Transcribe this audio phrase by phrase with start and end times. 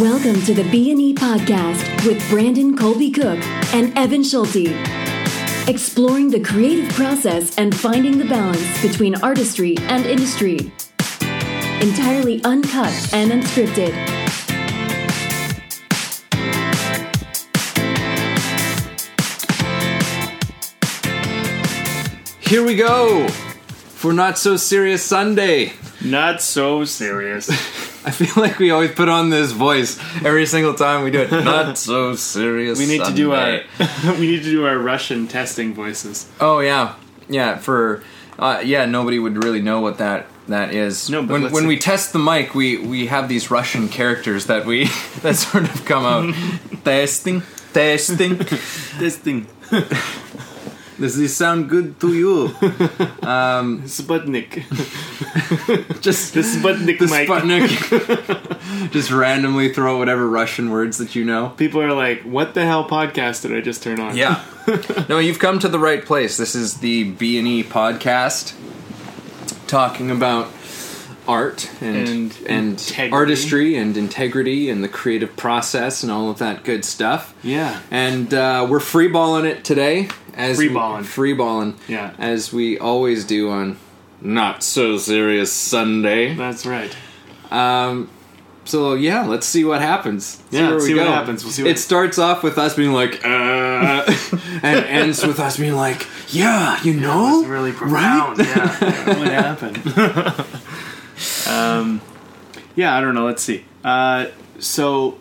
[0.00, 3.44] Welcome to the B&E podcast with Brandon Colby Cook
[3.74, 4.68] and Evan Schulte.
[5.66, 10.72] Exploring the creative process and finding the balance between artistry and industry.
[11.80, 13.92] Entirely uncut and unscripted.
[22.38, 25.72] Here we go for Not So Serious Sunday.
[26.00, 27.50] Not so serious.
[28.04, 31.30] I feel like we always put on this voice every single time we do it.
[31.30, 32.78] Not so serious.
[32.78, 33.60] We need to do our
[34.18, 36.30] we need to do our Russian testing voices.
[36.40, 36.94] Oh yeah,
[37.28, 37.58] yeah.
[37.58, 38.02] For
[38.38, 41.10] uh, yeah, nobody would really know what that that is.
[41.10, 44.64] No, but when when we test the mic, we we have these Russian characters that
[44.64, 44.84] we
[45.22, 46.34] that sort of come out.
[46.84, 48.38] testing, testing.
[48.38, 49.46] Testing.
[50.98, 52.54] Does this sound good to you?
[53.28, 54.64] Um, Sputnik.
[56.00, 57.28] Just The Sputnik the mic.
[57.28, 58.90] Sputnik.
[58.92, 61.50] Just randomly throw whatever Russian words that you know.
[61.58, 64.42] People are like, "What the hell podcast did I just turn on?" Yeah.
[65.10, 66.38] no, you've come to the right place.
[66.38, 68.54] This is the B and E podcast,
[69.66, 70.46] talking about
[71.28, 76.64] art and And and, artistry and integrity and the creative process and all of that
[76.64, 77.34] good stuff.
[77.44, 77.80] Yeah.
[77.90, 80.08] And uh, we're freeballing it today.
[80.34, 81.02] As Freeballing.
[81.02, 81.74] freeballing.
[81.88, 82.14] Yeah.
[82.18, 83.76] As we always do on
[84.20, 86.34] Not So Serious Sunday.
[86.34, 86.96] That's right.
[87.50, 88.08] Um,
[88.64, 90.42] so yeah, let's see what happens.
[90.50, 91.42] Yeah, let's we see what happens.
[91.42, 93.28] We'll see what- it starts off with us being like, uh,
[94.62, 98.38] and ends with us being like, yeah, you know, It's really profound.
[98.38, 98.76] Yeah.
[98.80, 99.18] yeah.
[99.18, 100.44] What happened?
[101.48, 102.00] um,
[102.76, 103.26] yeah, I don't know.
[103.26, 103.64] Let's see.
[103.82, 104.26] Uh,
[104.58, 105.18] so,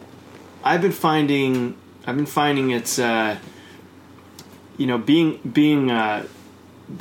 [0.64, 1.75] I've been finding,
[2.06, 3.38] I've been finding it's, uh,
[4.78, 6.28] you know, being being uh,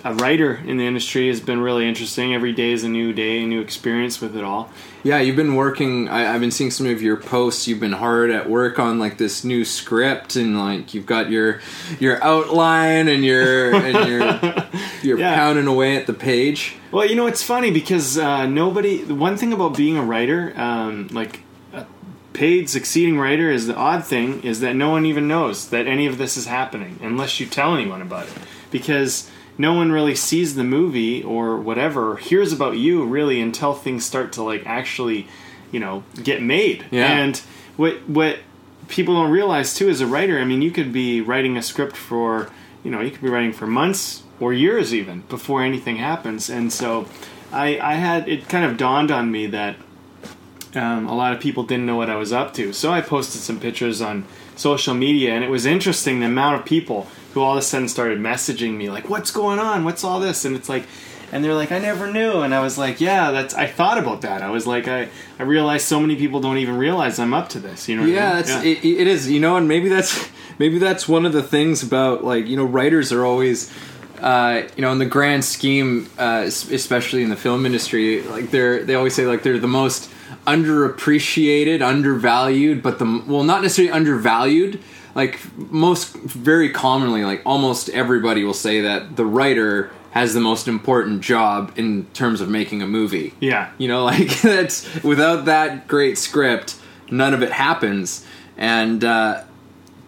[0.04, 2.34] a writer in the industry has been really interesting.
[2.34, 4.70] Every day is a new day, a new experience with it all.
[5.06, 6.08] Yeah, you've been working.
[6.08, 7.68] I, I've been seeing some of your posts.
[7.68, 11.60] You've been hard at work on like this new script, and like you've got your
[12.00, 14.64] your outline and your and your
[15.02, 15.36] you're Yeah.
[15.36, 16.74] pounding away at the page.
[16.90, 19.04] Well, you know, it's funny because uh, nobody.
[19.04, 21.38] One thing about being a writer, um, like
[21.72, 21.86] a
[22.32, 26.06] paid succeeding writer, is the odd thing is that no one even knows that any
[26.06, 28.32] of this is happening unless you tell anyone about it,
[28.72, 33.74] because no one really sees the movie or whatever, or hears about you really until
[33.74, 35.26] things start to like actually,
[35.72, 36.84] you know, get made.
[36.90, 37.06] Yeah.
[37.06, 37.36] And
[37.76, 38.38] what what
[38.88, 41.96] people don't realize too as a writer, I mean, you could be writing a script
[41.96, 42.50] for,
[42.84, 46.50] you know, you could be writing for months or years even before anything happens.
[46.50, 47.08] And so
[47.52, 49.76] I, I had, it kind of dawned on me that
[50.74, 52.72] um, a lot of people didn't know what I was up to.
[52.72, 54.24] So I posted some pictures on
[54.54, 57.06] social media, and it was interesting the amount of people
[57.36, 59.84] who all of a sudden started messaging me, like, what's going on?
[59.84, 60.46] What's all this?
[60.46, 60.86] And it's like,
[61.30, 62.40] and they're like, I never knew.
[62.40, 64.40] And I was like, yeah, that's, I thought about that.
[64.40, 67.58] I was like, I, I realized so many people don't even realize I'm up to
[67.58, 67.90] this.
[67.90, 68.46] You know yeah, I mean?
[68.46, 69.30] that's It, it is.
[69.30, 72.64] You know, and maybe that's maybe that's one of the things about like you know
[72.64, 73.72] writers are always.
[74.18, 78.82] Uh, you know, in the grand scheme, uh, especially in the film industry, like they're
[78.82, 80.10] they always say like they're the most
[80.46, 84.82] underappreciated, undervalued, but the well, not necessarily undervalued.
[85.16, 90.68] Like most, very commonly, like almost everybody will say that the writer has the most
[90.68, 93.34] important job in terms of making a movie.
[93.40, 93.70] Yeah.
[93.78, 96.76] You know, like that's without that great script,
[97.10, 98.24] none of it happens.
[98.56, 99.44] And uh,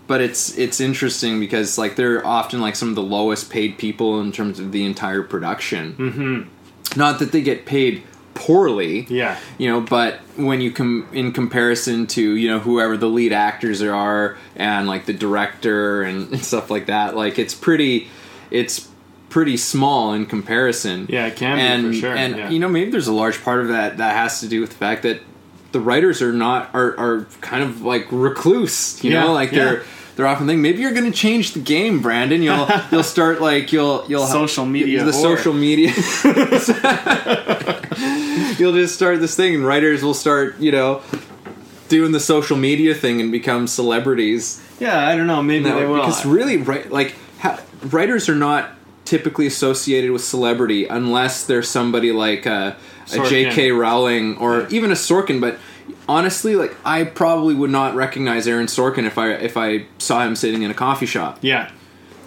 [0.06, 4.20] but it's it's interesting because like they're often like some of the lowest paid people
[4.20, 5.94] in terms of the entire production.
[5.94, 6.98] Mm-hmm.
[6.98, 8.02] Not that they get paid
[8.38, 9.06] poorly.
[9.09, 9.38] Yeah.
[9.59, 13.82] You know, but when you come in comparison to you know whoever the lead actors
[13.82, 18.09] are and like the director and, and stuff like that, like it's pretty,
[18.50, 18.88] it's
[19.28, 21.06] pretty small in comparison.
[21.09, 22.50] Yeah, it can be and, for sure, And yeah.
[22.50, 24.77] you know, maybe there's a large part of that that has to do with the
[24.77, 25.21] fact that
[25.72, 29.03] the writers are not are are kind of like recluse.
[29.04, 29.65] You Yeah, know, like yeah.
[29.65, 29.84] they're.
[30.18, 32.42] They're often thinking maybe you're going to change the game, Brandon.
[32.42, 35.22] You'll you'll start like you'll you'll Social media the whore.
[35.22, 35.92] social media
[38.59, 41.03] you'll just start this thing and writers will start you know
[41.88, 45.41] doing the social media thing and become celebrities Yeah, I don't know.
[45.42, 46.00] Maybe No, they will.
[46.00, 48.71] because really right like ha, writers are not
[49.04, 52.74] typically associated with celebrity unless they're somebody like uh,
[53.12, 53.71] a J.K.
[53.71, 54.66] Rowling or Yeah.
[54.71, 55.59] even a Sorkin but
[56.08, 60.36] honestly like I probably would not recognize Aaron Sorkin if I if I saw him
[60.36, 61.70] sitting in a coffee shop Yeah,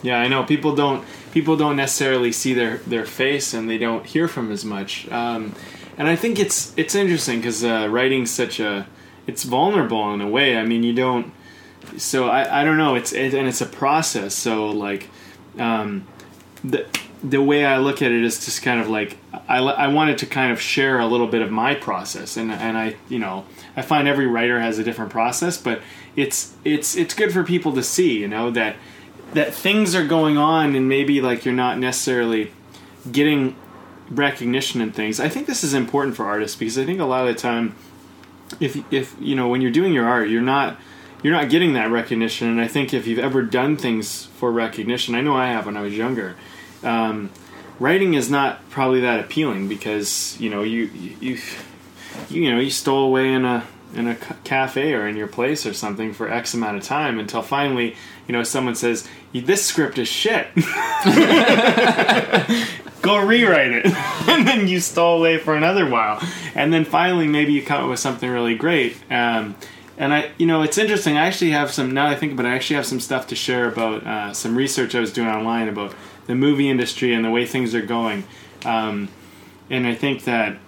[0.03, 0.43] yeah, I know.
[0.43, 4.65] People don't people don't necessarily see their their face, and they don't hear from as
[4.65, 5.09] much.
[5.11, 5.55] Um,
[5.97, 8.87] and I think it's it's interesting because uh, writing's such a
[9.27, 10.57] it's vulnerable in a way.
[10.57, 11.33] I mean, you don't.
[11.97, 12.95] So I, I don't know.
[12.95, 14.35] It's it, and it's a process.
[14.35, 15.09] So like,
[15.59, 16.07] um,
[16.63, 16.85] the
[17.23, 20.25] the way I look at it is just kind of like I, I wanted to
[20.25, 23.45] kind of share a little bit of my process, and and I you know
[23.75, 25.81] I find every writer has a different process, but
[26.15, 28.75] it's it's it's good for people to see, you know that
[29.33, 32.51] that things are going on, and maybe like you're not necessarily
[33.11, 33.55] getting
[34.09, 35.19] recognition and things.
[35.19, 37.75] I think this is important for artists because I think a lot of the time,
[38.59, 40.77] if if you know when you're doing your art, you're not
[41.23, 42.47] you're not getting that recognition.
[42.47, 45.77] And I think if you've ever done things for recognition, I know I have when
[45.77, 46.35] I was younger.
[46.83, 47.29] Um,
[47.79, 51.39] writing is not probably that appealing because you know you you you,
[52.29, 55.73] you know you stole away in a in a cafe or in your place or
[55.73, 57.95] something for X amount of time until finally,
[58.27, 60.47] you know, someone says, "This script is shit."
[63.01, 63.85] Go rewrite it,
[64.27, 66.21] and then you stole away for another while,
[66.53, 68.95] and then finally maybe you come up with something really great.
[69.09, 69.55] Um,
[69.97, 71.17] and I, you know, it's interesting.
[71.17, 71.93] I actually have some.
[71.93, 74.55] Now I think about it, I actually have some stuff to share about uh, some
[74.55, 75.93] research I was doing online about
[76.31, 78.23] the movie industry and the way things are going.
[78.63, 79.09] Um,
[79.69, 80.59] and I think that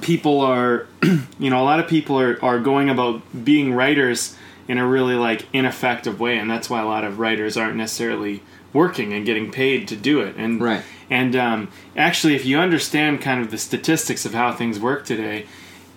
[0.00, 0.86] people are,
[1.38, 4.34] you know, a lot of people are, are going about being writers
[4.66, 8.42] in a really like ineffective way, and that's why a lot of writers aren't necessarily
[8.72, 10.34] working and getting paid to do it.
[10.36, 10.82] And right.
[11.10, 15.44] And um, actually, if you understand kind of the statistics of how things work today,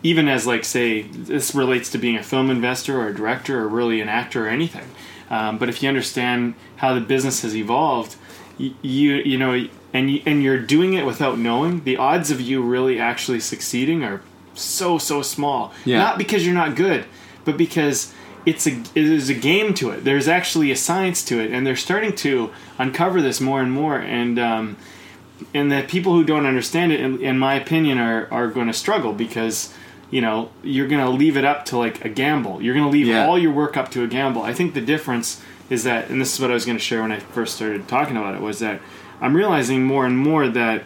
[0.04, 3.70] even as like say this relates to being a film investor or a director or
[3.70, 4.90] really an actor or anything,
[5.30, 8.18] um, but if you understand how the business has evolved,
[8.58, 8.74] you
[9.16, 13.00] you, know and you, and you're doing it without knowing, the odds of you really
[13.00, 14.22] actually succeeding are
[14.54, 15.74] so so small.
[15.86, 16.00] Yeah.
[16.00, 17.06] Not because you're not good,
[17.46, 18.14] but because
[18.46, 20.04] it's a there's a game to it.
[20.04, 23.98] There's actually a science to it, and they're starting to uncover this more and more.
[24.00, 24.78] And um,
[25.54, 28.74] and the people who don't understand it, in, in my opinion, are are going to
[28.74, 29.74] struggle because
[30.10, 32.62] you know you're going to leave it up to like a gamble.
[32.62, 33.28] You're going to leave Yeah.
[33.28, 34.42] all your work up to a gamble.
[34.42, 37.02] I think the difference is that, and this is what I was going to share
[37.02, 38.82] when I first started talking about it, was that
[39.20, 40.84] I'm realizing more and more that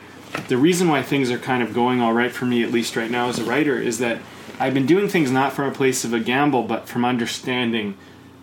[0.47, 3.11] the reason why things are kind of going all right for me, at least right
[3.11, 4.19] now as a writer, is that
[4.59, 7.97] I've been doing things not from a place of a gamble, but from understanding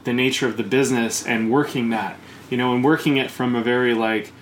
[0.05, 2.17] the nature of the business and working that,
[2.51, 4.33] you know, and working it from a very like,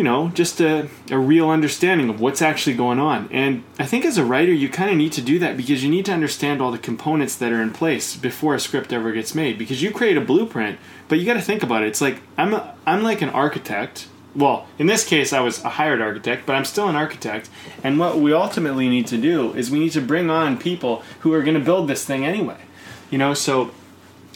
[0.00, 3.28] you know, just a, a real understanding of what's actually going on.
[3.30, 5.90] And I think as a writer, you kind of need to do that because you
[5.90, 9.34] need to understand all the components that are in place before a script ever gets
[9.34, 9.58] made.
[9.58, 11.88] Because you create a blueprint, but you got to think about it.
[11.88, 14.08] It's like I'm a, I'm like an architect.
[14.34, 17.50] Well, in this case, I was a hired architect, but I'm still an architect.
[17.84, 21.34] And what we ultimately need to do is we need to bring on people who
[21.34, 22.62] are going to build this thing anyway.
[23.10, 23.70] You know, so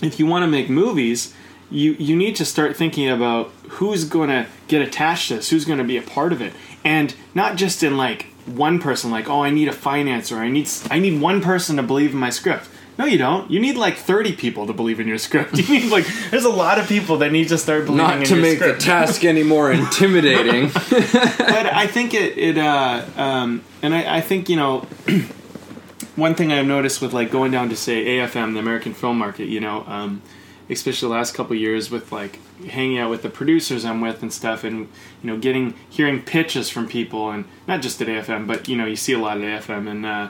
[0.02, 1.32] if you want to make movies,
[1.70, 5.64] you you need to start thinking about who's going to get attached to this, who's
[5.64, 6.52] going to be a part of it,
[6.84, 10.69] and not just in like one person, like oh, I need a financer, I need
[10.90, 12.69] I need one person to believe in my script.
[12.96, 13.50] No, you don't.
[13.50, 15.58] You need like thirty people to believe in your script.
[15.69, 18.26] You need like there's a lot of people that need to start believing in your
[18.26, 18.40] screen.
[18.40, 20.69] Not to make script the task any more intimidating.
[20.72, 24.81] but I think it, it uh, um, and I, I think you know,
[26.17, 29.46] one thing I've noticed with like going down to say AFM, the American Film Market,
[29.46, 30.22] you know, um,
[30.70, 34.32] especially the last couple years with like hanging out with the producers I'm with and
[34.32, 34.88] stuff, and
[35.22, 38.87] you know, getting hearing pitches from people, and not just at AFM, but you know,
[38.87, 40.28] you see a lot at AFM, and uh,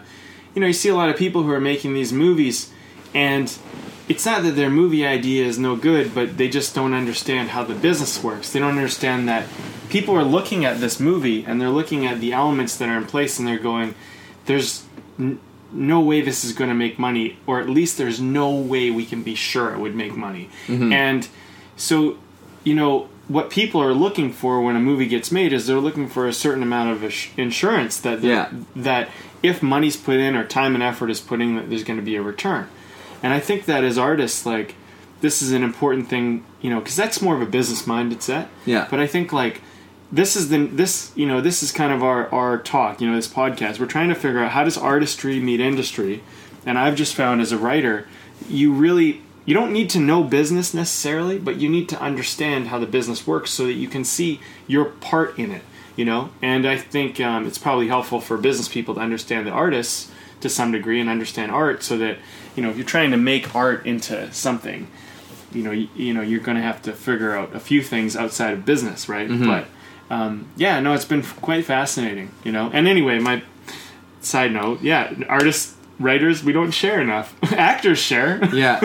[0.54, 2.72] you know, you see a lot of people who are making these movies,
[3.14, 3.56] and
[4.08, 7.64] it's not that their movie idea is no good, but they just don't understand how
[7.64, 8.52] the business works.
[8.52, 9.48] They don't understand that
[9.88, 13.06] people are looking at this movie and they're looking at the elements that are in
[13.06, 13.94] place and they're going,
[14.44, 14.84] there's
[15.74, 19.04] no way this is going to make money, or at least there's no way we
[19.04, 20.48] can be sure it would make money.
[20.66, 20.92] Mm-hmm.
[20.92, 21.28] And
[21.76, 22.16] so,
[22.62, 26.08] you know, what people are looking for when a movie gets made is they're looking
[26.08, 28.50] for a certain amount of insurance that Yeah.
[28.76, 29.08] that
[29.42, 32.04] if money's put in or time and effort is put in, that there's going to
[32.04, 32.68] be a return.
[33.22, 34.74] And I think that as artists, like
[35.22, 38.48] this is an important thing, you know, because that's more of a business minded set.
[38.66, 38.86] Yeah.
[38.90, 39.62] But I think like
[40.14, 43.16] this is the this you know this is kind of our our talk, you know,
[43.16, 43.80] this podcast.
[43.80, 46.22] We're trying to figure out how does artistry meet industry,
[46.64, 48.06] and I've just found as a writer,
[48.48, 52.78] you really you don't need to know business necessarily, but you need to understand how
[52.78, 55.62] the business works so that you can see your part in it.
[55.96, 59.52] You know, and I think um, it's probably helpful for business people to understand the
[59.52, 62.18] artists to some degree and understand art, so that
[62.54, 64.86] you know if you're trying to make art into something,
[65.52, 68.14] you know, you, you know, you're going to have to figure out a few things
[68.16, 69.28] outside of business, right?
[69.46, 69.66] But
[70.10, 72.70] um, yeah, no, it's been quite fascinating, you know.
[72.72, 73.42] And anyway, my
[74.20, 77.34] side note, yeah, artists, writers, we don't share enough.
[77.52, 78.44] Actors share.
[78.54, 78.80] yeah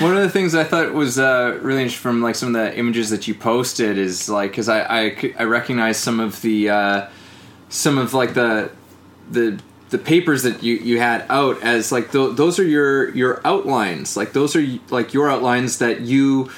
[0.00, 2.76] one of the things i thought was uh, really interesting from like some of the
[2.76, 7.08] images that you posted is like because I I recognize some of the uh,
[7.68, 8.70] some of like the
[9.30, 13.40] the the papers that you you had out as like th- those are your your
[13.46, 16.50] outlines like those are like your outlines that you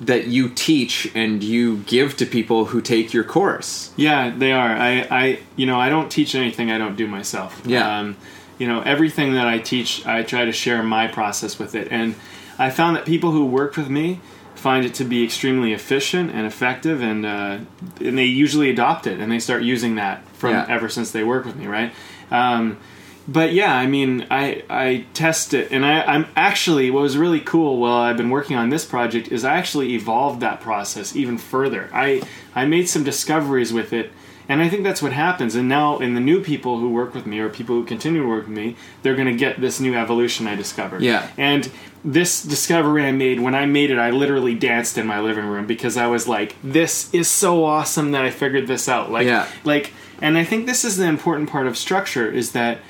[0.00, 3.92] that you teach and you give to people who take your course.
[3.96, 4.70] Yeah, they are.
[4.76, 7.62] I, I, you know, I don't teach anything I don't do myself.
[7.64, 8.00] Yeah.
[8.00, 8.16] Um,
[8.58, 12.14] you know, everything that I teach, I try to share my process with it, and
[12.58, 14.20] I found that people who work with me
[14.54, 17.58] find it to be extremely efficient and effective, and uh,
[18.00, 20.66] and they usually adopt it and they start using that from Yeah.
[20.68, 21.92] ever since they work with me, right?
[22.30, 22.78] Um,
[23.26, 27.40] but yeah, I mean, I I test it, and I, I'm actually what was really
[27.40, 31.38] cool while I've been working on this project is I actually evolved that process even
[31.38, 31.88] further.
[31.92, 32.22] I
[32.54, 34.12] I made some discoveries with it,
[34.48, 35.54] and I think that's what happens.
[35.54, 38.28] And now, in the new people who work with me or people who continue to
[38.28, 41.00] work with me, they're going to get this new evolution I discovered.
[41.02, 41.26] Yeah.
[41.38, 41.70] And
[42.04, 45.66] this discovery I made when I made it, I literally danced in my living room
[45.66, 49.46] because I was like, "This is so awesome that I figured this out." Like, Yeah.
[49.64, 52.80] like, and I think this is the important part of structure is that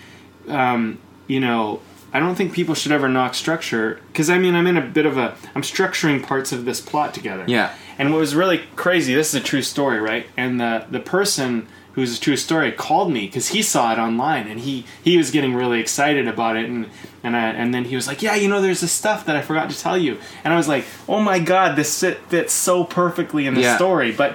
[0.48, 1.80] um, you know,
[2.12, 5.06] I don't think people should ever knock structure because I mean, I'm in a bit
[5.06, 7.44] of a, I'm structuring parts of this plot together.
[7.48, 7.74] Yeah.
[7.98, 10.26] And what was really crazy, this is a true story, right?
[10.36, 14.48] And the the person who's a true story called me because he saw it online
[14.48, 16.88] and he he was getting really excited about it and
[17.22, 19.42] and I, and then he was like, yeah, you know, there's this stuff that I
[19.42, 22.84] forgot to tell you, and I was like, oh my god, this fit, fits so
[22.84, 23.76] perfectly in the Yeah.
[23.76, 24.34] story, but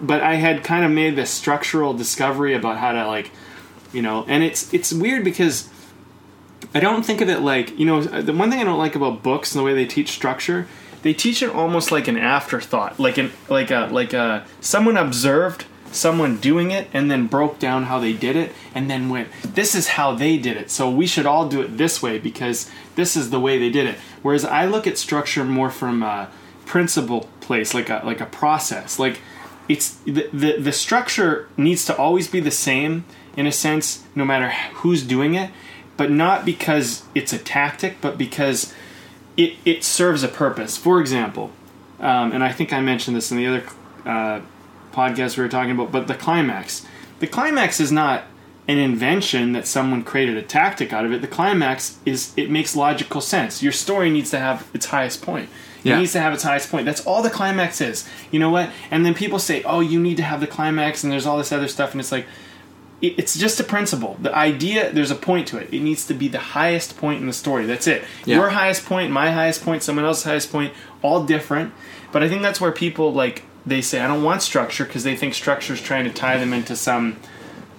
[0.00, 3.30] but I had kind of made this structural discovery about how to like
[3.94, 5.68] you know and it's it's weird because
[6.74, 9.22] i don't think of it like you know the one thing i don't like about
[9.22, 10.66] books and the way they teach structure
[11.02, 15.64] they teach it almost like an afterthought like an like a like a someone observed
[15.92, 19.74] someone doing it and then broke down how they did it and then went this
[19.74, 23.16] is how they did it so we should all do it this way because this
[23.16, 23.96] is the way they did it.
[24.22, 26.30] Whereas i look at structure more from a
[26.66, 29.20] principle place like a like a process like
[29.68, 33.04] it's the, the the structure needs to always be the same
[33.36, 35.50] in a sense no matter who's doing it
[35.96, 38.72] but not because it's a tactic but because
[39.36, 41.50] it, it serves a purpose for example
[42.00, 43.62] um, and i think i mentioned this in the other
[44.06, 44.40] uh,
[44.92, 46.84] podcast we were talking about but the climax
[47.20, 48.24] the climax is not
[48.66, 52.74] an invention that someone created a tactic out of it the climax is it makes
[52.76, 55.48] logical sense your story needs to have its highest point
[55.82, 55.98] it Yeah.
[55.98, 56.86] needs to have its highest point.
[56.86, 58.08] That's all the climax is.
[58.30, 58.70] You know what?
[58.90, 61.52] And then people say, "Oh, you need to have the climax," and there's all this
[61.52, 62.24] other stuff, and it's like,
[63.02, 64.16] it's just a principle.
[64.20, 65.72] The idea, there's a point to it.
[65.72, 67.66] It needs to be the highest point in the story.
[67.66, 68.04] That's it.
[68.24, 68.36] Yeah.
[68.36, 70.72] Your highest point, my highest point, someone else's highest point,
[71.02, 71.74] all different.
[72.12, 75.16] But I think that's where people like they say, "I don't want structure" because they
[75.16, 77.16] think structure is trying to tie them into some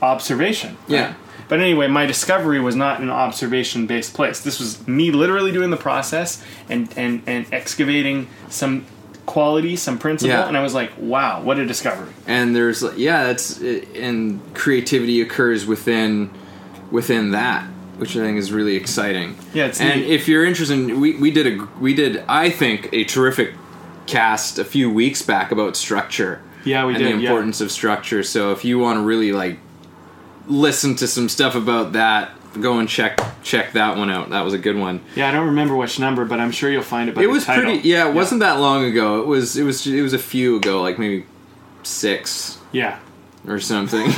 [0.01, 0.77] observation.
[0.88, 0.89] right?
[0.89, 1.13] Yeah.
[1.48, 4.39] But anyway, my discovery was not an observation based place.
[4.39, 8.86] This was me literally doing the process and, and, and excavating some
[9.25, 10.48] quality, some principle, Yeah.
[10.48, 12.12] and I was like, wow, what a discovery.
[12.27, 16.29] and there's yeah that's and creativity occurs within
[16.91, 17.63] within that
[17.98, 20.10] which i think is really exciting Yeah, it's and neat.
[20.12, 23.53] if you're interested in, we, we did a we did i think a terrific
[24.05, 27.29] cast a few weeks back about structure Yeah, we and did, the yeah.
[27.29, 29.58] importance of structure so if you want to really like
[30.48, 34.53] listen to some stuff about that go and check check that one out that was
[34.53, 37.15] a good one Yeah, I don't remember which number, but I'm sure you'll find it
[37.15, 37.63] by it the was title.
[37.65, 40.57] pretty yeah it wasn't that long ago it was it was it was a few
[40.57, 41.25] ago like maybe
[41.83, 42.97] six Yeah.
[43.47, 44.05] or something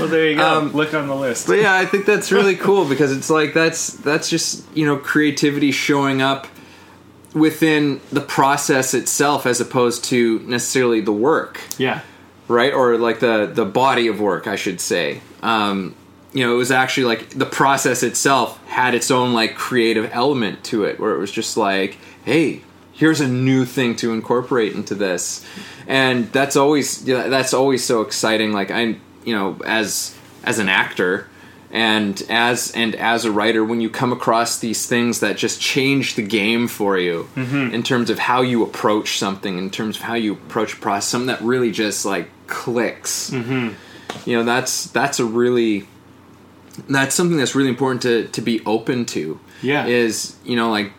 [0.00, 0.58] Well, there you go.
[0.58, 1.46] Um, Look on the list.
[1.46, 4.96] But yeah, I think that's really cool because it's like that's that's just you know
[4.96, 6.46] creativity showing up
[7.34, 12.00] within the process itself as opposed to necessarily the work, yeah.
[12.48, 12.72] right?
[12.72, 15.20] Or like the the body of work, I should say.
[15.42, 15.94] Um,
[16.32, 20.62] you know, it was actually like the process itself had its own like creative element
[20.64, 24.94] to it, where it was just like, hey, here's a new thing to incorporate into
[24.94, 25.44] this,
[25.86, 28.52] and that's always yeah, that's always so exciting.
[28.52, 31.28] Like I, you know, as as an actor
[31.72, 36.14] and as and as a writer when you come across these things that just change
[36.14, 37.28] the game for you
[37.72, 41.08] in terms of how you approach something in terms of how you approach a process
[41.08, 43.72] something that really just like clicks mm-hmm.
[44.28, 45.86] you know that's that's a really
[46.88, 49.86] that's something that's really important to to be open to Yeah.
[49.86, 50.92] is you know like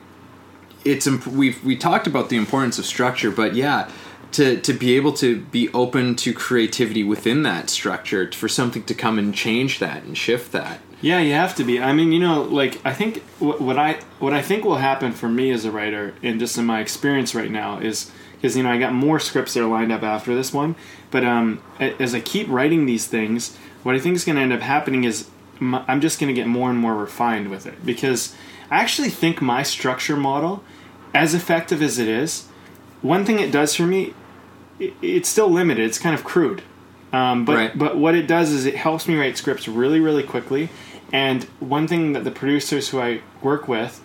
[0.85, 3.89] it's imp- we've we talked about the importance of structure but yeah
[4.33, 8.93] to to be able to be open to creativity within that structure for something to
[8.93, 11.79] come and change that and shift that Yeah, you have to be.
[11.81, 15.11] I mean, you know, like I think what, what I what I think will happen
[15.13, 18.61] for me as a writer, and just in my experience right now, is because you
[18.63, 20.75] know I got more scripts that are lined up after this one,
[21.09, 24.53] but um, as I keep writing these things, what I think is going to end
[24.53, 25.25] up happening is
[25.61, 28.35] my, I'm just going to get more and more refined with it because
[28.69, 30.63] I actually think my structure model,
[31.13, 32.47] as effective as it is,
[33.01, 34.13] one thing it does for me,
[34.79, 35.85] it, it's still limited.
[35.85, 36.63] It's kind of crude.
[37.13, 37.77] Um, but Right.
[37.77, 40.69] but what it does is it helps me write scripts really really quickly.
[41.13, 44.01] And one thing that the producers who I work with,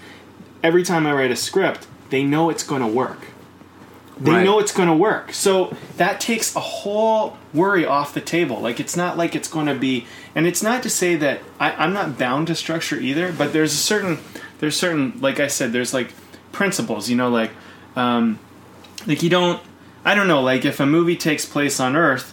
[0.63, 3.27] every time I write a script, they know it's going to work.
[4.19, 4.45] They Right.
[4.45, 5.33] know it's going to work.
[5.35, 8.59] So that takes a whole worry off the table.
[8.61, 11.73] Like it's not like it's going to be, and it's not to say that I,
[11.73, 13.31] I'm not bound to structure either.
[13.31, 14.19] But there's a certain,
[14.59, 16.13] there's certain, like I said, there's like
[16.53, 17.11] principles.
[17.11, 17.51] You know, like,
[17.95, 18.39] um,
[19.07, 19.63] like you don't.
[20.05, 20.41] I don't know.
[20.41, 22.33] Like if a movie takes place on Earth,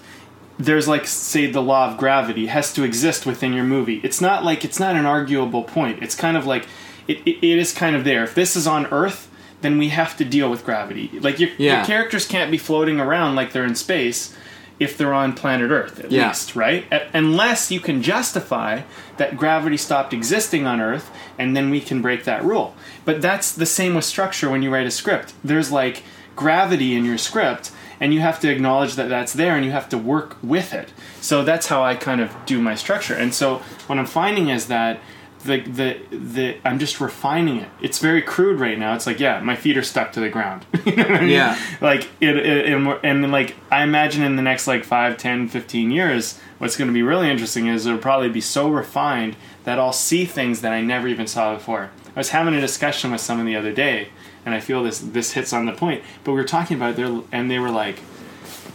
[0.60, 4.00] there's like say the law of gravity has to exist within your movie.
[4.04, 6.02] It's not like it's not an arguable point.
[6.04, 6.68] It's kind of like
[7.08, 8.24] it, it, it is kind of there.
[8.24, 9.28] If this is on Earth,
[9.64, 11.10] then we have to deal with gravity.
[11.20, 11.78] Like your, Yeah.
[11.78, 14.36] your characters can't be floating around like they're in space
[14.80, 16.28] if they're on planet Earth, at Yeah.
[16.28, 16.86] least, right?
[17.14, 18.82] Unless you can justify
[19.18, 22.76] that gravity stopped existing on Earth, and then we can break that rule.
[23.06, 25.34] But that's the same with structure when you write a script.
[25.44, 26.04] There's like
[26.36, 29.88] gravity in your script, and you have to acknowledge that that's there, and you have
[29.90, 30.90] to work with it.
[31.22, 33.14] So that's how I kind of do my structure.
[33.14, 35.00] And so what I'm finding is that
[35.44, 37.70] the the the I'm just refining it.
[37.82, 38.96] It's very crude right now.
[38.96, 40.66] It's like, yeah, my feet are stuck to the ground.
[40.86, 41.30] you know what I mean?
[41.30, 41.60] Yeah.
[41.82, 45.92] Like it, it and, and like I imagine in the next like 5, 10, 15
[45.92, 49.36] years, what's going to be really interesting is it'll probably be so refined
[49.66, 51.92] that I'll see things that I never even saw before.
[52.16, 54.10] I was having a discussion with someone the other day,
[54.46, 56.04] and I feel this this hits on the point.
[56.24, 58.00] But we were talking about it there, and they were like,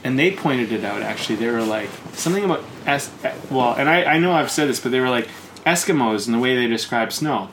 [0.05, 1.03] and they pointed it out.
[1.03, 3.11] Actually, they were like something about es-
[3.51, 5.29] well, and I, I know I've said this, but they were like
[5.65, 7.49] Eskimos and the way they describe snow.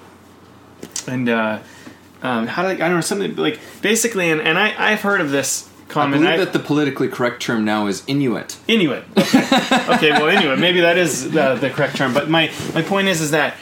[1.08, 1.60] And uh,
[2.24, 5.22] um, how do they, I don't know something like basically, and, and I I've heard
[5.22, 6.22] of this I comment.
[6.24, 8.58] believe I- that the politically correct term now is Inuit.
[8.68, 9.04] Inuit.
[9.18, 9.44] Okay.
[9.90, 10.60] okay, well, Inuit.
[10.60, 12.14] Maybe that is the, the correct term.
[12.14, 13.56] But my, my point is, is that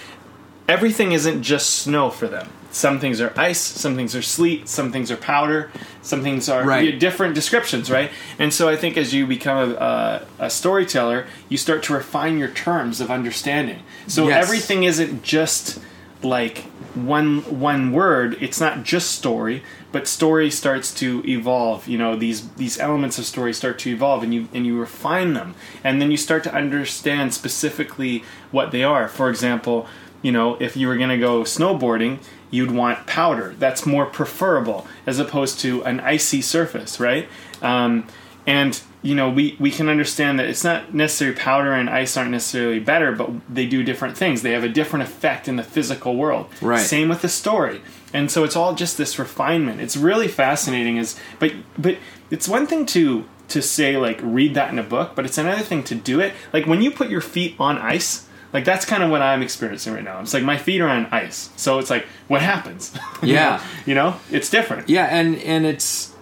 [0.68, 2.50] everything isn't just snow for them.
[2.74, 5.70] Some things are ice, some things are sleet, some things are powder,
[6.02, 7.00] some things are Right.
[7.00, 8.10] different descriptions, right?
[8.40, 12.40] And so I think as you become a, a, a storyteller, you start to refine
[12.40, 13.84] your terms of understanding.
[14.08, 14.44] So Yes.
[14.44, 15.80] everything isn't just
[16.24, 16.64] like
[16.96, 18.38] one one word.
[18.42, 19.62] It's not just story,
[19.92, 21.88] but story starts to evolve.
[21.88, 25.34] You know, these these elements of story start to evolve, and you and you refine
[25.34, 29.08] them, and then you start to understand specifically what they are.
[29.08, 29.86] For example,
[30.24, 32.20] you know, if you were going to go snowboarding,
[32.54, 33.56] you'd want powder.
[33.58, 37.28] That's more preferable as opposed to an icy surface, right?
[37.64, 38.08] Um,
[38.46, 42.30] and you know, we we can understand that it's not necessarily powder and ice aren't
[42.30, 44.44] necessarily better, but they do different things.
[44.44, 46.48] They have a different effect in the physical world.
[46.62, 46.80] Right.
[46.80, 47.82] Same with the story.
[48.14, 49.82] And so it's all just this refinement.
[49.82, 51.98] It's really fascinating is but but
[52.30, 55.64] it's one thing to to say like read that in a book, but it's another
[55.64, 56.34] thing to do it.
[56.54, 59.94] Like when you put your feet on ice, like that's kind of what I'm experiencing
[59.94, 60.22] right now.
[60.22, 61.50] It's like my feet are on ice.
[61.58, 62.98] So it's like what happens?
[63.24, 63.64] Yeah.
[63.86, 64.20] you know?
[64.32, 64.90] It's different.
[64.90, 66.14] Yeah, and and it's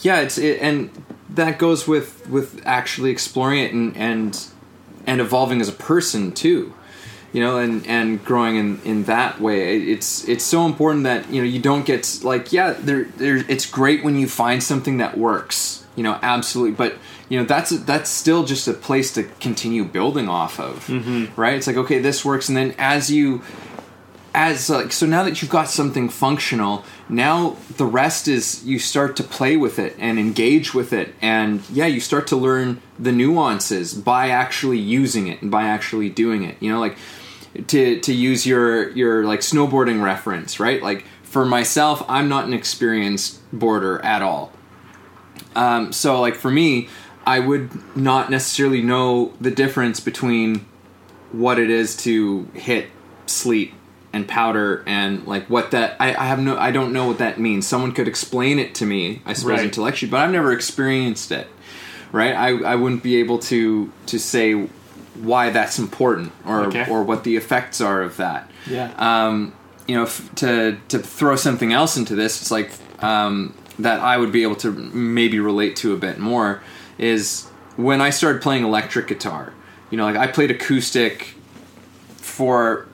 [0.00, 0.90] yeah, it's it, and
[1.30, 4.46] that goes with with actually exploring it and and
[5.06, 6.74] and evolving as a person too.
[7.32, 9.76] You know, and and growing in in that way.
[9.78, 13.44] It's it's so important that you know you don't get like yeah, there there.
[13.48, 15.84] It's great when you find something that works.
[15.96, 16.96] You know, absolutely, but
[17.28, 20.88] you know that's that's still just a place to continue building off of,
[21.36, 21.54] right?
[21.54, 23.42] It's like okay, this works, and then as you
[24.36, 29.16] as like so now that you've got something functional now the rest is you start
[29.16, 33.10] to play with it and engage with it and yeah you start to learn the
[33.10, 36.54] nuances by actually using it and by actually doing it.
[36.60, 36.98] You know like
[37.68, 40.82] to to use your your like snowboarding reference right?
[40.82, 44.52] Like for myself i'm not an experienced boarder at all.
[45.54, 46.90] Um, so like for me
[47.26, 50.64] i would not necessarily know the difference between
[51.32, 52.86] what it is to hit
[53.26, 53.74] sleet
[54.12, 57.38] and powder and like what that I, I have no I don't know what that
[57.38, 57.66] means.
[57.66, 59.64] Someone could explain it to me, I suppose Right.
[59.64, 61.48] intellectually, but I've never experienced it.
[62.12, 62.32] Right?
[62.34, 64.68] I, I wouldn't be able to to say
[65.20, 66.86] why that's important or Okay.
[66.88, 68.50] or what the effects are of that.
[68.70, 68.92] Yeah.
[68.96, 69.52] Um,
[69.86, 74.16] you know, f- to to throw something else into this, it's like um, that I
[74.16, 76.62] would be able to maybe relate to a bit more
[76.98, 79.52] is when I started playing electric guitar.
[79.90, 81.34] You know, like I played acoustic
[82.16, 82.86] for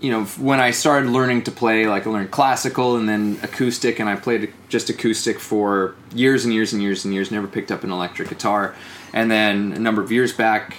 [0.00, 4.00] you know when I started learning to play like I learned classical and then acoustic
[4.00, 7.70] and I played just acoustic for years and years and years and years never picked
[7.70, 8.74] up an electric guitar
[9.12, 10.78] and then a number of years back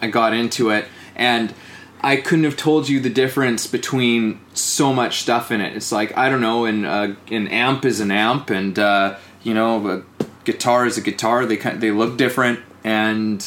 [0.00, 1.52] I got into it and
[2.00, 5.74] I couldn't have told you the difference between so much stuff in it.
[5.74, 9.54] It's like I don't know, and uh, an amp is an amp, and uh, you
[9.54, 10.04] know,
[10.46, 11.44] guitar is a guitar.
[11.44, 13.44] They kind they look different, and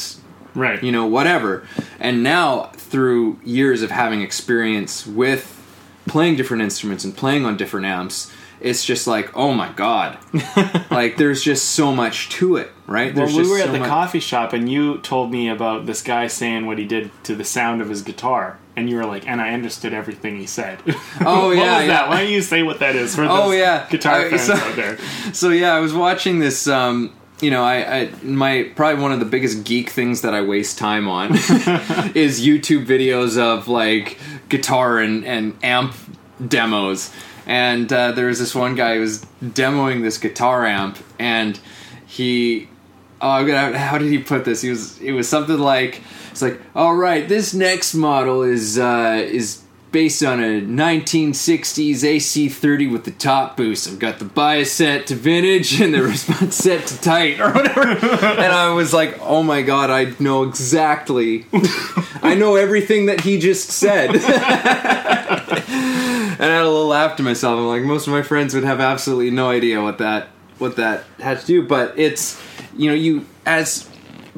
[0.54, 0.82] Right.
[0.82, 1.64] you know whatever
[2.00, 5.56] and now through years of having experience with
[6.08, 10.18] playing different instruments and playing on different amps it's just like oh my god
[10.90, 13.72] like there's just so much to it right Well, there's we just were at so
[13.72, 17.12] the much- coffee shop, and you told me about this guy saying what he did
[17.24, 20.46] to the sound of his guitar, and you were like, and I understood everything he
[20.46, 20.78] said.
[21.20, 21.86] Oh, what yeah, yeah.
[21.88, 22.08] that?
[22.08, 23.86] Why don't you say what that is for Oh, those yeah.
[23.88, 24.98] guitar I- fans so- out there?
[25.32, 26.66] So yeah, I was watching this.
[26.66, 27.12] Um,
[27.42, 30.76] you know, I, I my probably one of the biggest geek things that I waste
[30.78, 31.30] time on
[32.14, 35.94] is YouTube videos of like guitar and, and amp
[36.46, 37.10] demos.
[37.46, 41.58] And uh, there was this one guy who was demoing this guitar amp, and
[42.06, 42.68] he
[43.20, 44.62] oh, I'm gonna, how did he put this?
[44.62, 49.22] He was it was something like it's like all right, this next model is uh,
[49.24, 53.88] is based on a 1960s AC30 with the top boost.
[53.88, 57.82] I've got the bias set to vintage and the response set to tight or whatever.
[57.82, 61.46] and I was like, oh my god, I know exactly.
[62.22, 64.10] I know everything that he just said.
[64.14, 67.58] and I had a little laugh to myself.
[67.58, 70.28] I'm like, most of my friends would have absolutely no idea what that
[70.58, 71.66] what that had to do.
[71.66, 72.40] But it's
[72.76, 73.88] you know you as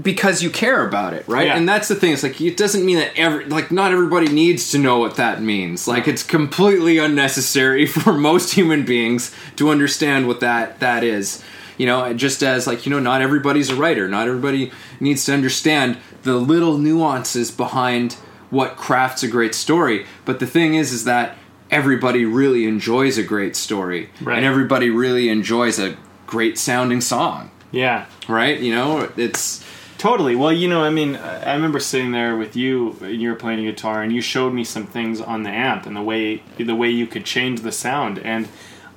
[0.01, 1.49] because you care about it, right?
[1.49, 1.57] Yeah.
[1.57, 2.13] And that's the thing.
[2.15, 5.43] It's like it doesn't mean that every like not everybody needs to know what that
[5.43, 5.87] means.
[5.87, 11.45] Like it's completely unnecessary for most human beings to understand what that that is.
[11.79, 14.09] You know, just as like you know, not everybody's a writer.
[14.09, 18.15] Not everybody needs to understand the little nuances behind
[18.51, 20.07] what crafts a great story.
[20.25, 21.37] But the thing is, is that
[21.71, 24.37] everybody really enjoys a great story, Right.
[24.37, 28.07] and everybody really enjoys a great sounding song, Yeah.
[28.29, 28.59] right?
[28.59, 29.65] You know, it's
[30.03, 30.35] Totally.
[30.35, 33.63] Well, you know, I mean, I remember sitting there with you, and you were playing
[33.63, 36.91] guitar, and you showed me some things on the amp and the way the way
[36.91, 38.19] you could change the sound.
[38.19, 38.49] And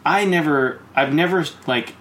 [0.03, 1.93] I never, I've never like,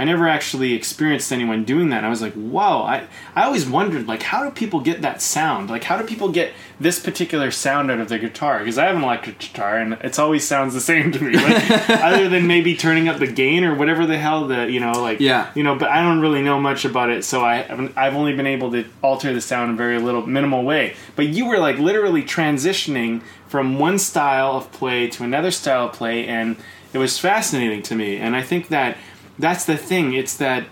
[0.00, 1.98] I never actually experienced anyone doing that.
[1.98, 2.82] And I was like, wow.
[2.82, 5.68] I I always wondered like, how do people get that sound?
[5.68, 8.60] Like, how do people get this particular sound out of their guitar?
[8.60, 11.36] Because I have an electric guitar, and it's always sounds the same to me.
[11.36, 14.92] Like, other than maybe turning up the gain or whatever the hell the you know
[14.92, 15.50] like Yeah.
[15.54, 18.46] you know, but I don't really know much about it, so I I've only been
[18.46, 20.94] able to alter the sound in a very little minimal way.
[21.14, 25.92] But you were like literally transitioning from one style of play to another style of
[25.92, 26.56] play, and
[26.92, 28.16] it was fascinating to me.
[28.16, 28.96] And I think that
[29.40, 30.12] that's the thing.
[30.12, 30.66] It's that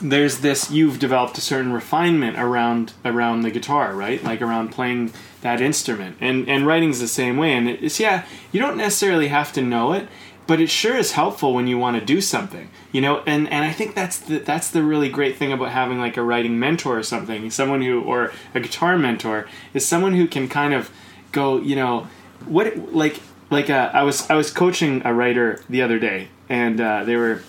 [0.00, 5.12] there's this you've developed a certain refinement around around the guitar right like around playing
[5.42, 9.52] that instrument and and writing's the same way and it's yeah you don't necessarily have
[9.52, 10.08] to know it
[10.46, 13.64] but it sure is helpful when you want to do something you know and and
[13.64, 16.98] i think that's the that's the really great thing about having like a writing mentor
[16.98, 20.90] or something someone who or a guitar mentor is someone who can kind of
[21.30, 22.06] go you know
[22.46, 23.20] what like
[23.50, 27.16] like uh, i was i was coaching a writer the other day and uh, they
[27.16, 27.42] were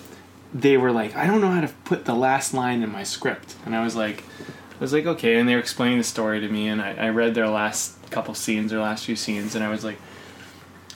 [0.60, 3.56] they were like, I don't know how to put the last line in my script,
[3.64, 4.24] and I was like,
[4.76, 7.08] I was like, okay, and they were explaining the story to me, and I, I
[7.08, 9.98] read their last couple scenes, their last few scenes, and I was like,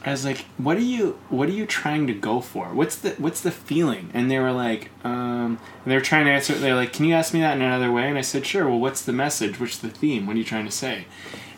[0.02, 2.72] I was like, what are you, what are you trying to go for?
[2.72, 4.10] What's the, what's the feeling?
[4.14, 6.54] And they were like, um, and they were trying to answer.
[6.54, 8.08] They're like, can you ask me that in another way?
[8.08, 8.66] And I said, sure.
[8.66, 9.60] Well, what's the message?
[9.60, 10.26] What's the theme?
[10.26, 11.04] What are you trying to say?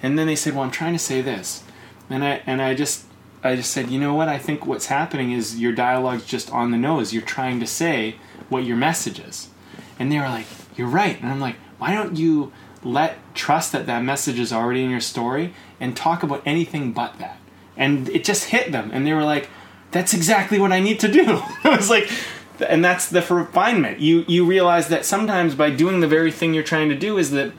[0.02, 1.62] And then they said, well, I'm trying to say this,
[2.10, 3.06] and I, and I just
[3.42, 4.28] I just said, you know what?
[4.28, 7.12] I think what's happening is your dialogue's just on the nose.
[7.12, 8.16] You're trying to say
[8.48, 9.48] what your message is.
[9.98, 11.20] And they were like, you're right.
[11.20, 12.52] And I'm like, why don't you
[12.84, 17.18] let trust that that message is already in your story and talk about anything but
[17.18, 17.38] that?
[17.76, 18.90] And it just hit them.
[18.92, 19.48] And they were like,
[19.90, 21.24] that's exactly what I need to do.
[21.64, 22.10] I was like,
[22.60, 24.00] and that's the refinement.
[24.00, 27.30] You you realize that sometimes by doing the very thing you're trying to do is
[27.32, 27.52] that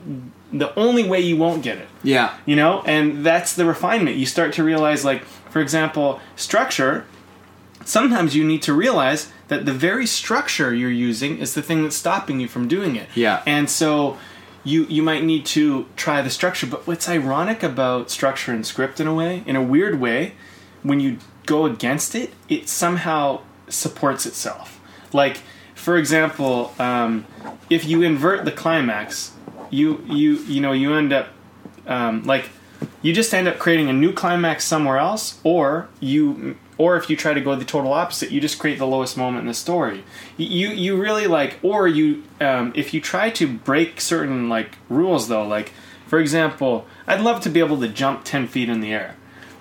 [0.58, 1.88] the only way you won't get it.
[2.02, 4.16] Yeah, you know and that's the refinement.
[4.16, 7.06] You start to realize like for example structure
[7.84, 11.96] sometimes you need to realize that the very structure you're using is the thing that's
[11.96, 13.08] stopping you from doing it.
[13.14, 13.42] Yeah.
[13.46, 14.16] and so
[14.64, 18.98] you you might need to try the structure but what's ironic about structure and script
[18.98, 20.32] in a way in a weird way
[20.82, 24.80] when you go against it it somehow supports itself.
[25.12, 25.38] Like
[25.74, 27.26] for example um,
[27.68, 29.32] if you invert the climax
[29.74, 31.28] you you you know you end up
[31.86, 32.48] um, like
[33.02, 37.16] you just end up creating a new climax somewhere else or you or if you
[37.16, 40.04] try to go the total opposite you just create the lowest moment in the story.
[40.36, 45.28] You you really like or you um, if you try to break certain like rules
[45.28, 45.72] though like
[46.06, 49.16] for example i'd love to be able to jump 10 feet in the air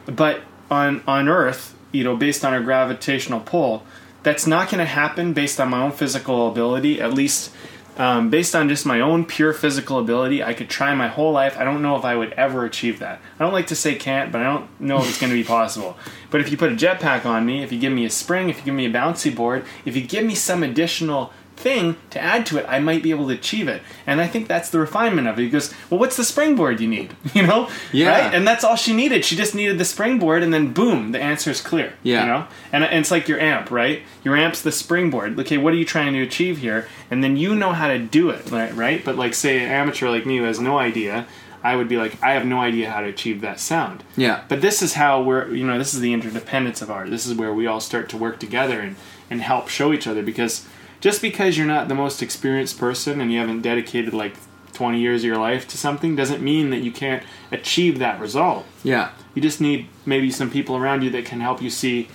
[0.05, 3.83] but on on earth you know based on our gravitational pull
[4.23, 7.51] that's not going to happen based on my own physical ability at least
[7.97, 11.57] um, based on just my own pure physical ability i could try my whole life.
[11.57, 13.19] I don't know if i would ever achieve that.
[13.39, 15.43] I don't like to say can't but i don't know if it's going to be
[15.43, 15.97] possible.
[16.31, 18.57] But if you put a jetpack on me if you give me a spring if
[18.57, 21.31] you give me a bouncy board if you give me some additional
[21.63, 24.47] thing to add to it i might be able to achieve it and i think
[24.47, 28.09] that's the refinement of it because well what's the springboard you need you know Yeah.
[28.09, 31.21] right and that's all she needed she just needed the springboard and then boom the
[31.21, 32.21] answer is clear Yeah.
[32.21, 35.73] you know and, and it's like your amp right your amp's the springboard okay what
[35.73, 38.73] are you trying to achieve here and then you know how to do it right,
[38.75, 39.03] right?
[39.05, 41.25] but like say an amateur like me who has no idea
[41.65, 44.03] I would be like, I have no idea how to achieve that sound.
[44.17, 44.43] Yeah.
[44.49, 47.09] But this is how we're, you know, this is the interdependence of art.
[47.09, 48.97] This is where we all start to work together and,
[49.29, 50.67] and help show each other because
[51.03, 54.33] just because you're not the most experienced person and you haven't dedicated like
[54.71, 58.65] 20 years of your life to something doesn't mean that you can't achieve that result.
[58.85, 59.11] Yeah.
[59.35, 62.07] You just need maybe some people around you that can help you see.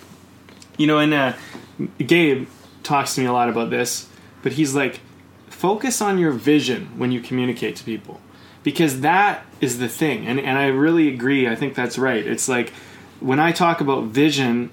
[0.79, 1.35] You know, and uh,
[1.98, 2.48] Gabe
[2.83, 4.09] talks to me a lot about this,
[4.42, 5.01] but he's like,
[5.51, 8.22] focus on your vision when you communicate to people
[8.62, 10.27] because that is the thing.
[10.27, 11.46] And, and I really agree.
[11.46, 12.27] I think that's right.
[12.27, 12.70] It's like
[13.20, 14.70] when I talk about vision,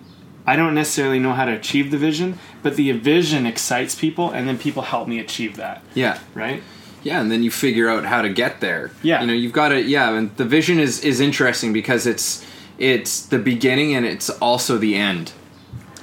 [0.48, 4.48] I don't necessarily know how to achieve the vision, but the vision excites people, and
[4.48, 5.82] then people help me achieve that.
[5.94, 6.20] Yeah.
[6.34, 6.62] Right?
[7.04, 8.92] Yeah, and then you figure out how to get there.
[9.04, 9.22] Yeah.
[9.22, 12.46] You know, you've got to yeah, and the vision is is interesting because it's
[12.78, 15.32] it's the beginning and it's also the end.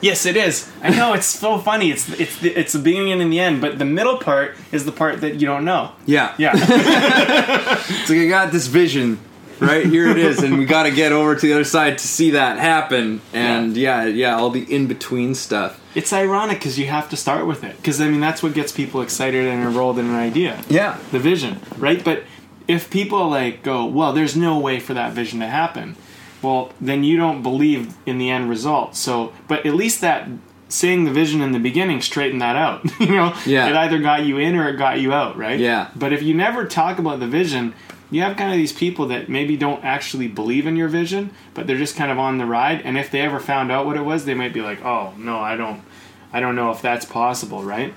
[0.00, 0.68] Yes, it is.
[0.83, 1.90] I know it's so funny.
[1.92, 4.90] It's it's the, it's the beginning and the end, but the middle part is the
[4.92, 5.92] part that you don't know.
[6.07, 6.35] Yeah.
[6.38, 9.18] Yeah, It's like I got this vision,
[9.62, 9.87] right?
[9.87, 12.31] Here it is, and we got to get over to the other side to see
[12.33, 13.20] that happen.
[13.33, 15.81] And yeah, yeah, all the in between stuff.
[15.94, 18.72] it's ironic because you have to start with it because I mean that's what gets
[18.72, 20.62] people excited and enrolled in an idea.
[20.68, 20.98] Yeah.
[21.11, 22.03] the vision, right?
[22.05, 22.25] But
[22.68, 25.96] if people like go, well, there's no way for that vision to happen,
[26.42, 28.96] well, then you don't believe in the end result.
[28.96, 30.29] So, but at least that
[30.68, 32.81] saying the vision in the beginning straightened that out.
[33.01, 33.68] you know, Yeah.
[33.68, 35.61] it either got you in or it got you out, right?
[35.61, 35.90] Yeah.
[35.94, 37.75] But if you never talk about the vision,
[38.12, 41.66] you have kind of these people that maybe don't actually believe in your vision, but
[41.66, 42.83] they're just kind of on the ride.
[42.83, 45.38] And if they ever found out what it was, they might be like, "Oh no,
[45.38, 45.83] I don't,
[46.31, 47.94] I don't know if that's possible," right?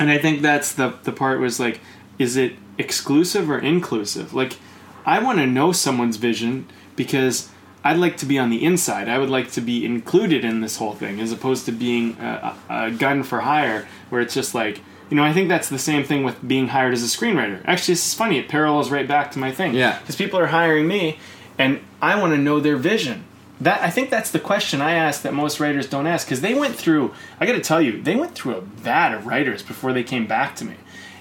[0.00, 1.80] And I think that's the the part was like,
[2.18, 4.34] is it exclusive or inclusive?
[4.34, 4.58] Like,
[5.04, 7.48] I want to know someone's vision because
[7.84, 9.08] I'd like to be on the inside.
[9.08, 12.56] I would like to be included in this whole thing, as opposed to being a,
[12.68, 14.80] a gun for hire, where it's just like.
[15.10, 17.62] You know, I think that's the same thing with being hired as a screenwriter.
[17.64, 18.38] Actually, is funny.
[18.38, 19.74] It parallels right back to my thing.
[19.74, 19.98] Yeah.
[19.98, 21.18] Because people are hiring me,
[21.58, 23.24] and I want to know their vision.
[23.60, 26.54] That I think that's the question I ask that most writers don't ask because they
[26.54, 27.14] went through.
[27.40, 30.26] I got to tell you, they went through a vat of writers before they came
[30.26, 30.74] back to me.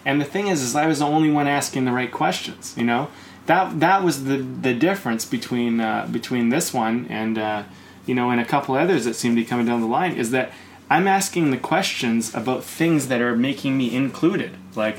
[0.03, 2.73] And the thing is, is I was the only one asking the right questions.
[2.75, 3.09] You know,
[3.45, 7.63] that that was the the difference between uh, between this one and uh,
[8.05, 10.31] you know and a couple others that seem to be coming down the line is
[10.31, 10.51] that
[10.89, 14.51] I'm asking the questions about things that are making me included.
[14.75, 14.97] Like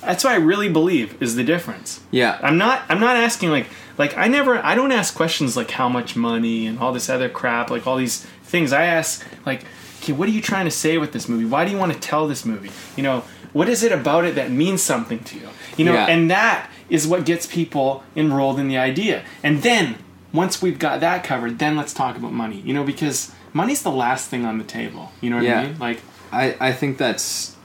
[0.00, 2.00] that's what I really believe is the difference.
[2.10, 2.38] Yeah.
[2.42, 3.66] I'm not I'm not asking like
[3.98, 7.28] like I never I don't ask questions like how much money and all this other
[7.28, 8.72] crap like all these things.
[8.72, 9.64] I ask like
[10.02, 11.44] okay, what are you trying to say with this movie?
[11.44, 12.70] Why do you want to tell this movie?
[12.96, 15.48] You know, what is it about it that means something to you?
[15.76, 16.06] You know, Yeah.
[16.06, 19.24] and that is what gets people enrolled in the idea.
[19.42, 19.96] And then
[20.32, 22.60] once we've got that covered, then let's talk about money.
[22.64, 25.04] You know, because money's the last thing on the table.
[25.20, 25.60] You know what Yeah.
[25.60, 25.78] I mean?
[25.78, 26.00] Like
[26.32, 27.56] I, I think that's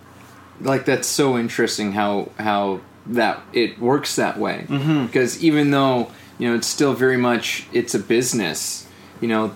[0.61, 5.05] like that's so interesting how how that it works that way Mm-hmm.
[5.07, 8.87] because even though you know it's still very much it's a business
[9.21, 9.55] you know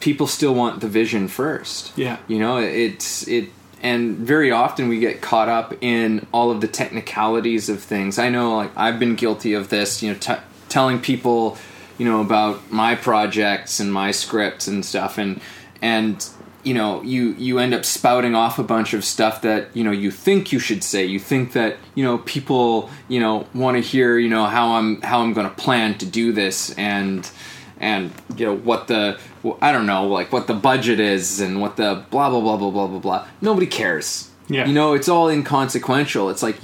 [0.00, 2.18] people still want the vision first Yeah.
[2.28, 3.48] you know it's it
[3.82, 8.28] and very often we get caught up in all of the technicalities of things i
[8.30, 11.58] know like i've been guilty of this you know t- telling people
[11.98, 15.40] you know about my projects and my scripts and stuff and
[15.82, 16.26] and
[16.62, 19.90] you know you you end up spouting off a bunch of stuff that you know
[19.90, 21.04] you think you should say.
[21.04, 25.00] You think that you know people you know want to hear you know how I'm
[25.02, 27.30] how I'm going to plan to do this and
[27.78, 29.18] and you know what the
[29.60, 32.70] I don't know like what the budget is and what the blah blah blah blah
[32.70, 33.26] blah blah blah.
[33.42, 34.30] Nobody cares.
[34.48, 34.66] Yeah.
[34.66, 36.30] you know it's all inconsequential.
[36.30, 36.56] It's like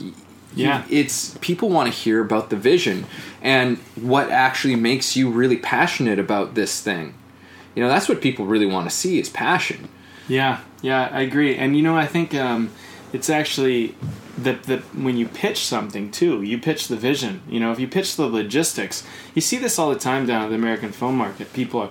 [0.54, 0.84] Yeah.
[0.90, 3.06] it's people want to hear about the vision
[3.42, 7.14] and what actually makes you really passionate about this thing
[7.74, 9.88] you know that's what people really want to see is passion
[10.30, 11.56] Yeah, yeah, I agree.
[11.56, 12.70] And you know, I think um,
[13.12, 13.96] it's actually
[14.38, 17.42] that that when you pitch something too, you pitch the vision.
[17.48, 19.04] You know, if you pitch the logistics,
[19.34, 21.52] you see this all the time down at the American film market.
[21.52, 21.90] People are,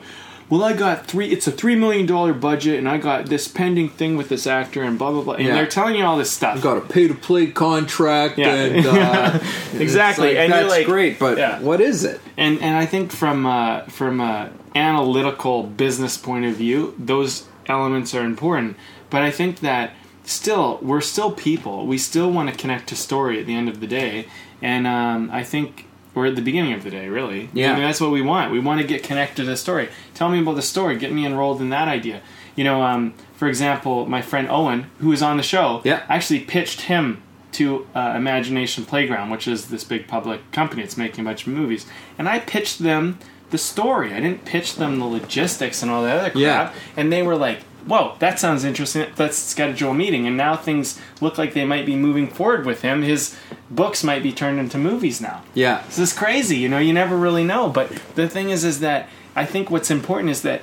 [0.49, 1.27] well, I got three.
[1.29, 4.81] It's a three million dollar budget, and I got this pending thing with this actor,
[4.83, 5.33] and blah blah blah.
[5.35, 5.53] And Yeah.
[5.55, 6.62] they're telling you all this stuff.
[6.62, 8.53] got a pay to play contract Yeah.
[8.55, 9.39] and uh,
[9.79, 10.29] Exactly.
[10.29, 11.59] like, And that's like- great but Yeah.
[11.59, 16.53] what is it and and I think from uh, from a analytical business point of
[16.55, 18.75] view, those elements are important.
[19.09, 19.91] But I think that
[20.23, 21.85] still we're still people.
[21.88, 24.27] We still want to connect to story at the end of the day,
[24.62, 27.07] and um, I think we're at the beginning of the day.
[27.09, 27.71] Really, Yeah.
[27.71, 28.51] I mean, that's what we want.
[28.51, 29.89] We want to get connected to the story.
[30.13, 30.97] Tell me about the story.
[30.97, 32.21] Get me enrolled in that idea.
[32.55, 36.01] You know, um, for example, my friend Owen, who was on the show, Yeah.
[36.09, 37.21] I actually pitched him
[37.53, 41.53] to uh, Imagination Playground, which is this big public company that's making a bunch of
[41.53, 41.85] movies.
[42.17, 43.17] And I pitched them
[43.49, 44.13] the story.
[44.13, 46.35] I didn't pitch them the logistics and all that other crap.
[46.41, 46.71] Yeah.
[46.95, 49.07] And they were like, whoa, that sounds interesting.
[49.17, 50.27] Let's schedule a meeting.
[50.27, 53.01] And now things look like they might be moving forward with him.
[53.01, 53.35] His
[53.69, 55.43] books might be turned into movies now.
[55.53, 55.83] Yeah.
[55.87, 56.57] This is crazy.
[56.57, 57.69] You know, you never really know.
[57.69, 60.61] But the thing is, is that I think what's important is that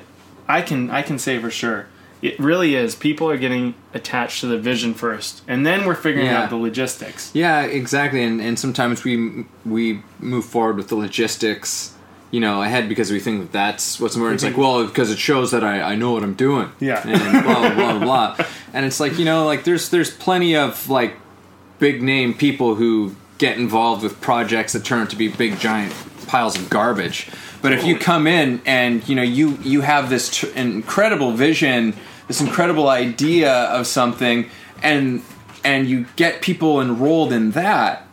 [0.48, 1.87] I can I can say for sure.
[2.22, 2.94] It really is.
[2.94, 6.44] People are getting attached to the vision first, and then we're figuring Yeah.
[6.44, 7.31] out the logistics.
[7.35, 8.22] Yeah, exactly.
[8.22, 11.92] And and sometimes we we move forward with the logistics,
[12.31, 14.37] you know, ahead because we think that that's what's important.
[14.37, 16.71] It's like, well, because it shows that I, I know what I'm doing.
[16.81, 17.07] Yeah.
[17.07, 18.47] And blah blah blah blah.
[18.73, 21.17] And it's like you know, like there's there's plenty of like
[21.79, 25.95] big name people who get involved with projects that turn out to be big giant
[26.27, 27.31] piles of garbage.
[27.62, 31.95] But if you come in and you know you you have this tr- incredible vision,
[32.29, 34.49] this incredible idea of something,
[34.83, 35.23] and
[35.65, 38.06] and you get people enrolled in that,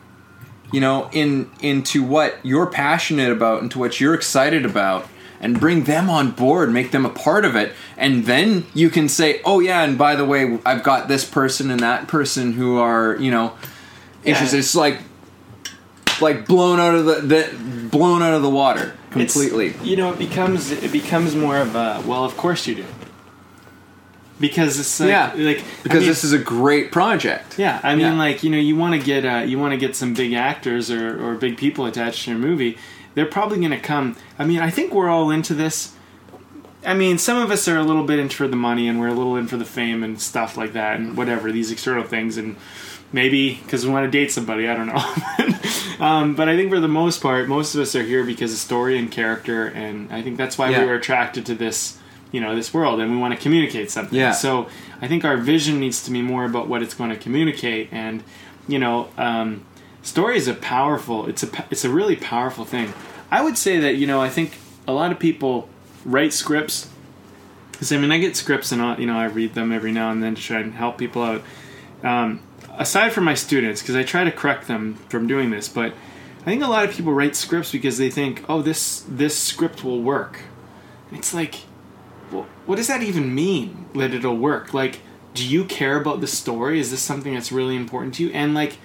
[0.74, 5.08] you know, in into what you're passionate about, into what you're excited about,
[5.40, 9.08] and bring them on board, make them a part of it, and then you can
[9.08, 12.78] say, oh yeah, and by the way, I've got this person and that person who
[12.80, 13.54] are you know
[14.26, 14.58] interested.
[14.60, 15.00] It's like
[16.22, 19.76] like blown out of the, the blown out of the water It's- completely.
[19.84, 22.86] you know, it becomes it becomes more of a well, of course you do,
[24.40, 25.34] because it's like, Yeah.
[25.36, 27.58] like because I mean, this is a great project.
[27.60, 28.14] Yeah, I mean, Yeah.
[28.18, 30.90] like you know, you want to get uh, you want to get some big actors
[30.92, 32.78] or, or big people attached to your movie.
[33.16, 34.16] They're probably going to come.
[34.40, 35.94] I mean, I think we're all into this.
[36.86, 39.08] I mean, some of us are a little bit in for the money, and we're
[39.08, 42.36] a little in for the fame and stuff like that, and whatever these external things,
[42.38, 42.56] and
[43.14, 44.68] maybe because we want to date somebody.
[44.68, 45.56] I don't know.
[46.06, 48.58] um, but I think for the most part, most of us are here because of
[48.58, 50.82] story and character, and I think that's why Yeah.
[50.82, 51.98] we were attracted to this,
[52.34, 54.20] you know, this world, and we want to communicate something.
[54.20, 54.32] Yeah.
[54.32, 54.68] So
[55.02, 58.24] I think our vision needs to be more about what it's going to communicate, and
[58.68, 59.64] you know, um,
[60.02, 61.28] story is a powerful.
[61.28, 62.92] It's a it's a really powerful thing.
[63.32, 65.70] I would say that you know I think a lot of people
[66.04, 66.90] write scripts.
[67.72, 70.12] Because I mean, I get scripts and I, you know I read them every now
[70.12, 71.44] and then to try and help people out.
[72.04, 72.42] Um,
[72.78, 75.94] aside from my students, because I try to correct them from doing this, but
[76.42, 79.84] I think a lot of people write scripts because they think, oh, this this script
[79.84, 80.42] will work.
[81.12, 81.56] It's like,
[82.34, 83.86] well, what does that even mean?
[83.96, 84.74] That it'll work?
[84.74, 85.00] Like,
[85.34, 86.80] do you care about the story?
[86.80, 88.32] Is this something that's really important to you?
[88.32, 88.78] And like,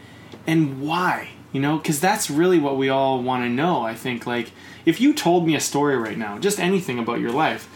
[0.46, 1.30] and why?
[1.52, 3.82] You know, because that's really what we all want to know.
[3.82, 4.52] I think, like,
[4.84, 7.68] if you told me a story right now, just anything about your life,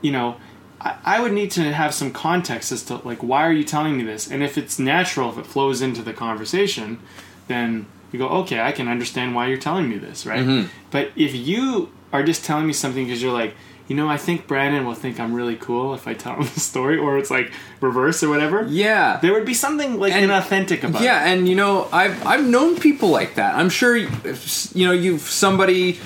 [0.00, 0.36] you know,
[0.80, 3.96] I, I would need to have some context as to like why are you telling
[3.96, 4.30] me this?
[4.30, 7.00] And if it's natural, if it flows into the conversation,
[7.48, 10.44] then you go, okay, I can understand why you're telling me this, right?
[10.44, 10.68] Mm-hmm.
[10.90, 13.54] But if you are just telling me something because you're like,
[13.88, 16.60] you know, I think Brandon will think I'm really cool if I tell him the
[16.60, 18.66] story, or it's like reverse or whatever.
[18.68, 19.18] Yeah.
[19.20, 21.32] There would be something like And- inauthentic about yeah, it.
[21.38, 23.54] and you know, I've I've known people like that.
[23.56, 25.98] I'm sure if, you know you've somebody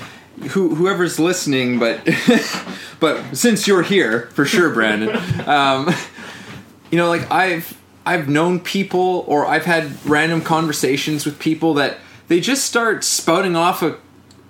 [0.51, 2.01] who whoever's listening, but
[2.99, 5.15] but since you're here for sure, Brandon,
[5.47, 5.89] um,
[6.91, 11.97] you know, like I've I've known people or I've had random conversations with people that
[12.27, 13.97] they just start spouting off a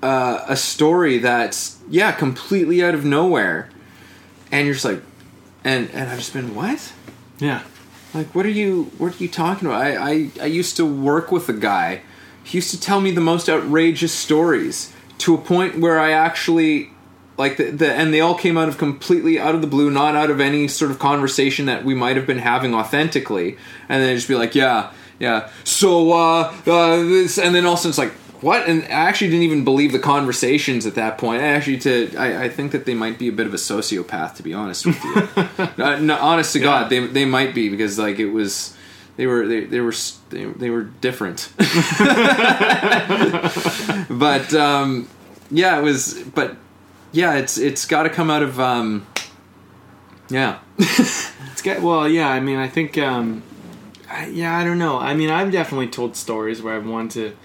[0.01, 3.69] uh, a story that's yeah completely out of nowhere,
[4.51, 5.01] and you're just like,
[5.63, 6.93] and and I've just been what.
[7.39, 7.63] Yeah.
[8.13, 8.91] Like, what are you?
[8.97, 9.81] What are you talking about?
[9.81, 12.01] I, I, I used to work with a guy.
[12.43, 16.89] He used to tell me the most outrageous stories to a point where I actually
[17.37, 20.15] like the, the and they all came out of completely out of the blue, not
[20.15, 23.57] out of any sort of conversation that we might have been having authentically.
[23.87, 25.49] And then just be like, yeah, yeah.
[25.63, 28.13] So uh, uh this, and then also it's like.
[28.41, 28.67] What?
[28.69, 31.41] And I actually didn't even believe the conversations at that point.
[31.41, 34.35] I actually, to I, I think that they might be a bit of a sociopath,
[34.35, 35.27] to be honest with you.
[35.83, 38.75] uh, no, honest to God, they they might be because like it was
[39.17, 39.93] they were they, they were
[40.29, 41.51] they, they were different.
[44.09, 45.09] but um,
[45.51, 46.13] yeah, it was.
[46.33, 46.55] But
[47.11, 49.05] yeah, it's it's got to come out of um,
[50.29, 50.59] yeah.
[51.51, 52.29] It's got, well, yeah.
[52.29, 53.43] I mean, I think, um,
[54.09, 54.97] I, yeah, I don't know.
[54.97, 57.37] I mean, I've definitely told stories where I've wanted to.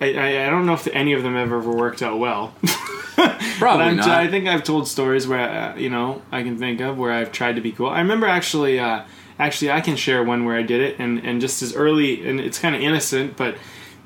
[0.00, 2.54] I, I, I don't know if any of them have ever worked out well.
[3.58, 4.08] Probably not.
[4.08, 7.32] I think I've told stories where uh, you know I can think of where I've
[7.32, 7.88] tried to be cool.
[7.88, 9.04] I remember actually, uh,
[9.38, 12.40] actually, I can share one where I did it, and and just as early, and
[12.40, 13.56] it's kind of innocent, but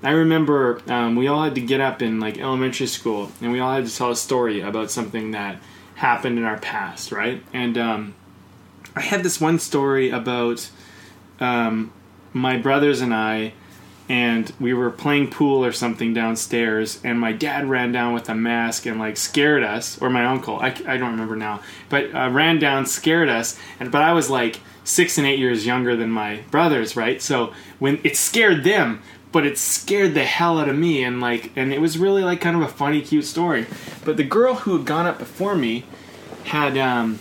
[0.03, 3.61] I remember um, we all had to get up in like elementary school, and we
[3.61, 5.59] all had to tell a story about something that
[5.97, 7.43] happened in our past, right?
[7.53, 8.15] And um,
[8.95, 10.71] I had this one story about
[11.41, 11.93] um,
[12.33, 13.55] my brothers and I,
[14.09, 18.35] and we were playing pool or something downstairs, and my dad ran down with a
[18.35, 22.31] mask and like scared us, or my uncle, I, I don't remember now, but uh,
[22.31, 26.11] ran down, scared us, and but I was like six and eight years younger than
[26.11, 27.21] my brothers, right?
[27.21, 31.53] So when it scared them, but it scared the hell out of me, and like,
[31.55, 33.67] and it was really like kind of a funny, cute story.
[34.05, 35.85] But the girl who had gone up before me
[36.45, 37.19] had um,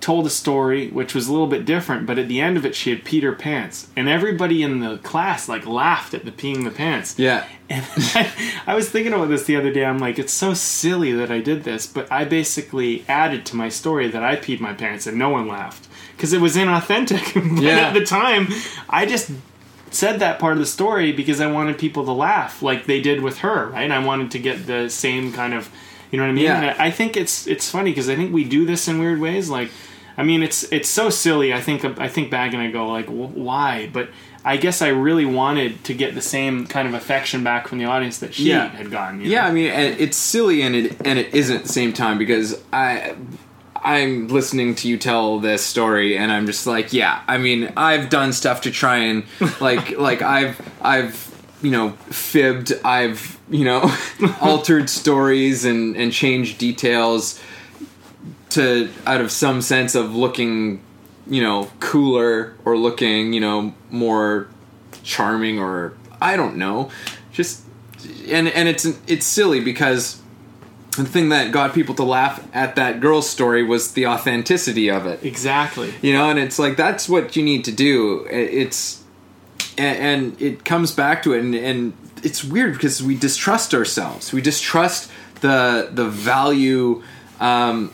[0.00, 2.74] told a story which was a little bit different, but at the end of it,
[2.76, 6.64] she had peed her pants, and everybody in the class like laughed at the peeing
[6.64, 7.18] the pants.
[7.18, 7.44] Yeah.
[7.68, 7.84] And
[8.14, 8.32] I,
[8.68, 9.84] I was thinking about this the other day.
[9.84, 13.68] I'm like, it's so silly that I did this, but I basically added to my
[13.68, 17.34] story that I peed my pants and no one laughed because it was inauthentic.
[17.56, 17.88] but Yeah.
[17.88, 18.48] at the time,
[18.88, 19.30] I just
[19.90, 23.20] said that part of the story because I wanted people to laugh like they did
[23.22, 23.90] with her, right?
[23.90, 25.68] I wanted to get the same kind of,
[26.10, 26.44] you know what I mean?
[26.44, 26.76] Yeah.
[26.78, 29.50] I I think it's it's funny because I think we do this in weird ways.
[29.50, 29.70] Like,
[30.18, 31.54] I mean, it's it's so silly.
[31.54, 33.88] I think I think back and I go like, why?
[33.92, 34.10] But
[34.44, 37.84] I guess I really wanted to get the same kind of affection back from the
[37.86, 38.68] audience that she Yeah.
[38.68, 39.20] had gotten.
[39.20, 39.48] you Yeah, know?
[39.48, 43.14] I mean, it's silly and it and it isn't at the same time because I
[43.76, 48.10] I'm listening to you tell this story and I'm just like, yeah, I mean, I've
[48.10, 49.22] done stuff to try and
[49.60, 51.26] like like I've I've
[51.62, 53.88] you know fibbed, I've you know
[54.40, 57.40] altered stories and and changed details
[58.50, 60.82] to out of some sense of looking
[61.26, 64.48] you know cooler or looking you know more
[65.02, 66.90] charming or I don't know.
[67.32, 67.64] Just
[68.28, 70.20] and and it's it's silly because
[70.96, 75.06] the thing that got people to laugh at that girl's story was the authenticity of
[75.06, 75.22] it.
[75.24, 75.94] Exactly.
[76.02, 78.26] you know and it's like that's what you need to do.
[78.30, 79.02] It's
[79.76, 81.92] and, and it comes back to it and, and
[82.22, 84.32] it's weird because we distrust ourselves.
[84.32, 87.02] We distrust the the value
[87.40, 87.92] um,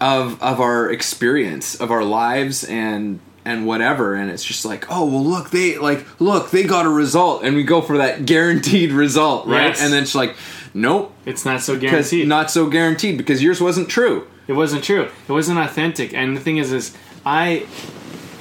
[0.00, 5.04] of of our experience of our lives and and whatever and it's just like oh
[5.04, 8.92] well look they like look they got a result and we go for that guaranteed
[8.92, 9.82] result right Yes.
[9.82, 10.36] and then it's like
[10.74, 12.28] nope It's not so guaranteed.
[12.28, 15.08] not so guaranteed because yours wasn't true It wasn't true.
[15.28, 16.12] It wasn't authentic.
[16.12, 17.66] And the thing is, is I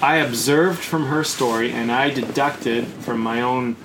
[0.01, 3.75] I observed from her story, and I deducted from my own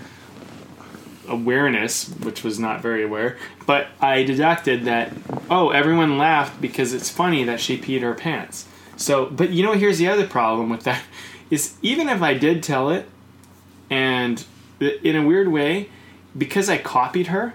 [1.29, 5.13] awareness, which was not very aware, but I deducted that
[5.51, 8.67] oh, everyone laughed because it's funny that she peed her pants.
[8.97, 11.03] So, but you know, here's the other problem with that
[11.51, 13.09] is even if I did tell it,
[13.91, 14.45] and
[14.81, 15.89] in a weird way,
[16.37, 17.55] because I copied her,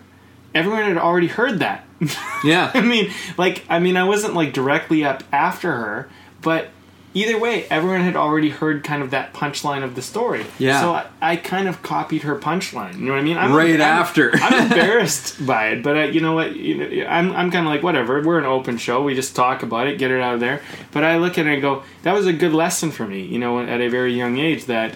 [0.53, 1.85] everyone had already heard that.
[2.45, 6.09] yeah I mean, like, I mean, I wasn't like directly up after her,
[6.41, 6.69] but
[7.13, 10.45] either way, everyone had already heard kind of that punchline of the story.
[10.59, 10.79] Yeah.
[10.81, 12.99] So I, I kind of copied her punchline.
[12.99, 13.37] You know what I mean?
[13.37, 14.31] I'm, Right I'm- after.
[14.35, 16.55] I'm embarrassed by it, but I, you know what?
[16.55, 18.21] You know, I'm, I'm kind of like whatever.
[18.21, 19.01] We're an open show.
[19.03, 20.61] We just talk about it, get it out of there.
[20.91, 23.23] But I look at it and go, that was a good lesson for me.
[23.23, 24.95] You know, at a very young age, that,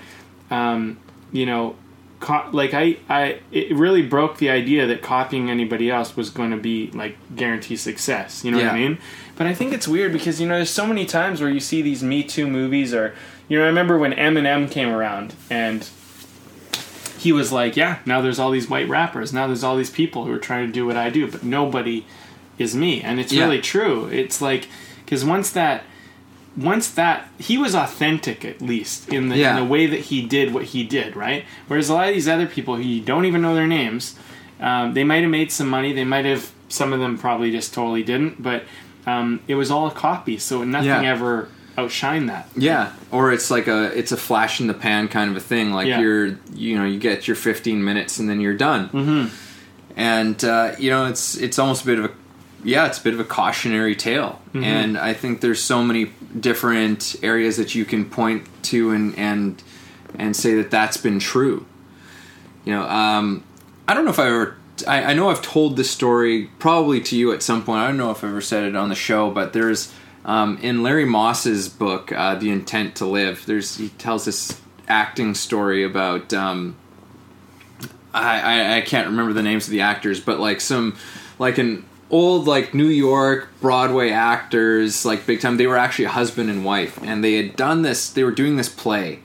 [0.52, 0.98] um,
[1.32, 1.76] you know.
[2.24, 6.52] Co- like I, I, it really broke the idea that copying anybody else was going
[6.52, 8.46] to be like guarantee success.
[8.46, 8.98] You know what I mean?
[9.36, 11.82] But I think it's weird because you know there's so many times where you see
[11.82, 13.14] these Me Too movies, or
[13.50, 15.88] you know I remember when Eminem came around and
[17.18, 20.26] he was like, yeah, now there's all these white rappers, now there's all these people
[20.26, 22.06] who are trying to do what I do, but nobody
[22.58, 23.44] is me, and it's Yeah.
[23.44, 24.08] really true.
[24.08, 24.68] It's like
[25.04, 25.84] because once that.
[26.56, 29.58] Once that he was authentic at least in the, Yeah.
[29.58, 31.46] in the way that he did what he did, right?
[31.68, 34.16] Whereas a lot of these other people who you don't even know their names,
[34.60, 35.94] um, they might have made some money.
[35.94, 36.52] They might have.
[36.70, 38.42] Some of them probably just totally didn't.
[38.42, 38.64] But
[39.06, 41.02] um, it was all a copy, so nothing Yeah.
[41.12, 42.48] ever outshined that.
[42.56, 45.72] Yeah, or it's like a it's a flash in the pan kind of a thing.
[45.72, 46.00] Like Yeah.
[46.02, 48.90] you're you know you get your 15 minutes and then you're done.
[48.90, 49.36] Mm-hmm.
[49.96, 52.12] And uh, you know it's it's almost a bit of a
[52.64, 54.42] yeah it's a bit of a cautionary tale.
[54.50, 54.64] Mm-hmm.
[54.64, 59.62] And I think there's so many different areas that you can point to and and
[60.18, 61.66] and say that that's been true.
[62.66, 63.44] You know, um,
[63.88, 64.58] I don't know if I ever.
[64.88, 67.80] I, I know I've told this story probably to you at some point.
[67.80, 69.94] I don't know if I've ever said it on the show, but there's
[70.26, 75.36] um, in Larry Moss's book, uh, "The Intent to Live." There's he tells this acting
[75.36, 76.34] story about.
[76.34, 76.78] Um,
[78.14, 80.96] I, I I can't remember the names of the actors, but like some
[81.40, 85.58] like an old like New York Broadway actors, like big time.
[85.58, 88.10] They were actually husband and wife, and they had done this.
[88.10, 89.20] They were doing this play,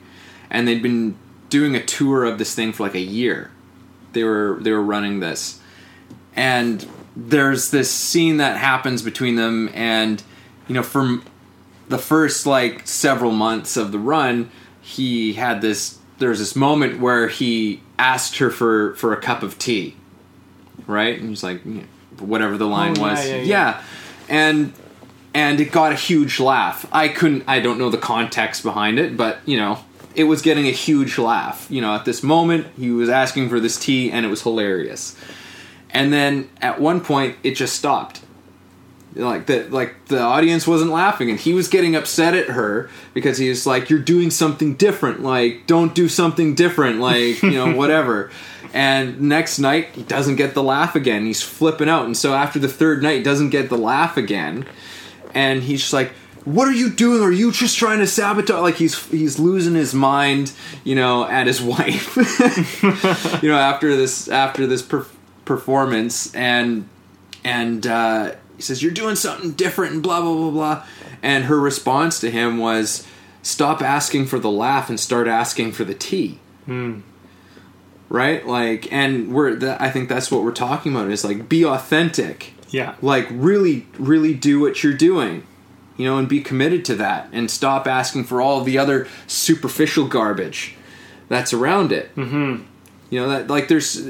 [0.49, 1.15] and they'd been
[1.49, 3.51] doing a tour of this thing for like a year.
[4.13, 5.61] They were they were running this,
[6.35, 6.85] and
[7.15, 10.23] there's this scene that happens between them, and
[10.67, 11.23] you know from
[11.89, 14.49] the first like several months of the run,
[14.81, 15.99] he had this.
[16.17, 19.95] There's this moment where he asked her for for a cup of tea,
[20.87, 21.19] right?
[21.19, 21.61] And he's like,
[22.21, 23.83] whatever the line Oh, yeah, was, yeah, yeah.
[24.27, 24.73] and
[25.33, 26.87] and it got a huge laugh.
[26.91, 27.43] I couldn't.
[27.47, 29.79] I don't know the context behind it, but you know,
[30.15, 31.67] it was getting a huge laugh.
[31.69, 35.15] You know, at this moment, he was asking for this tea, and it was hilarious.
[35.91, 38.21] And then at one point, it just stopped.
[39.15, 43.39] Like the like the audience wasn't laughing, and he was getting upset at her because
[43.39, 45.21] he was like, "You're doing something different.
[45.23, 46.99] Like, don't do something different.
[46.99, 48.29] Like, you know, whatever."
[48.73, 51.25] And next night, he doesn't get the laugh again.
[51.25, 54.65] He's flipping out, and so after the third night, doesn't get the laugh again,
[55.33, 56.11] and he's just like,
[56.45, 57.21] what are you doing?
[57.21, 58.61] Are you just trying to sabotage?
[58.61, 60.51] Like he's he's losing his mind,
[60.83, 62.15] you know, at his wife,
[63.43, 65.05] you know, after this after this per-
[65.45, 66.87] performance, and
[67.43, 70.85] and uh, he says you're doing something different and blah blah blah blah,
[71.21, 73.05] and her response to him was,
[73.41, 76.39] "Stop asking for the laugh and start asking for the tea."
[78.09, 79.55] Right, like, and we're.
[79.55, 81.11] That, I think that's what we're talking about.
[81.11, 82.95] Is like be authentic Yeah.
[83.01, 85.43] like really really do what you're doing
[85.97, 90.07] you know and be committed to that and stop asking for all the other superficial
[90.07, 90.75] garbage
[91.27, 92.63] that's around it mm-hmm.
[93.09, 94.07] you know that like there's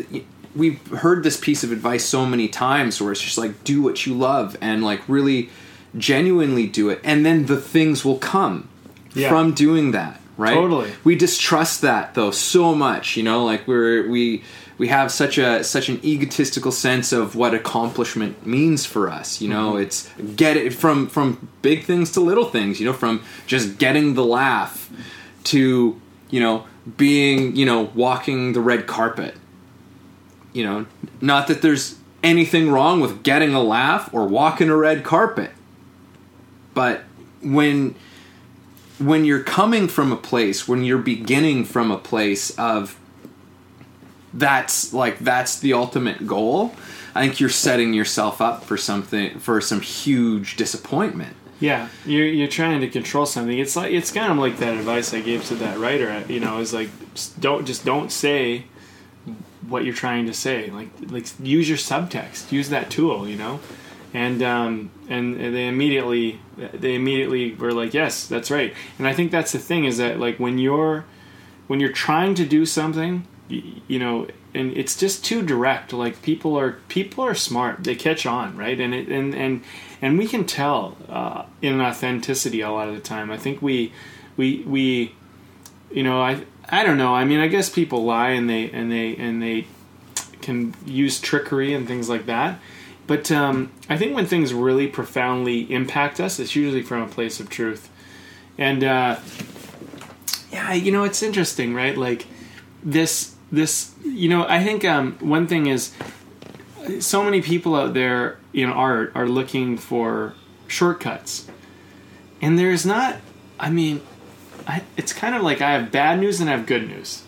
[0.55, 4.05] we've heard this piece of advice so many times where it's just like do what
[4.05, 5.49] you love and like really
[5.97, 8.69] genuinely do it and then the things will come
[9.15, 9.29] Yeah.
[9.29, 10.53] from doing that right?
[10.53, 10.91] Totally.
[11.03, 13.43] we distrust that though so much you know?
[13.43, 14.43] Like we're we
[14.77, 19.49] we have such a such an egotistical sense of what accomplishment means for us you
[19.49, 19.73] know?
[19.73, 19.81] Mm-hmm.
[19.83, 22.93] It's get it from from big things to little things you know?
[22.93, 24.89] From just getting the laugh
[25.45, 26.65] to you know
[26.97, 29.35] being you know walking the red carpet.
[30.53, 30.85] You know?
[31.21, 35.51] Not that there's anything wrong with getting a laugh or walking a red carpet.
[36.73, 37.03] But
[37.41, 37.95] when
[38.99, 42.97] when you're coming from a place when you're beginning from a place of
[44.33, 46.73] that's like that's the ultimate goal
[47.15, 52.47] i think you're setting yourself up for something for some huge disappointment Yeah, you're you're
[52.47, 53.59] trying to control something.
[53.59, 56.07] It's like it's kind of like that advice I gave to that writer.
[56.09, 56.89] Uh, you know, is like
[57.37, 58.63] don't just don't say
[59.67, 60.71] what you're trying to say.
[60.71, 62.53] Like like use your subtext.
[62.53, 63.27] Use that tool.
[63.27, 63.59] You know,
[64.13, 66.39] and um, and they immediately
[66.73, 68.73] they immediately were like, yes, that's right.
[68.97, 71.05] And I think that's the thing is that like when you're
[71.67, 75.93] when you're trying to do something, you, you know, and it's just too direct.
[75.93, 78.79] Like people are people are smart; they catch on, right?
[78.79, 79.63] And it, and and
[80.01, 83.29] and we can tell uh, in authenticity a lot of the time.
[83.29, 83.93] I think we
[84.37, 85.15] we we
[85.91, 87.13] you know I I don't know.
[87.13, 89.67] I mean, I guess people lie and they and they and they
[90.41, 92.59] can use trickery and things like that.
[93.09, 97.39] But um, I think when things really profoundly impact us, it's usually from a place
[97.39, 97.89] of truth.
[98.55, 99.17] And uh,
[100.51, 101.97] yeah, you know, it's interesting, right?
[101.97, 102.27] Like
[102.83, 105.91] this, this, you know, I think um, one thing is
[106.99, 110.35] so many people out there in art are looking for
[110.67, 111.49] shortcuts,
[112.43, 113.15] and there's not.
[113.59, 114.01] I mean,
[114.67, 117.23] I, it's kind of like I have bad news and I have good news.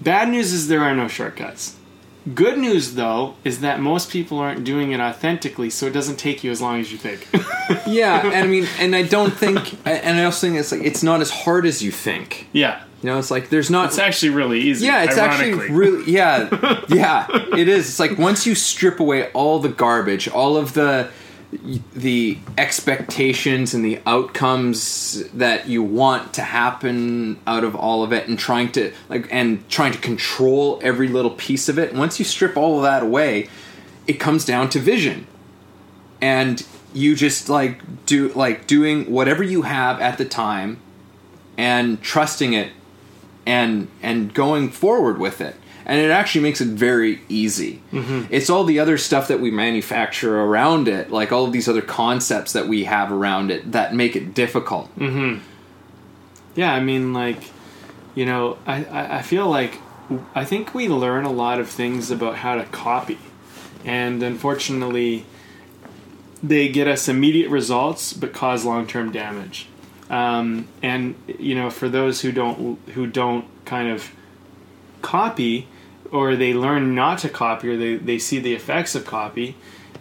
[0.00, 1.76] Bad news is there are no shortcuts.
[2.32, 6.42] Good news, though, is that most people aren't doing it authentically, so it doesn't take
[6.42, 7.28] you as long as you think.
[7.86, 11.02] yeah and i mean and i don't think and i also think it's like it's
[11.02, 14.30] not as hard as you think yeah, you know it's like there's not it's actually
[14.30, 14.86] really easy.
[14.86, 16.48] yeah it's actually really yeah
[16.88, 21.10] yeah it is it's like once you strip away all the garbage all of the
[21.94, 28.28] the expectations and the outcomes that you want to happen out of all of it
[28.28, 32.24] and trying to like and trying to control every little piece of it once you
[32.24, 33.48] strip all of that away
[34.06, 35.26] it comes down to vision.
[36.20, 40.80] And you just like do like doing whatever you have at the time
[41.58, 42.72] and trusting it
[43.46, 47.80] and and going forward with it and it actually makes it very easy
[48.30, 51.82] it's all the other stuff that we manufacture around it like all of these other
[51.82, 54.90] concepts that we have around it that make it difficult
[56.56, 57.42] Yeah, I mean, like,
[58.14, 59.80] you know, I, I, I feel like
[60.36, 63.18] I think we learn a lot of things about how to copy.
[63.84, 65.24] And unfortunately,
[66.42, 69.66] they get us immediate results but cause long term damage.
[70.10, 74.10] Um, and you know, for those who don't who don't kind of
[75.02, 75.66] copy,
[76.14, 79.56] or they learn not to copy, or they, they see the effects of copy,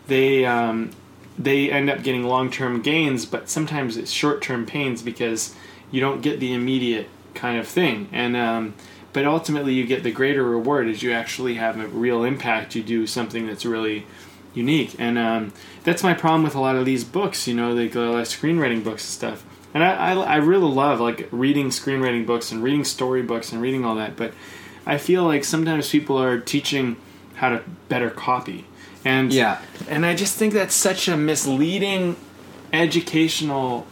[0.06, 0.92] they um,
[1.40, 5.56] they end up getting long term gains, but sometimes it's short term pains because
[5.90, 8.10] you don't get the immediate kind of thing.
[8.12, 8.76] And um,
[9.12, 12.76] but ultimately, you get the greater reward as you actually have a real impact.
[12.76, 14.06] You do something that's really
[14.54, 15.52] unique, and um,
[15.84, 17.48] that's my problem with a lot of these books.
[17.48, 19.46] You know, like a lot of screenwriting books and stuff.
[19.74, 23.84] And I, I, I really love like reading screenwriting books and reading storybooks and reading
[23.84, 24.32] all that, but
[24.86, 26.98] I feel like sometimes people are teaching
[27.36, 28.66] how to better copy.
[29.06, 29.58] And Yeah.
[29.90, 32.16] and I just think that's such a misleading
[32.72, 33.86] educational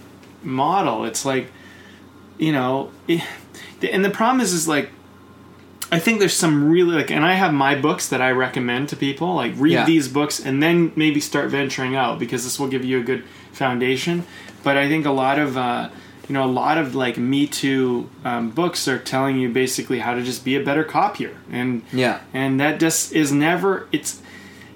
[0.43, 1.05] model.
[1.05, 1.51] It's like,
[2.37, 3.21] you know, eh,
[3.91, 4.89] and the problem is, is like,
[5.91, 8.95] I think there's some really like, and I have my books that I recommend to
[8.95, 9.35] people.
[9.35, 9.85] Like, read Yeah.
[9.85, 13.23] these books and then maybe start venturing out because this will give you a good
[13.51, 14.23] foundation.
[14.63, 15.89] But I think a lot of, uh,
[16.31, 20.13] you know, a lot of like Me Too um, books are telling you basically how
[20.13, 22.19] to just be a better copier, and Yeah.
[22.33, 24.21] and that just is never it's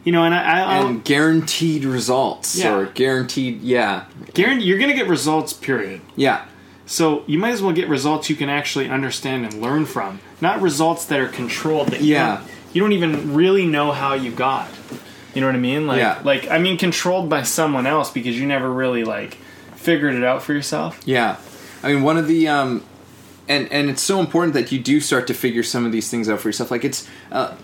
[0.04, 2.76] you know, and I, I and guaranteed results Yeah.
[2.76, 4.04] or guaranteed, yeah,
[4.34, 5.54] guarantee you're to get results.
[5.54, 6.02] Period.
[6.18, 6.42] yeah,
[6.86, 10.62] So you might as well get results you can actually understand and learn from, not
[10.62, 11.88] results that are controlled.
[11.88, 12.34] That Yeah.
[12.34, 14.68] you don't, you don't even really know how you got.
[15.34, 15.88] You know what I mean?
[15.88, 16.20] Like, Yeah.
[16.26, 19.38] like I mean, controlled by someone else because you never really like
[19.76, 21.00] figured it out for yourself.
[21.06, 21.36] yeah.
[21.86, 22.84] I mean, one of the um,
[23.48, 26.28] and and it's so important that you do start to figure some of these things
[26.28, 26.72] out for yourself.
[26.72, 27.56] Like it's, uh,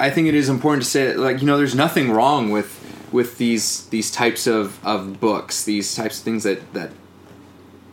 [0.00, 2.72] I think it is important to say that, like you know, there's nothing wrong with
[3.12, 6.90] with these these types of of books, these types of things that that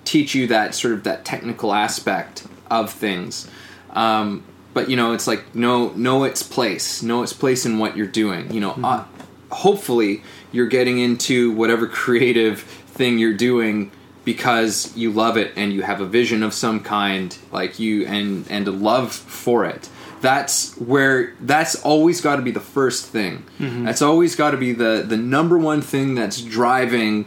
[0.05, 3.47] teach you that sort of that technical aspect of things.
[3.91, 4.43] Um,
[4.73, 8.07] but you know, it's like know know its place, know its place in what you're
[8.07, 8.51] doing.
[8.51, 9.05] You know, uh,
[9.51, 13.91] hopefully you're getting into whatever creative thing you're doing
[14.25, 18.45] because you love it and you have a vision of some kind, like you and
[18.49, 19.89] and a love for it.
[20.21, 23.45] That's where that's always got to be the first thing.
[23.59, 23.85] Mm-hmm.
[23.85, 27.25] That's always got to be the the number one thing that's driving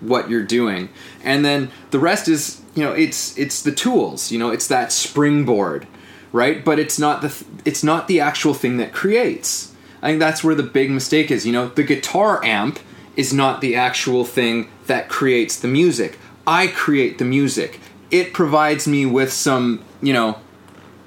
[0.00, 0.88] what you're doing
[1.22, 4.92] and then the rest is you know it's it's the tools you know it's that
[4.92, 5.86] springboard
[6.32, 9.72] right but it's not the it's not the actual thing that creates
[10.02, 12.78] i think that's where the big mistake is you know the guitar amp
[13.16, 18.86] is not the actual thing that creates the music i create the music it provides
[18.86, 20.38] me with some you know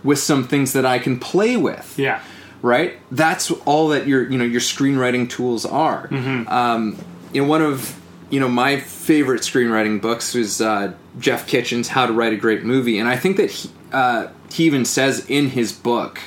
[0.04, 2.22] with some things that i can play with Yeah.
[2.62, 2.98] right?
[3.12, 6.08] That's all that your you know your screenwriting tools are.
[6.48, 6.98] Um,
[7.34, 8.00] you know, one of
[8.30, 12.64] you know my favorite screenwriting books was uh, Jeff Kitchen's How to Write a Great
[12.64, 16.20] Movie, and I think that he, uh, he even says in his book,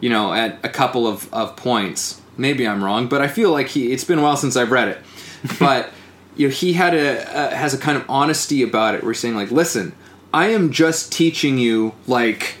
[0.00, 2.20] you know, at a couple of, of points.
[2.38, 3.92] Maybe I'm wrong, but I feel like he.
[3.92, 4.98] It's been a while since I've read it,
[5.58, 5.90] but
[6.36, 9.02] you know, he had a uh, has a kind of honesty about it.
[9.02, 9.94] Where he's saying like, listen,
[10.32, 12.56] I am just teaching you like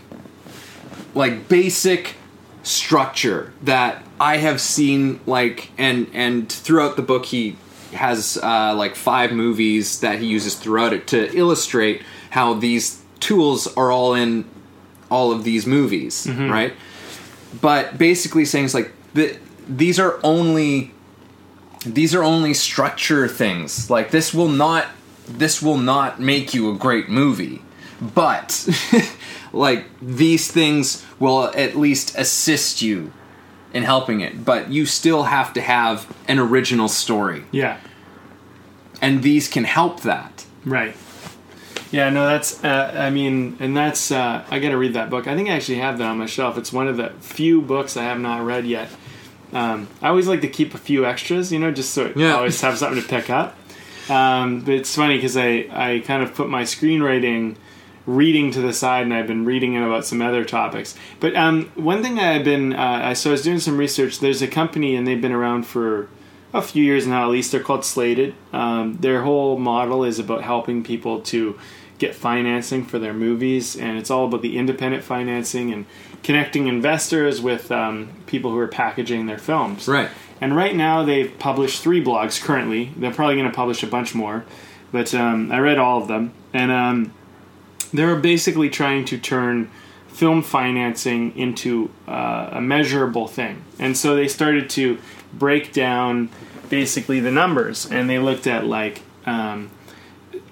[1.14, 2.16] like basic
[2.62, 7.56] structure that I have seen like and and throughout the book he
[7.92, 13.66] has uh, like five movies that he uses throughout it to illustrate how these tools
[13.76, 14.44] are all in
[15.10, 16.74] all of these movies, right?
[17.60, 20.92] But basically saying it's like the, these are only
[21.84, 23.90] these are only structure things.
[23.90, 24.88] Like this will not
[25.26, 27.62] this will not make you a great movie.
[28.00, 28.68] But
[29.52, 33.12] like these things will at least assist you
[33.72, 34.44] in helping it.
[34.44, 37.44] But you still have to have an original story.
[37.50, 37.78] Yeah.
[39.00, 40.46] And these can help that.
[40.64, 40.96] Right.
[41.90, 42.62] Yeah, no, that's.
[42.62, 44.10] Uh, I mean, and that's.
[44.10, 45.26] Uh, I got to read that book.
[45.26, 46.58] I think I actually have that on my shelf.
[46.58, 48.88] It's one of the few books I have not read yet.
[49.52, 52.34] Um, I always like to keep a few extras, you know, just so Yeah.
[52.34, 53.56] I always have something to pick up.
[54.10, 57.56] Um, but it's funny because I I kind of put my screenwriting
[58.06, 60.94] reading to the side, and I've been reading it about some other topics.
[61.20, 64.20] But um, one thing I've been uh, I- so I was doing some research.
[64.20, 66.08] There's a company, and they've been around for
[66.54, 67.52] a few years now at least.
[67.52, 68.34] They're called Slated.
[68.52, 71.58] Um, their whole model is about helping people to
[71.98, 75.84] get financing for their movies, and it's all about the independent financing and
[76.22, 79.88] connecting investors with um, people who are packaging their films.
[79.88, 80.10] Right.
[80.40, 82.92] And right now they've published three blogs currently.
[82.96, 84.44] They're probably going to publish a bunch more,
[84.92, 87.14] but um, I read all of them, and um,
[87.92, 89.70] they're basically trying to turn
[90.08, 93.62] film financing into uh, a measurable thing.
[93.78, 94.98] And so they started to
[95.32, 96.30] break down
[96.68, 99.70] basically the numbers, and they looked at like um,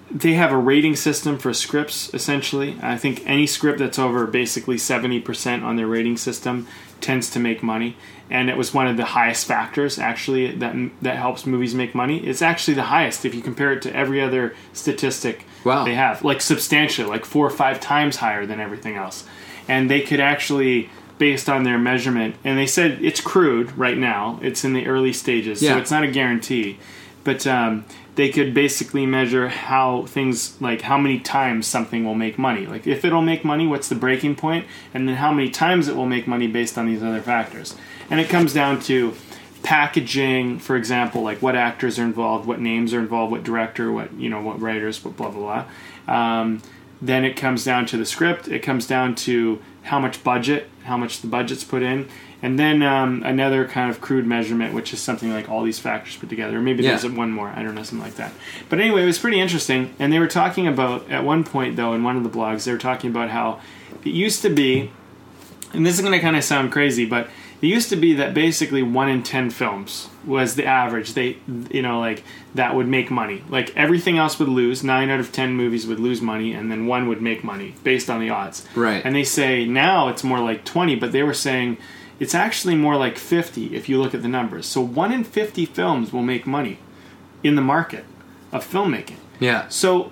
[0.09, 2.77] they have a rating system for scripts essentially.
[2.81, 6.67] I think any script that's over basically 70% on their rating system
[7.01, 7.95] tends to make money.
[8.29, 12.25] And it was one of the highest factors actually that that helps movies make money.
[12.25, 15.83] It's actually the highest if you compare it to every other statistic Wow.
[15.83, 19.25] they have, like substantially, like four or five times higher than everything else.
[19.67, 24.39] And they could actually based on their measurement and they said it's crude right now.
[24.41, 25.73] It's in the early stages, Yeah.
[25.73, 26.77] so it's not a guarantee.
[27.23, 27.83] But um,
[28.17, 32.65] they could basically measure how things like how many times something will make money.
[32.65, 35.95] Like if it'll make money, what's the breaking point, and then how many times it
[35.95, 37.75] will make money based on these other factors.
[38.09, 39.13] And it comes down to
[39.61, 44.11] packaging, for example, like what actors are involved, what names are involved, what director, what
[44.15, 45.65] you know, what writers, blah blah blah.
[46.07, 46.63] Um,
[46.99, 48.47] then it comes down to the script.
[48.47, 52.07] It comes down to how much budget, how much the budget's put in,
[52.41, 56.15] and then um, another kind of crude measurement, which is something like all these factors
[56.15, 56.57] put together.
[56.57, 56.91] Or maybe Yeah.
[56.97, 57.49] there's one more.
[57.55, 58.31] I don't know, something like that.
[58.69, 59.93] But anyway, it was pretty interesting.
[59.99, 62.71] And they were talking about at one point though in one of the blogs, they
[62.71, 63.59] were talking about how
[64.05, 64.91] it used to be,
[65.73, 67.27] and this is going to kind of sound crazy, but
[67.61, 71.13] it used to be that basically one in ten films was the average.
[71.13, 71.37] They,
[71.71, 72.23] you know, like
[72.53, 73.43] that would make money.
[73.49, 74.83] Like everything else would lose.
[74.83, 78.09] Nine out of ten movies would lose money, and then one would make money based
[78.09, 78.67] on the odds.
[78.75, 79.03] Right.
[79.03, 81.77] And they say now it's more like twenty, but they were saying
[82.19, 84.65] it's actually more like 50 if you look at the numbers.
[84.65, 86.79] So one in 50 films will make money
[87.43, 88.05] in the market
[88.51, 89.17] of filmmaking.
[89.39, 89.67] Yeah.
[89.67, 90.11] So,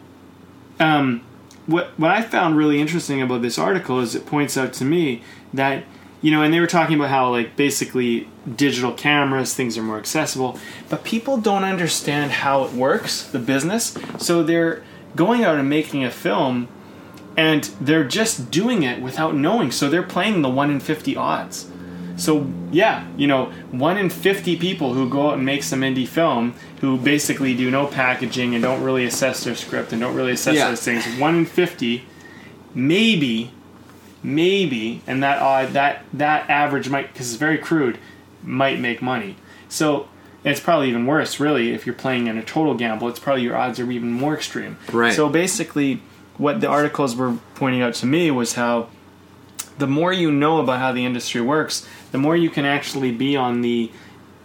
[0.80, 1.24] um,
[1.66, 5.24] what what I found really interesting about this article is it points out to me
[5.54, 5.84] that
[6.26, 10.00] you know, and they were talking about how like basically digital cameras, things are more
[10.00, 10.58] accessible,
[10.90, 13.96] but people don't understand how it works, the business.
[14.18, 14.82] So they're
[15.16, 16.68] going out and making a film,
[17.38, 19.70] and they're just doing it without knowing.
[19.70, 21.70] So they're playing the one in fifty odds.
[22.18, 26.08] So yeah, you know, one in fifty people who go out and make some indie
[26.08, 30.32] film who basically do no packaging and don't really assess their script and don't really
[30.32, 30.70] assess Yeah.
[30.70, 31.06] those things.
[31.20, 32.06] One in fifty,
[32.74, 33.52] maybe,
[34.26, 38.00] maybe, and that odd that that average might because it's very crude,
[38.44, 39.38] might make money.
[39.70, 40.08] So
[40.44, 43.08] it's probably even worse, really, if you're playing in a total gamble.
[43.10, 44.78] It's probably your odds are even more extreme.
[44.92, 45.14] Right.
[45.14, 46.02] So basically,
[46.38, 48.90] what the articles were pointing out to me was how
[49.78, 53.36] the more you know about how the industry works, the more you can actually be
[53.36, 53.92] on the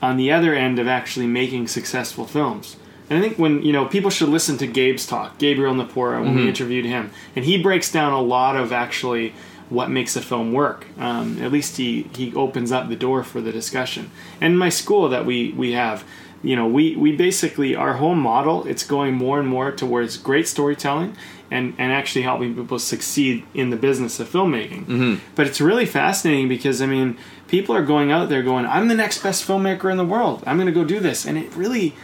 [0.02, 2.76] on the other end of actually making successful films.
[3.10, 6.34] And I think when you know people should listen to Gabe's talk, Gabriel Napora, when
[6.34, 6.48] we mm-hmm.
[6.48, 9.34] interviewed him, and he breaks down a lot of actually
[9.70, 10.86] what makes a film work.
[10.98, 14.10] Um, at least he he opens up the door for the discussion.
[14.40, 16.04] And my school that we we have,
[16.42, 20.46] you know, we we basically our whole model it's going more and more towards great
[20.48, 21.16] storytelling
[21.50, 24.86] and and actually helping people succeed in the business of filmmaking.
[25.34, 27.16] But it's really fascinating because I mean,
[27.48, 30.42] people are going out there going, "I'm the next best filmmaker in the world.
[30.46, 31.94] I'm going to go do this," and it really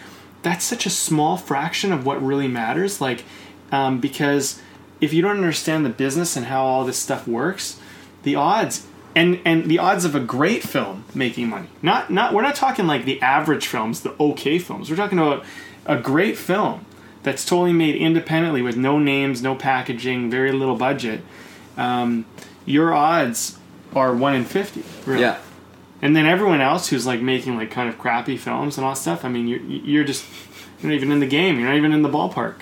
[0.42, 3.00] that's such a small fraction of what really matters.
[3.00, 3.24] Like,
[3.72, 4.60] um, because
[5.00, 7.78] if you don't understand the business and how all this stuff works,
[8.22, 11.68] the odds and and the odds of a great film making money.
[11.82, 14.90] Not not we're not talking like the average films, the okay films.
[14.90, 15.44] We're talking about
[15.86, 16.84] a great film
[17.22, 21.22] that's totally made independently with no names, no packaging, very little budget.
[21.76, 22.24] Um,
[22.64, 23.58] your odds
[23.94, 24.84] are one in fifty.
[25.04, 25.22] Really.
[25.22, 25.38] Yeah.
[26.02, 29.24] And then everyone else who's like making like kind of crappy films and all stuff.
[29.24, 30.26] I mean, you're you're just
[30.80, 31.58] you're not even in the game.
[31.58, 32.56] You're not even in the ballpark.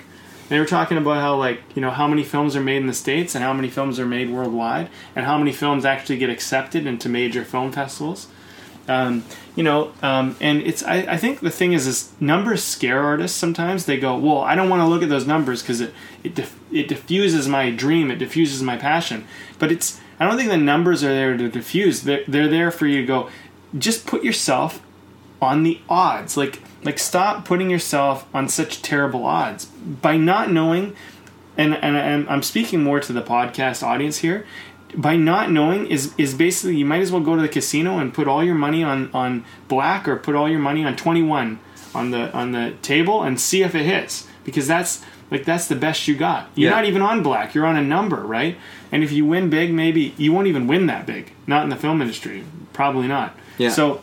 [0.47, 2.93] They were talking about how like you know how many films are made in the
[2.93, 6.85] states and how many films are made worldwide and how many films actually get accepted
[6.85, 8.27] into major film festivals.
[8.87, 9.23] Um,
[9.55, 13.37] you know, um, and it's I, I think the thing is is numbers scare artists
[13.37, 13.85] sometimes.
[13.85, 15.93] They go, well, I don't want to look at those numbers because it
[16.23, 19.25] it diff- it diffuses my dream, it diffuses my passion.
[19.57, 22.03] But it's I don't think the numbers are there to diffuse.
[22.03, 23.29] They're they're there for you to go.
[23.77, 24.84] Just put yourself
[25.45, 26.35] on the odds.
[26.37, 30.95] Like like stop putting yourself on such terrible odds by not knowing.
[31.57, 34.45] And and, and I'm speaking more to the podcast audience here.
[34.95, 38.13] By not knowing is is basically you might as well go to the casino and
[38.13, 41.59] put all your money on on black or put all your money on 21
[41.93, 45.75] on the on the table and see if it hits because that's like that's the
[45.75, 46.49] best you got.
[46.55, 46.75] You're Yeah.
[46.77, 47.55] not even on black.
[47.55, 48.57] You're on a number, right?
[48.91, 51.31] And if you win big, maybe you won't even win that big.
[51.47, 52.43] Not in the film industry.
[52.73, 53.35] Probably not.
[53.57, 53.69] Yeah.
[53.69, 54.01] So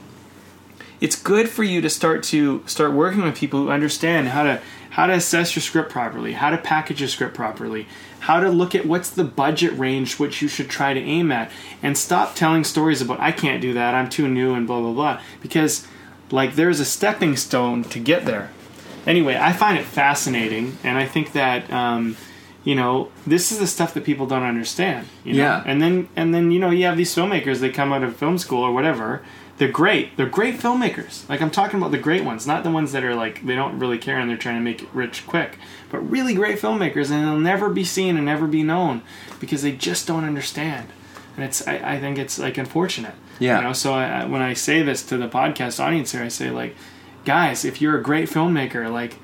[1.02, 4.62] it's good for you to start to start working with people who understand how to
[4.90, 7.88] how to assess your script properly, how to package your script properly,
[8.20, 11.50] how to look at what's the budget range which you should try to aim at,
[11.82, 14.92] and stop telling stories about I can't do that, I'm too new, and blah blah
[14.92, 15.20] blah.
[15.42, 15.88] Because
[16.30, 18.50] like there's a stepping stone to get there.
[19.04, 22.16] Anyway, I find it fascinating, and I think that um,
[22.62, 25.08] you know this is the stuff that people don't understand.
[25.24, 25.42] You know?
[25.42, 25.62] Yeah.
[25.66, 27.58] And then and then you know you have these filmmakers.
[27.58, 29.22] They come out of film school or whatever.
[29.62, 30.16] They're great.
[30.16, 31.28] They're great filmmakers.
[31.28, 33.78] Like I'm talking about the great ones, not the ones that are like they don't
[33.78, 35.56] really care and they're trying to make it rich quick.
[35.88, 39.02] But really great filmmakers, and they'll never be seen and never be known
[39.38, 40.88] because they just don't understand.
[41.36, 43.14] And it's I, I think it's like unfortunate.
[43.38, 43.58] Yeah.
[43.58, 46.28] You know, so I, I- when I say this to the podcast audience here, I
[46.28, 46.74] say like,
[47.24, 49.18] guys, if you're a great filmmaker, like,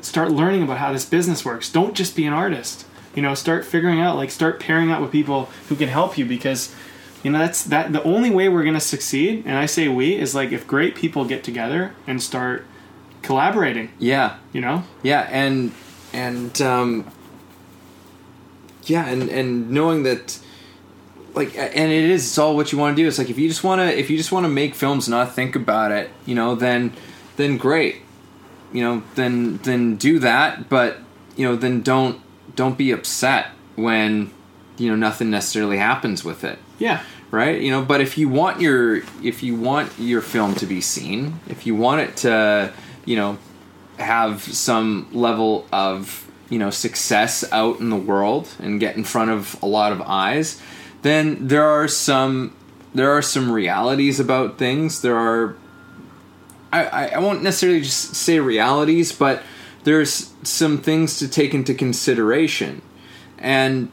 [0.00, 1.70] start learning about how this business works.
[1.70, 2.84] Don't just be an artist.
[3.14, 6.24] You know, start figuring out, like, start pairing up with people who can help you
[6.26, 6.74] because,
[7.24, 7.92] you know, that's that.
[7.92, 11.24] The only way we're gonna succeed, and I say we, is like if great people
[11.24, 12.66] get together and start
[13.22, 13.90] collaborating.
[13.98, 14.36] Yeah.
[14.52, 14.84] You know.
[15.02, 15.72] Yeah, and
[16.12, 17.10] and um,
[18.84, 20.38] yeah, and and knowing that,
[21.34, 23.08] like, and it is it's all what you want to do.
[23.08, 25.12] It's like if you just want to if you just want to make films and
[25.12, 26.92] not think about it, you know, then
[27.36, 28.02] then great,
[28.72, 30.68] you know, then then do that.
[30.68, 30.98] But
[31.36, 32.20] you know, then don't
[32.54, 33.46] don't be upset
[33.76, 34.30] when
[34.76, 37.02] you know nothing necessarily happens with it Yeah.
[37.34, 40.80] Right you know but if you want your if you want your film to be
[40.80, 42.72] seen if you want it to
[43.04, 43.36] you know
[43.98, 49.30] have some level of you know success out in the world and get in front
[49.30, 50.60] of a lot of eyes
[51.02, 52.54] then there are some
[52.94, 55.56] there are some realities about things there are
[56.74, 59.44] I, I won't necessarily just say realities, but
[59.84, 62.82] there's some things to take into consideration.
[63.38, 63.92] And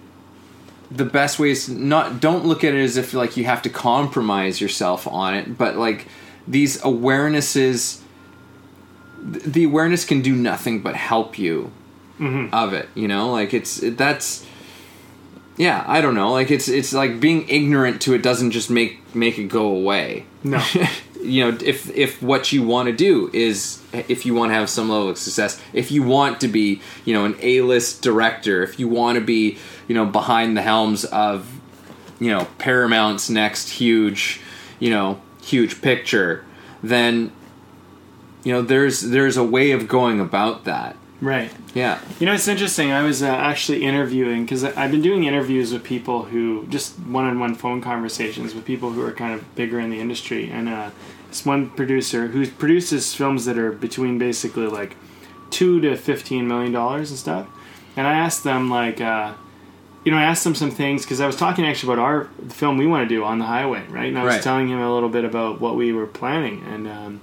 [0.91, 4.59] the best ways not don't look at it as if like you have to compromise
[4.59, 6.07] yourself on it, but like
[6.47, 8.01] these awarenesses
[9.21, 11.71] the awareness can do nothing but help you
[12.19, 12.53] mm-hmm.
[12.53, 13.31] of it, you know?
[13.31, 14.45] Like it's it, that's
[15.57, 16.31] yeah, I don't know.
[16.31, 20.25] Like it's it's like being ignorant to it doesn't just make make it go away.
[20.43, 20.63] No.
[21.21, 24.69] you know, if if what you want to do is if you want to have
[24.69, 28.79] some level of success, if you want to be, you know, an A-list director, if
[28.79, 29.57] you want to be,
[29.87, 31.47] you know, behind the helms of,
[32.19, 34.41] you know, Paramount's next huge,
[34.79, 36.45] you know, huge picture,
[36.81, 37.31] then
[38.43, 40.97] you know, there's there's a way of going about that.
[41.21, 41.51] Right.
[41.75, 41.99] Yeah.
[42.19, 42.91] You know, it's interesting.
[42.91, 47.53] I was uh, actually interviewing because I've been doing interviews with people who just one-on-one
[47.55, 50.89] phone conversations with people who are kind of bigger in the industry, and uh,
[51.29, 54.97] this one producer who produces films that are between basically like
[55.51, 57.47] two to fifteen million dollars and stuff.
[57.95, 59.33] And I asked them like, uh,
[60.03, 62.53] you know, I asked them some things because I was talking actually about our the
[62.55, 64.07] film we want to do on the highway, right?
[64.07, 64.41] And I was Right.
[64.43, 67.21] telling him a little bit about what we were planning, and um,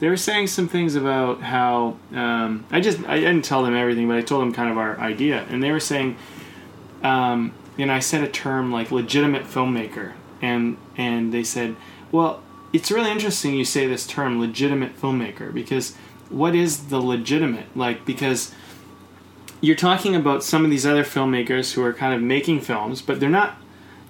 [0.00, 4.08] they were saying some things about how um, I just I didn't tell them everything,
[4.08, 6.16] but I told them kind of our idea, and they were saying,
[7.02, 11.76] um, and I said a term like legitimate filmmaker, and and they said,
[12.10, 12.42] well,
[12.72, 15.94] it's really interesting you say this term legitimate filmmaker because
[16.28, 17.76] what is the legitimate?
[17.76, 18.52] Like because
[19.60, 23.20] you're talking about some of these other filmmakers who are kind of making films, but
[23.20, 23.56] they're not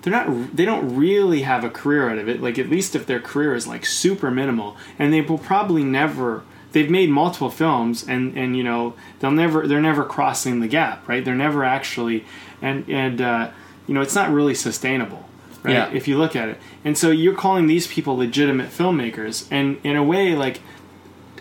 [0.05, 2.43] they're not they don't really have a career out of it.
[2.43, 4.77] Like at least if their career is like super minimal.
[4.99, 9.67] And they will probably never they've made multiple films and and you know they'll never
[9.67, 11.25] they're never crossing the gap right?
[11.25, 12.25] They're never actually
[12.61, 13.51] and and uh,
[13.87, 15.27] you know it's not really sustainable
[15.63, 15.73] right?
[15.73, 15.91] Yeah.
[15.95, 16.61] if you look at it.
[16.85, 19.49] And so you're calling these people legitimate filmmakers.
[19.51, 20.61] And in a way like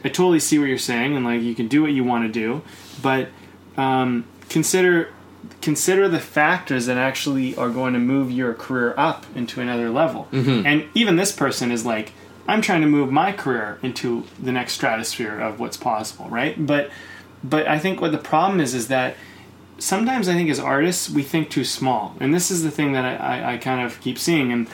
[0.06, 2.32] I totally see what you're saying, and like you can do what you want to
[2.32, 2.62] do,
[3.02, 3.30] but
[3.78, 5.10] um, consider
[5.64, 10.28] consider the factors that actually are going to move your career up into another level.
[10.32, 10.68] Mm-hmm.
[10.68, 12.12] And even this person is like,
[12.48, 16.54] I'm trying to move my career into the next stratosphere of what's possible, right?
[16.66, 16.92] But
[17.44, 19.16] but I think what the problem is is that
[19.78, 23.06] sometimes I think as artists we think too small, and this is the thing that
[23.06, 24.52] I, I, I kind of keep seeing.
[24.52, 24.68] And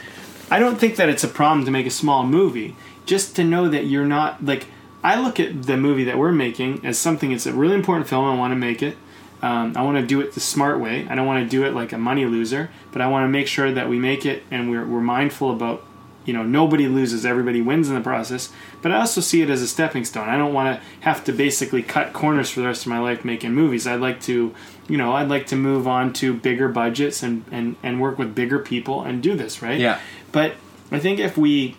[0.50, 2.76] I don't think that it's a problem to make a small movie,
[3.06, 4.66] just to know that you're not like.
[5.02, 7.32] I look at the movie that we're making as something.
[7.32, 8.26] It's a really important film.
[8.26, 8.98] I want to make it.
[9.42, 11.08] Um, I want to do it the smart way.
[11.10, 13.48] I don't want to do it like a money loser, but I want to make
[13.48, 15.86] sure that we make it and we're, we're mindful about,
[16.26, 18.52] you know, nobody loses, everybody wins in the process.
[18.82, 20.28] But I also see it as a stepping stone.
[20.28, 23.24] I don't want to have to basically cut corners for the rest of my life
[23.24, 23.88] making movies.
[23.88, 24.54] I'd like to,
[24.90, 28.36] you know, I'd like to move on to bigger budgets and, and, and work with
[28.36, 29.80] bigger people and do this, right?
[29.80, 30.00] Yeah.
[30.32, 30.56] But
[30.92, 31.78] I think if we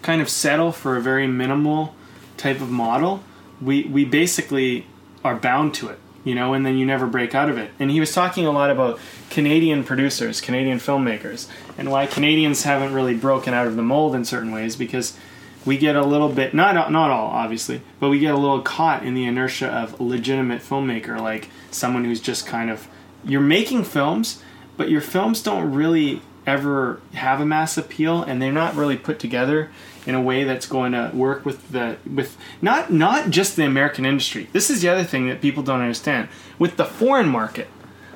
[0.00, 1.94] kind of settle for a very minimal
[2.36, 3.22] type of model,
[3.60, 4.86] we we basically
[5.24, 7.70] are bound to it, you know, and then you never break out of it.
[7.78, 8.98] And he was talking a lot about
[9.30, 14.24] Canadian producers, Canadian filmmakers, and why Canadians haven't really broken out of the mold in
[14.24, 15.16] certain ways because
[15.64, 19.04] we get a little bit not not all obviously, but we get a little caught
[19.04, 22.88] in the inertia of legitimate filmmaker like someone who's just kind of
[23.24, 24.42] you're making films,
[24.76, 29.18] but your films don't really ever have a mass appeal and they're not really put
[29.18, 29.70] together
[30.06, 34.04] in a way that's going to work with the with not not just the American
[34.04, 34.48] industry.
[34.52, 36.28] This is the other thing that people don't understand
[36.58, 37.68] with the foreign market.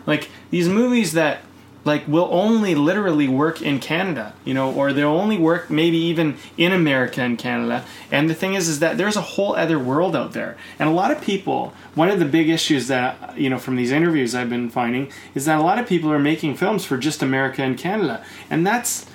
[0.07, 1.41] Like these movies that
[1.87, 6.37] like will only literally work in Canada, you know, or they'll only work maybe even
[6.59, 7.85] in America and Canada.
[8.11, 10.57] And the thing is is that there's a whole other world out there.
[10.81, 13.93] And a lot of people, one of the big issues that you know from these
[13.93, 17.23] interviews I've been finding is that a lot of people are making films for just
[17.23, 18.25] America and Canada.
[18.51, 19.07] And that's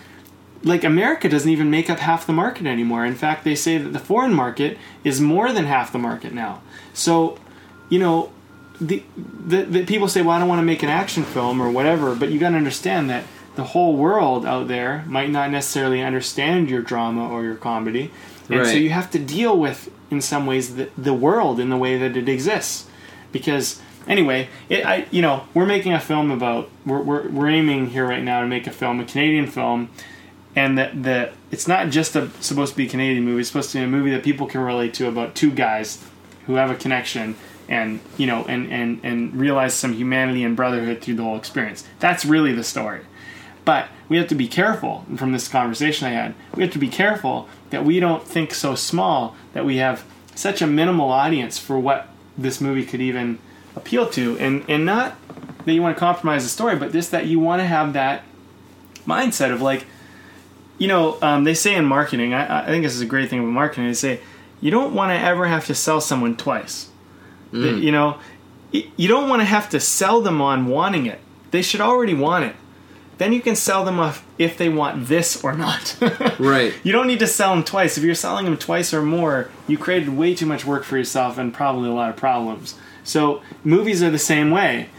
[0.63, 3.05] like America doesn't even make up half the market anymore.
[3.05, 6.61] In fact, they say that the foreign market is more than half the market now.
[6.93, 7.39] So,
[7.89, 8.31] you know,
[8.79, 11.69] the, the, the people say, "Well, I don't want to make an action film or
[11.69, 16.01] whatever," but you got to understand that the whole world out there might not necessarily
[16.01, 18.11] understand your drama or your comedy,
[18.49, 21.77] and so you have to deal with, in some ways, the, the world in the
[21.77, 22.87] way that it exists.
[23.31, 27.87] Because anyway, it, I you know we're making a film about we're, we're we're aiming
[27.87, 29.89] here right now to make a film, a Canadian film,
[30.55, 33.41] and that the it's not just a supposed to be a Canadian movie.
[33.41, 36.03] It's supposed to be a movie that people can relate to about two guys
[36.45, 37.35] who have a connection
[37.69, 41.85] and you know and and and realize some humanity and brotherhood through the whole experience.
[41.99, 43.01] That's really the story.
[43.63, 46.35] But we have to be careful from this conversation I had.
[46.55, 50.03] We have to be careful that we don't think so small that we have
[50.35, 53.39] such a minimal audience for what this movie could even
[53.75, 55.15] appeal to, and and not
[55.65, 58.23] that you want to compromise the story, but just that you want to have that
[59.05, 59.85] mindset of like,
[60.81, 62.33] you know, um, they say in marketing.
[62.33, 63.85] I, I think this is a great thing about marketing.
[63.85, 64.19] They say
[64.61, 66.89] you don't want to ever have to sell someone twice.
[67.51, 68.17] That, you know,
[68.71, 71.19] you don't want to have to sell them on wanting it.
[71.51, 72.55] They should already want it.
[73.19, 75.95] then you can sell them off if they want this or not.
[76.39, 76.73] Right.
[76.83, 77.97] You don't need to sell them twice.
[77.99, 81.37] If you're selling them twice or more, you created way too much work for yourself
[81.37, 82.73] and probably a lot of problems.
[83.03, 84.89] So movies are the same way.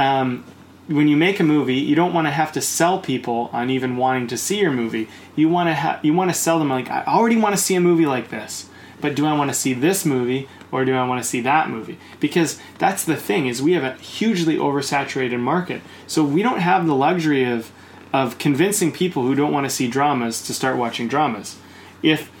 [0.00, 0.44] Um,
[0.90, 3.96] when you make a movie, you don't want to have to sell people on even
[3.96, 5.08] wanting to see your movie.
[5.36, 7.76] You want to ha- you want to sell them like I already want to see
[7.76, 8.68] a movie like this,
[9.00, 11.70] but do I want to see this movie or do I want to see that
[11.70, 11.96] movie?
[12.18, 16.86] Because that's the thing is we have a hugely oversaturated market, so we don't have
[16.86, 17.70] the luxury of
[18.12, 21.56] of convincing people who don't want to see dramas to start watching dramas.
[22.02, 22.32] If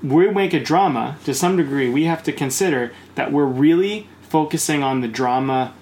[0.00, 4.84] we make a drama, to some degree, we have to consider that we're really focusing
[4.84, 5.74] on the drama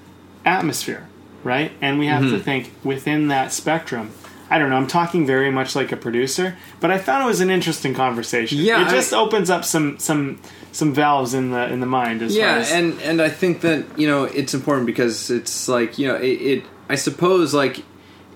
[0.47, 1.07] atmosphere,
[1.47, 1.73] right?
[1.81, 2.35] And we have Mm-hmm.
[2.37, 4.11] to think within that spectrum.
[4.49, 4.77] I don't know.
[4.77, 8.59] I'm talking very much like a producer, but I found it was an interesting conversation.
[8.59, 10.39] Yeah, it just I- opens up some some
[10.73, 12.23] some valves in the in the mind.
[12.23, 12.41] As well.
[12.47, 16.07] yeah as, and and i think that you know it's important because it's like you
[16.07, 17.83] know it, it i suppose like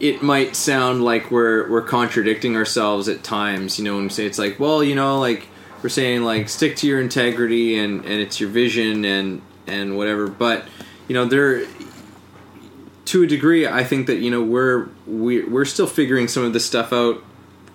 [0.00, 4.24] it might sound like we're we're contradicting ourselves at times you know when we say
[4.26, 5.46] it's like well you know like
[5.82, 10.26] we're saying like stick to your integrity and and it's your vision and and whatever
[10.26, 10.64] but
[11.08, 11.62] you know there
[13.10, 16.52] to a degree i think that you know we're we, we're still figuring some of
[16.52, 17.22] this stuff out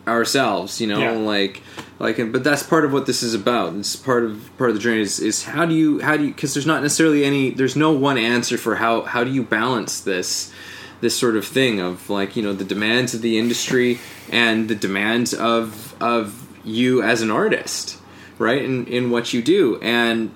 [0.07, 1.11] ourselves you know Yeah.
[1.11, 1.61] like
[1.99, 4.81] like but that's part of what this is about it's part of part of the
[4.81, 7.75] journey is, is how do you how do you because there's not necessarily any there's
[7.75, 10.51] no one answer for how how do you balance this
[11.01, 13.99] this sort of thing of like you know the demands of the industry
[14.31, 17.97] and the demands of of you as an artist
[18.37, 20.29] right in in what you do and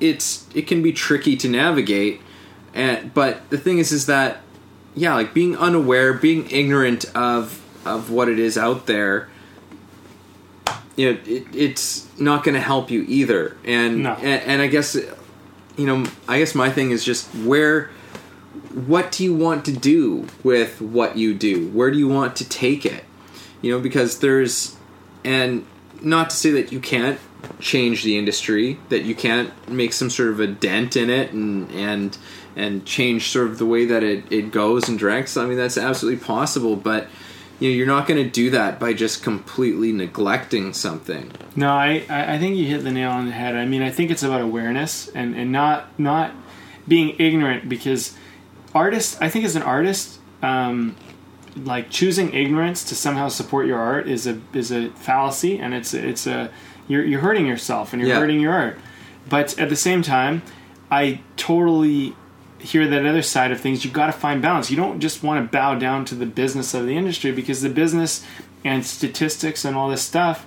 [0.00, 2.20] it's it can be tricky to navigate
[2.74, 4.38] and but the thing is is that
[4.94, 9.28] yeah like being unaware being ignorant of of what it is out there
[10.96, 13.56] you know it, it's not going to help you either.
[13.64, 14.14] And, No.
[14.14, 14.96] and and i guess
[15.76, 17.90] you know i guess my thing is just where
[18.86, 21.68] what do you want to do with what you do?
[21.70, 23.04] Where do you want to take it?
[23.62, 24.76] You know because there's
[25.24, 25.64] and
[26.02, 27.18] not to say that you can't
[27.60, 31.70] change the industry that you can't make some sort of a dent in it and
[31.72, 32.18] and
[32.58, 35.78] and change sort of the way that it, it goes and directs i mean that's
[35.78, 37.06] absolutely possible but
[37.60, 42.04] you know you're not going to do that by just completely neglecting something No, I,
[42.08, 43.56] I think you hit the nail on the head.
[43.56, 46.32] I mean, I think it's about awareness and, and not not
[46.86, 48.14] being ignorant because
[48.74, 49.20] artists.
[49.20, 50.94] I think as an artist, um,
[51.56, 55.92] like choosing ignorance to somehow support your art is a is a fallacy, and it's
[55.94, 56.50] it's a
[56.86, 58.20] you're you're hurting yourself and you're Yeah.
[58.20, 58.78] hurting your art.
[59.28, 60.42] But at the same time,
[60.92, 62.14] I totally
[62.58, 63.84] hear that other side of things.
[63.84, 64.70] you've got to find balance.
[64.70, 67.68] You don't just want to bow down to the business of the industry because the
[67.70, 68.24] business
[68.64, 70.44] and statistics and all this stuff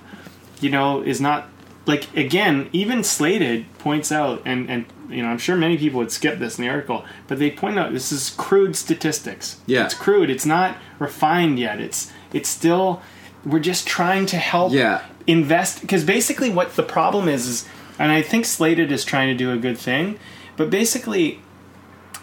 [0.60, 1.48] you know, is not
[1.86, 6.12] like again, even Slated points out, and and you know, I'm sure many people would
[6.12, 9.58] skip this in the article, but they point out this is crude statistics.
[9.66, 9.84] Yeah.
[9.86, 10.30] it's crude.
[10.30, 11.80] It's not refined yet.
[11.80, 13.02] It's it's still
[13.44, 15.02] we're just trying to help Yeah.
[15.26, 19.34] invest because basically what the problem is is, and I think Slated is trying to
[19.34, 20.20] do a good thing,
[20.56, 21.40] but basically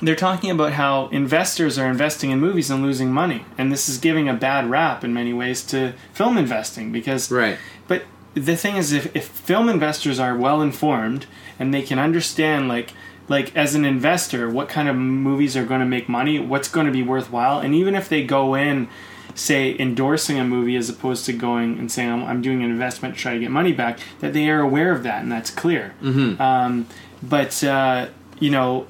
[0.02, 3.98] they're talking about how investors are investing in movies and losing money, and this is
[3.98, 7.58] giving a bad rap in many ways to film investing because Right.
[7.88, 11.26] But the thing is, if, if film investors are well informed
[11.58, 12.94] and they can understand, like
[13.28, 16.88] like as an investor, what kind of movies are going to make money, what's going
[16.88, 18.88] to be worthwhile, and even if they go in,
[19.36, 23.16] say endorsing a movie as opposed to going and saying I'm, I'm doing an investment
[23.16, 25.94] to try to get money back, that they are aware of that and that's clear.
[26.02, 26.42] Mm-hmm.
[26.42, 26.88] Um,
[27.22, 28.08] but uh,
[28.40, 28.88] you know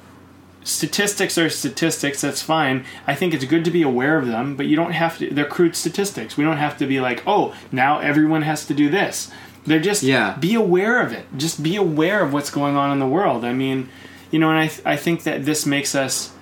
[0.62, 2.84] statistics are statistics that's fine.
[3.06, 5.44] I think it's good to be aware of them but you don't have to they're
[5.46, 6.36] crude statistics.
[6.36, 9.30] We don't have to be like oh now everyone has to do this.
[9.66, 10.36] They're just Yeah.
[10.38, 11.26] be aware of it.
[11.36, 13.44] Just be aware of what's going on in the world.
[13.44, 13.88] I mean
[14.30, 16.32] you know and i, th- I think that this makes us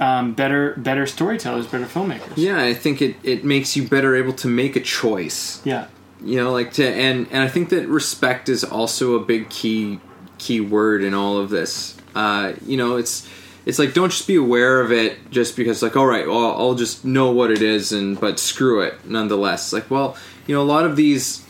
[0.00, 2.32] um, better better storytellers better filmmakers.
[2.36, 5.60] Yeah i think it, it makes you better able to make a choice.
[5.64, 5.86] Yeah.
[6.24, 10.00] You know like to and and i think that respect is also a big key
[10.38, 13.28] key word in all of this uh you know it's
[13.64, 16.74] it's like don't just be aware of it just because like all right well i'll
[16.74, 19.72] just know what it is and but screw it nonetheless.
[19.72, 21.44] Like well you know a lot of these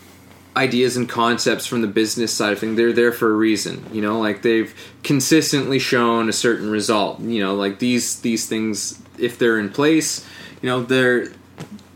[0.54, 4.02] ideas and concepts from the business side of things they're there for a reason you
[4.02, 4.20] know?
[4.20, 7.54] Like they've consistently shown a certain result you know?
[7.54, 10.26] Like these these things if they're in place
[10.60, 11.28] you know they're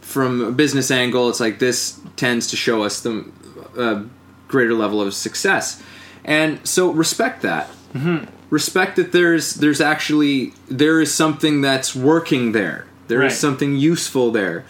[0.00, 3.30] from a business angle it's like this tends to show us the
[3.76, 4.04] uh,
[4.48, 5.82] greater level of success.
[6.24, 7.68] And so respect that
[8.50, 12.86] respect that there's there's actually there is something that's working there.
[13.08, 13.38] There is Right.
[13.38, 14.64] something useful there.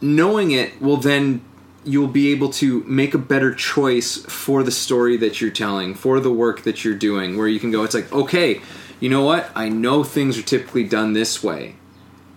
[0.00, 1.40] Knowing it will then
[1.84, 6.18] you'll be able to make a better choice for the story that you're telling for
[6.20, 8.60] the work that you're doing where you can go it's like okay
[8.98, 9.50] you know what?
[9.54, 11.76] I know things are typically done this way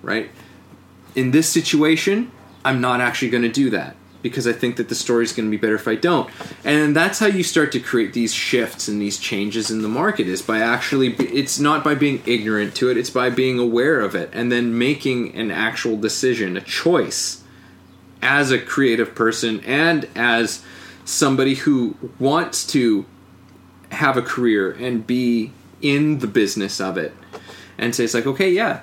[0.04, 0.30] right?
[1.16, 2.32] In this situation,
[2.64, 5.52] I'm not actually going to do that because I think that the story's going to
[5.52, 6.30] be better if I don't.
[6.64, 10.28] And that's how you start to create these shifts and these changes in the market
[10.28, 14.16] is by actually it's not by being ignorant to it, it's by being aware of
[14.16, 17.44] it and then making an actual decision, a choice
[18.22, 20.64] as a creative person and as
[21.06, 23.06] somebody who wants to
[23.92, 25.52] have a career and be
[25.82, 27.14] in the business of it
[27.78, 28.82] and say it's like okay yeah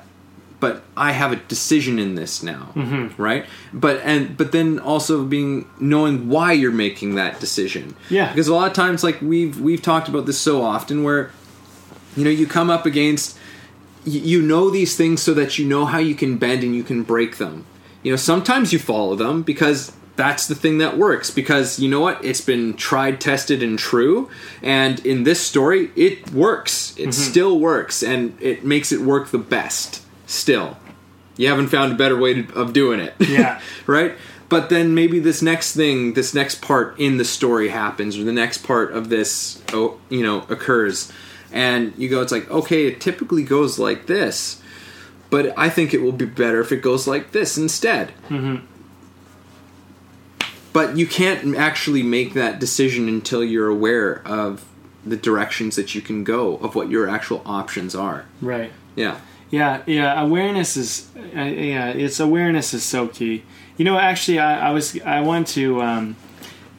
[0.59, 3.21] but I have a decision in this now, mm-hmm.
[3.21, 3.45] right?
[3.73, 8.31] But and but then also being knowing why you're making that decision, yeah.
[8.31, 11.31] Because a lot of times, like we've we've talked about this so often, where
[12.17, 13.39] you know you come up against
[14.05, 17.03] you know these things so that you know how you can bend and you can
[17.03, 17.67] break them.
[18.03, 22.01] You know, sometimes you follow them because that's the thing that works because you know
[22.01, 24.31] what it's been tried tested and true
[24.63, 27.11] and in this story it works it mm-hmm.
[27.11, 30.77] still works and it makes it work the best still.
[31.37, 33.15] You haven't found a better way to, of doing it.
[33.21, 33.61] Yeah.
[33.87, 34.15] right?
[34.49, 38.33] But then maybe this next thing, this next part in the story happens, or the
[38.33, 41.13] next part of this, oh, you know, occurs,
[41.53, 44.63] and you go, it's like, okay, it typically goes like this,
[45.31, 48.13] but I think it will be better if it goes like this instead.
[48.29, 48.65] Mm-hmm.
[50.73, 54.65] But you can't actually make that decision until you're aware of
[55.05, 58.27] the directions that you can go, of what your actual options are.
[58.41, 58.73] Right.
[58.95, 59.21] Yeah.
[59.51, 60.21] Yeah, yeah.
[60.21, 61.89] Awareness is, uh, yeah.
[61.91, 63.45] It's awareness is so key.
[63.77, 66.17] You know, actually, I, I was I want to, um,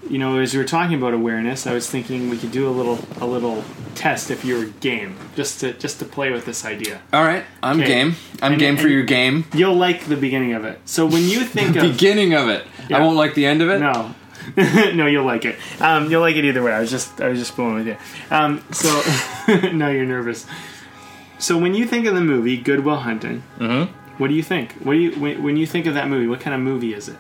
[0.10, 2.72] you know, as we were talking about awareness, I was thinking we could do a
[2.72, 3.64] little a little
[3.96, 7.02] test if you were game, just to just to play with this idea.
[7.14, 7.88] All right, I'm okay.
[7.88, 8.16] game.
[8.42, 9.46] I'm and, game for your game.
[9.54, 10.80] You'll like the beginning of it.
[10.86, 12.98] So when you think the of beginning of it, yeah.
[12.98, 13.80] I won't like the end of it.
[13.80, 14.16] No,
[14.94, 15.58] no, you'll like it.
[15.82, 16.72] Um, you'll like it either way.
[16.72, 17.98] I was just I was just fooling with you.
[18.32, 18.90] Um, so
[19.74, 20.46] no, you're nervous.
[21.40, 23.92] So when you think of the movie Good Will Hunting, mm-hmm.
[24.18, 24.74] what do you think?
[24.74, 26.28] What do you when, when, you think of that movie?
[26.28, 27.18] What kind of movie is it?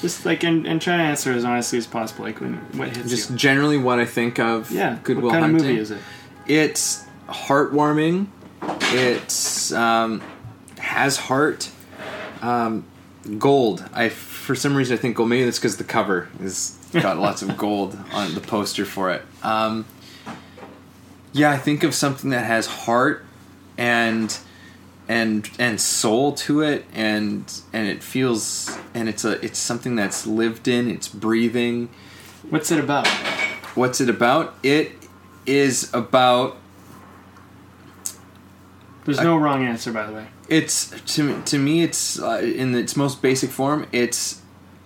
[0.00, 2.24] Just like and, and try to answer as honestly as possible.
[2.24, 3.36] Like when what hits Just you.
[3.36, 4.70] generally what I think of.
[4.70, 4.98] Yeah.
[5.02, 5.54] Good Will Hunting.
[5.54, 6.02] What kind of movie is it?
[6.46, 8.28] It's heartwarming.
[8.92, 10.22] It's um,
[10.78, 11.70] has heart.
[12.42, 12.84] Um,
[13.38, 13.84] gold.
[13.92, 15.28] I for some reason I think gold.
[15.28, 19.22] Maybe that's because the cover is got lots of gold on the poster for it.
[19.42, 19.86] Um,
[21.36, 23.22] yeah, I think of something that has heart
[23.76, 24.36] and
[25.06, 30.26] and and soul to it and and it feels and it's a it's something that's
[30.26, 31.90] lived in, it's breathing.
[32.48, 33.06] What's it about?
[33.76, 34.54] What's it about?
[34.62, 34.92] It
[35.44, 36.56] is about
[39.04, 40.26] There's no wrong answer by the way.
[40.48, 44.40] It's to to me it's uh, in its most basic form, it's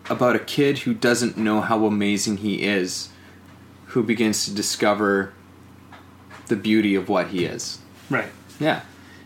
[0.08, 3.10] about a kid who doesn't know how amazing he is,
[3.86, 5.32] who begins to discover
[6.50, 7.78] the beauty of what he is.
[8.10, 8.28] Right.
[8.58, 8.82] Yeah.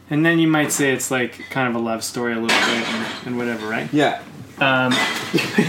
[0.09, 2.89] And then you might say it's like kind of a love story a little bit
[2.89, 3.93] and, and whatever, right?
[3.93, 4.23] Yeah.
[4.59, 4.93] Um,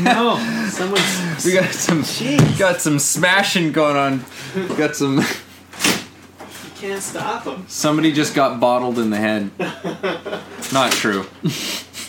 [0.03, 0.37] no,
[0.69, 1.43] someone's.
[1.43, 2.03] We got some.
[2.03, 2.59] Jeez.
[2.59, 4.25] Got some smashing going on.
[4.77, 5.23] got some.
[6.65, 7.65] You can't stop them.
[7.69, 9.49] Somebody just got bottled in the head.
[10.73, 11.25] Not true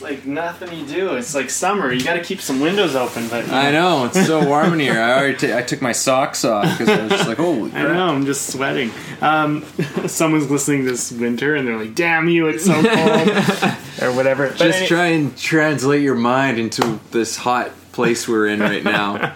[0.01, 1.15] like nothing you do.
[1.17, 1.93] It's like summer.
[1.93, 3.29] You got to keep some windows open.
[3.29, 5.01] But I know it's so warm in here.
[5.01, 7.91] I already t- I took my socks off because I was just like, holy crap.
[7.91, 8.09] I know.
[8.09, 8.91] I'm just sweating.
[9.21, 9.63] Um,
[10.07, 13.29] someone's listening this winter and they're like, "Damn you, it's so cold,"
[14.03, 14.49] or whatever.
[14.49, 18.85] But just any- try and translate your mind into this hot place we're in right
[18.85, 19.35] now.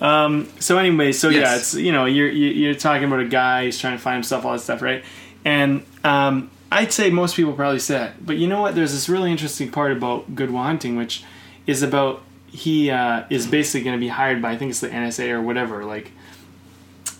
[0.00, 1.40] um, so anyway, so yes.
[1.40, 4.44] yeah, it's you know you're you're talking about a guy who's trying to find himself,
[4.44, 5.04] all that stuff, right?
[5.44, 8.26] And um, I'd say most people probably say that.
[8.26, 8.74] But you know what?
[8.74, 11.24] There's this really interesting part about Good Will Hunting, which
[11.66, 14.88] is about he uh, is basically going to be hired by I think it's the
[14.88, 15.84] NSA or whatever.
[15.84, 16.12] Like,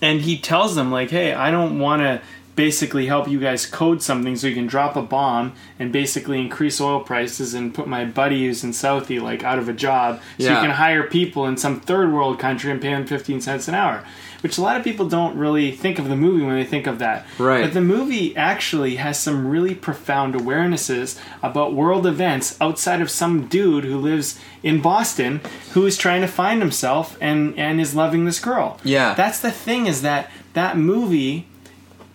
[0.02, 2.22] and he tells them like, "Hey, I don't want to
[2.56, 6.80] basically help you guys code something so you can drop a bomb and basically increase
[6.80, 10.46] oil prices and put my buddy who's in Southie like out of a job so
[10.46, 10.54] yeah.
[10.54, 13.74] you can hire people in some third world country and pay them 15 cents an
[13.74, 14.02] hour
[14.42, 16.98] which a lot of people don't really think of the movie when they think of
[16.98, 17.26] that.
[17.38, 17.62] Right.
[17.62, 23.46] But the movie actually has some really profound awarenesses about world events outside of some
[23.48, 25.40] dude who lives in Boston
[25.72, 28.78] who is trying to find himself and and is loving this girl.
[28.84, 29.14] Yeah.
[29.14, 31.46] That's the thing is that that movie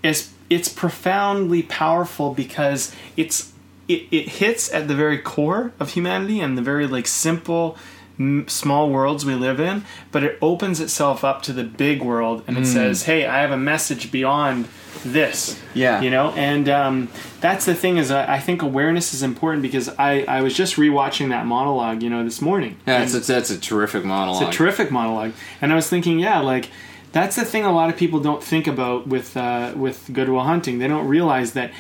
[0.03, 3.53] is it's profoundly powerful because it's
[3.87, 7.77] it, it hits at the very core of humanity and the very like simple
[8.21, 12.43] m- small worlds we live in but it opens itself up to the big world
[12.47, 12.73] and it mm.
[12.73, 14.67] says hey i have a message beyond
[15.03, 15.59] this.
[15.73, 16.01] Yeah.
[16.01, 16.31] You know?
[16.31, 20.41] And um, that's the thing is I, I, think awareness is important because I, I
[20.41, 22.77] was just rewatching that monologue you know this morning.
[22.85, 24.43] Yeah that's, a, that's a terrific monologue.
[24.43, 25.33] It's a terrific monologue.
[25.61, 26.69] And i was thinking yeah like
[27.11, 30.43] that's the thing a lot of people don't think about with uh, with Good Will
[30.43, 30.79] Hunting.
[30.79, 31.71] They don't realize that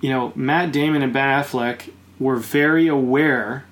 [0.00, 3.64] you know Matt Damon and Ben Affleck were very aware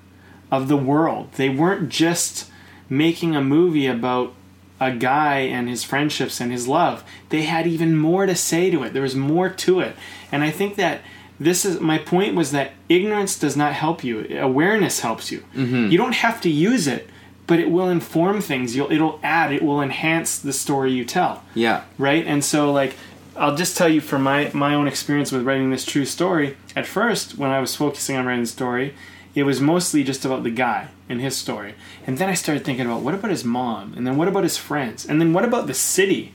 [0.51, 1.31] of the world.
[1.33, 2.49] They weren't just
[2.89, 4.33] making a movie about
[4.79, 7.03] a guy and his friendships and his love.
[7.29, 8.93] They had even more to say to it.
[8.93, 9.95] There was more to it.
[10.31, 11.01] And I think that
[11.39, 14.25] this is my point was that ignorance does not help you.
[14.39, 15.39] Awareness helps you.
[15.55, 15.89] Mm-hmm.
[15.91, 17.09] You don't have to use it,
[17.47, 18.75] but it will inform things.
[18.75, 21.83] You'll it'll add, it will enhance the story you tell Yeah.
[21.97, 22.25] right?
[22.25, 22.95] And so like
[23.37, 26.57] I'll just tell you from my my own experience with writing this true story.
[26.75, 28.93] At first, when I was focusing on writing the story,
[29.35, 31.75] it was mostly just about the guy and his story.
[32.05, 34.57] And then I started thinking about what about his mom, and then what about his
[34.57, 36.33] friends, and then what about the city?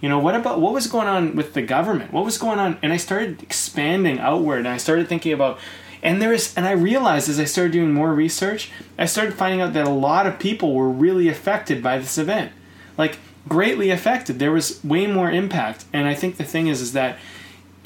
[0.00, 2.12] You know, what about what was going on with the government?
[2.12, 2.78] What was going on?
[2.82, 5.58] And I started expanding outward, and I started thinking about.
[6.02, 9.60] And there is, and I realized as I started doing more research, I started finding
[9.60, 12.52] out that a lot of people were really affected by this event
[12.96, 13.18] like
[13.48, 14.38] greatly affected.
[14.38, 17.18] There was way more impact, and I think the thing is, is that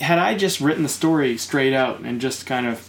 [0.01, 2.89] had I just written the story straight out and just kind of,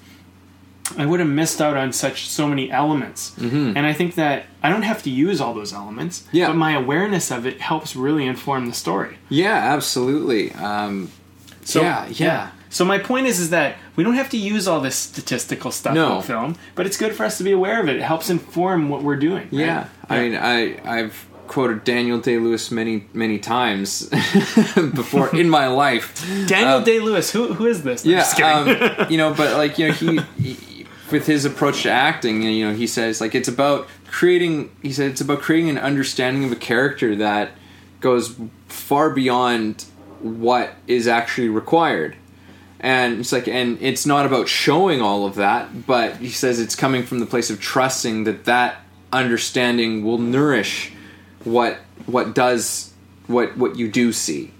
[0.98, 3.32] I would have missed out on such so many elements.
[3.38, 3.78] Mm-hmm.
[3.78, 6.48] And I think that I don't have to use all those elements, Yeah.
[6.48, 9.16] but my awareness of it helps really inform the story.
[9.30, 10.52] Yeah, absolutely.
[10.54, 11.10] Um,
[11.64, 12.50] So yeah, yeah.
[12.70, 15.94] So my point is, is that we don't have to use all this statistical stuff
[15.94, 16.18] No.
[16.18, 17.98] in film, but it's good for us to be aware of it.
[17.98, 19.44] It helps inform what we're doing.
[19.52, 19.66] right?
[19.66, 24.10] Yeah, I mean, I I've quoted Daniel Day Lewis many many times
[24.76, 26.06] before in my life.
[26.48, 28.06] Daniel Um, Day Lewis, who who is this?
[28.06, 30.58] I'm Yeah, um, you know, but like you know, he, he
[31.12, 34.72] with his approach to acting, you know, he says like it's about creating.
[34.82, 37.52] He said it's about creating an understanding of a character that
[38.00, 38.36] goes
[38.68, 39.86] far beyond
[40.20, 42.16] what is actually required.
[42.80, 46.76] And it's like, and it's not about showing all of that, but he says it's
[46.76, 48.78] coming from the place of trusting that that
[49.14, 50.92] understanding will nourish
[51.44, 51.78] what
[52.08, 52.92] what does
[53.28, 54.52] what what you do see.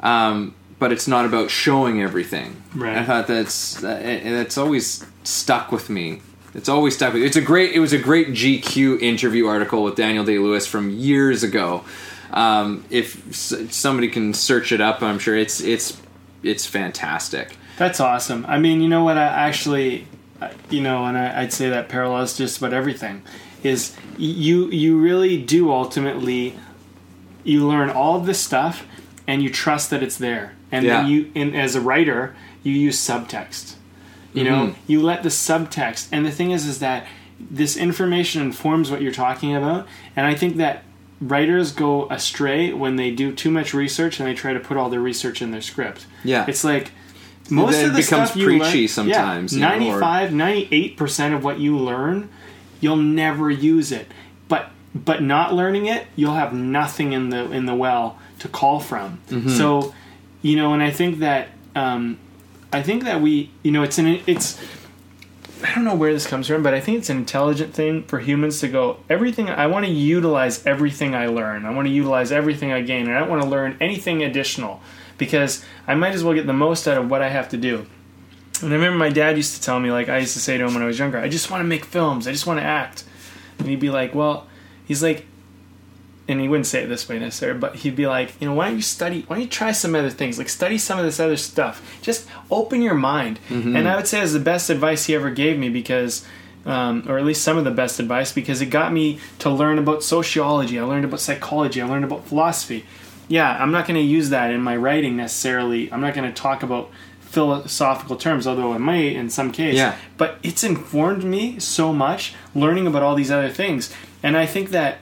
[0.00, 2.62] Um, but it's not about showing everything.
[2.74, 2.98] Right.
[2.98, 6.22] I thought that's that's always stuck with me.
[6.54, 7.22] It's always stuck with.
[7.22, 7.72] It's a great.
[7.74, 11.84] It was a great GQ interview article with Daniel Day Lewis from years ago.
[12.32, 16.00] Um, if somebody can search it up, I'm sure it's it's
[16.42, 17.56] it's fantastic.
[17.76, 18.46] That's awesome.
[18.48, 19.18] I mean, you know what?
[19.18, 20.06] I actually,
[20.70, 23.22] you know, and I, I'd say that parallels just about everything.
[23.62, 26.58] Is you you really do ultimately
[27.44, 28.84] you learn all of this stuff
[29.26, 32.98] and you trust that it's there, and then you, and as a writer, you use
[32.98, 33.74] subtext.
[34.34, 34.74] You know, Mhm.
[34.86, 37.06] you let the subtext, and the thing is, is that
[37.40, 40.82] this information informs what you're talking about, and I think that
[41.20, 44.90] writers go astray when they do too much research and they try to put all
[44.90, 46.04] their research in their script.
[46.24, 46.44] Yeah.
[46.46, 46.90] It's like
[47.48, 51.32] most of the it becomes stuff you preachy learn, sometimes, Yeah, know, or- 95, 98%
[51.34, 52.28] of what you learn,
[52.80, 54.10] you'll never use it.
[54.48, 58.80] But but not learning it, you'll have nothing in the in the well to call
[58.80, 59.18] from.
[59.30, 59.48] Mm-hmm.
[59.50, 59.94] So,
[60.46, 62.18] you know, and I think that um,
[62.72, 64.60] I think that we, you know, it's an it's
[65.64, 68.20] I don't know where this comes from, but I think it's an intelligent thing for
[68.20, 71.64] humans to go, everything, I want to utilize everything I learn.
[71.64, 74.80] I want to utilize everything I gain, and I don't want to learn anything additional
[75.18, 77.86] because I might as well get the most out of what I have to do.
[78.62, 80.64] And I remember my dad used to tell me, like, I used to say to
[80.64, 82.64] him when I was younger, I just want to make films, I just want to
[82.64, 83.04] act.
[83.58, 84.46] And he'd be like, well,
[84.84, 85.26] he's like,
[86.28, 88.68] and he wouldn't say it this way necessarily, but he'd be like, you know, why
[88.68, 90.38] don't you study, why don't you try some other things?
[90.38, 91.98] Like, study some of this other stuff.
[92.02, 93.38] Just open your mind.
[93.76, 96.26] And I would say it's the best advice he ever gave me because,
[96.64, 99.78] um, or at least some of the best advice, because it got me to learn
[99.78, 100.78] about sociology.
[100.80, 101.80] I learned about psychology.
[101.80, 102.84] I learned about philosophy.
[103.28, 105.92] Yeah, I'm not going to use that in my writing necessarily.
[105.92, 106.90] I'm not going to talk about
[107.20, 109.74] philosophical terms, although I might in some case.
[109.74, 109.96] Yeah.
[110.16, 113.92] But it's informed me so much learning about all these other things.
[114.22, 114.98] And I think that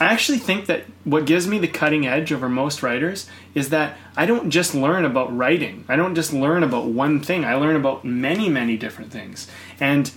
[0.00, 3.96] I actually think that what gives me the cutting edge over most writers is that
[4.16, 5.84] I don't just learn about writing.
[5.88, 7.44] I don't just learn about one thing.
[7.44, 9.48] I learn about many, many different things.
[9.80, 10.10] And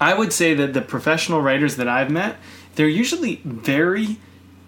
[0.00, 2.36] I would say that the professional writers that I've met,
[2.76, 4.18] they're usually very,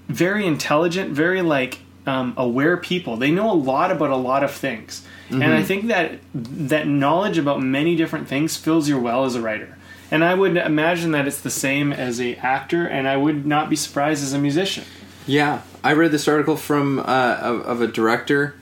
[0.08, 3.16] very intelligent, very like um, aware people.
[3.16, 7.36] They know a lot about a lot of things, and I think that that knowledge
[7.36, 9.75] about many different things fills your well as a writer.
[10.10, 13.68] And I would imagine that it's the same as a actor, and I would not
[13.68, 14.84] be surprised as a musician.
[15.26, 18.54] Yeah, I read this article from uh, of, of a director.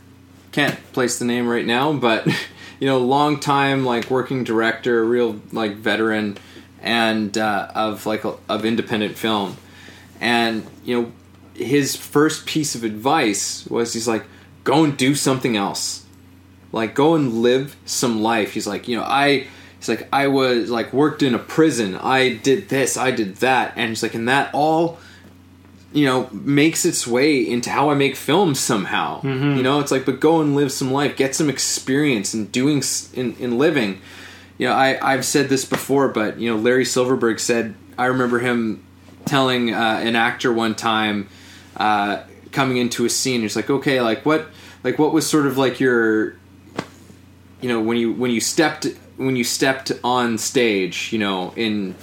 [0.53, 2.27] Can't place the name right now, but
[2.81, 6.39] you know, long time like working director, real like veteran,
[6.81, 9.59] and uh, of like of independent film.
[10.21, 11.13] And you know,
[11.55, 14.25] his first piece of advice was he's like,
[14.65, 16.07] go and do something else.
[16.73, 18.53] Like go and live some life.
[18.53, 19.49] He's like, you know, I.
[19.87, 21.95] He's like, I was like worked in a prison.
[21.95, 22.97] I did this.
[22.97, 23.75] I did that.
[23.77, 24.99] And it's like, and that all
[25.93, 29.21] you know makes its way into how I make films somehow.
[29.57, 32.83] You know, it's like, but go and live some life, get some experience in doing
[33.13, 34.01] in, in living,
[34.59, 38.39] you know, I I've said this before, but you know, Larry Silverberg said I remember
[38.39, 38.85] him
[39.25, 41.29] telling uh, an actor one time
[41.77, 43.43] uh, coming into a scene.
[43.43, 44.47] He's like, okay, like what,
[44.83, 46.37] like what was sort of like your,
[47.61, 51.95] you know, when you when you stepped when you stepped on stage, you know, in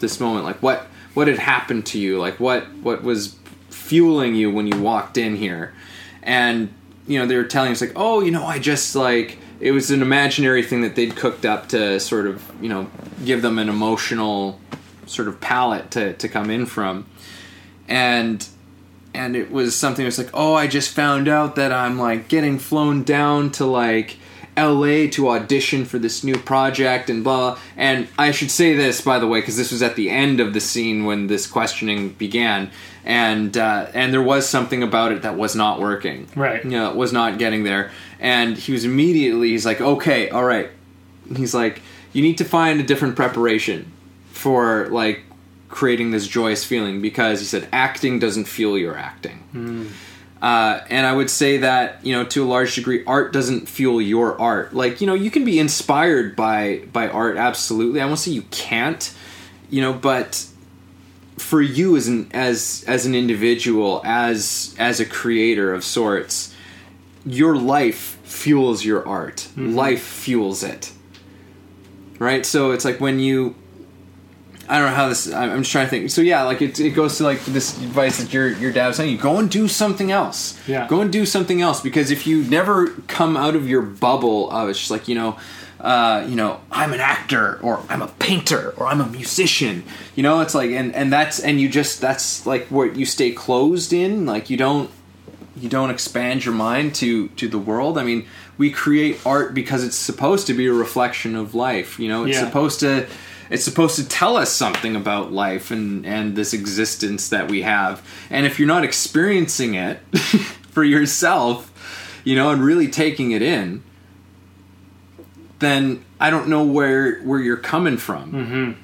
[0.00, 3.36] this moment, like what what had happened to you, like what what was
[3.70, 5.74] fueling you when you walked in here,
[6.22, 6.72] and
[7.06, 9.90] you know they were telling us like, oh, you know, I just like it was
[9.90, 12.90] an imaginary thing that they'd cooked up to sort of you know
[13.24, 14.60] give them an emotional
[15.06, 17.06] sort of palette to to come in from,
[17.88, 18.46] and
[19.14, 22.58] and it was something that's like, oh, I just found out that I'm like getting
[22.58, 24.18] flown down to like
[24.56, 27.58] LA to audition for this new project and blah.
[27.76, 30.54] And I should say this, by the way, because this was at the end of
[30.54, 32.70] the scene when this questioning began,
[33.04, 36.28] and uh, and there was something about it that was not working.
[36.34, 36.64] Right.
[36.64, 37.90] You know, it was not getting there.
[38.18, 40.70] And he was immediately, he's like, okay, all right.
[41.36, 43.92] He's like, you need to find a different preparation
[44.32, 45.22] for like
[45.68, 49.90] creating this joyous feeling because he said acting doesn't fuel your acting.
[50.46, 54.00] Uh, and I would say that you know to a large degree, art doesn't fuel
[54.00, 54.72] your art.
[54.72, 58.00] Like you know, you can be inspired by by art, absolutely.
[58.00, 59.12] I won't say you can't,
[59.70, 60.46] you know, but
[61.36, 66.54] for you as an as as an individual, as as a creator of sorts,
[67.24, 69.48] your life fuels your art.
[69.56, 70.92] Life fuels it.
[72.20, 72.46] Right.
[72.46, 73.56] So it's like when you
[74.68, 75.32] I don't know how this.
[75.32, 76.10] I'm I'm just trying to think.
[76.10, 78.96] So yeah, like it, it goes to like this advice that your your dad was
[78.96, 79.10] saying.
[79.12, 80.58] You go and do something else.
[80.66, 80.86] Yeah.
[80.88, 84.68] Go and do something else because if you never come out of your bubble of
[84.68, 85.38] it's just like you know,
[85.80, 89.84] uh, you know, I'm an actor or I'm a painter or I'm a musician.
[90.14, 93.30] You know, it's like and and that's and you just that's like what you stay
[93.32, 94.26] closed in.
[94.26, 94.90] Like you don't
[95.56, 97.98] you don't expand your mind to to the world.
[97.98, 98.26] I mean,
[98.58, 101.98] we create art because it's supposed to be a reflection of life.
[101.98, 102.44] You know, it's Yeah.
[102.46, 103.06] supposed to
[103.50, 108.06] it's supposed to tell us something about life and and this existence that we have.
[108.30, 109.98] And if you're not experiencing it
[110.70, 111.72] for yourself,
[112.24, 113.82] you know, and really taking it in,
[115.58, 118.76] then I don't know where where you're coming from.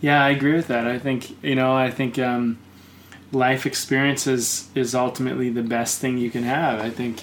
[0.00, 0.86] Yeah, I agree with that.
[0.86, 2.58] I think you know, I think um,
[3.32, 6.80] life experiences is is ultimately the best thing you can have.
[6.80, 7.22] I think,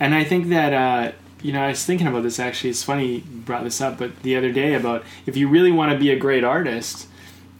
[0.00, 1.12] and I think that uh,
[1.42, 2.70] you know, I was thinking about this actually.
[2.70, 5.92] It's funny you brought this up, but the other day about if you really want
[5.92, 7.08] to be a great artist,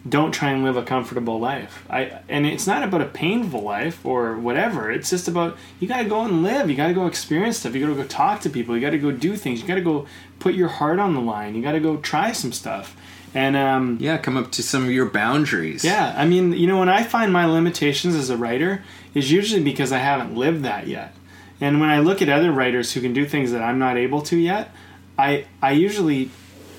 [0.07, 1.85] don't try and live a comfortable life.
[1.89, 4.91] I and it's not about a painful life or whatever.
[4.91, 6.69] It's just about you got to go and live.
[6.69, 7.73] You got to go experience stuff.
[7.73, 8.75] You got to go talk to people.
[8.75, 9.61] You got to go do things.
[9.61, 10.05] You got to go
[10.39, 11.55] put your heart on the line.
[11.55, 12.95] You got to go try some stuff.
[13.35, 15.83] And um, Yeah, come up to some of your boundaries.
[15.83, 18.83] yeah, I mean, you know, when I find my limitations as a writer,
[19.15, 21.15] is usually because I haven't lived that yet.
[21.63, 24.21] And when I look at other writers who can do things that I'm not able
[24.23, 24.71] to yet,
[25.17, 26.25] I I usually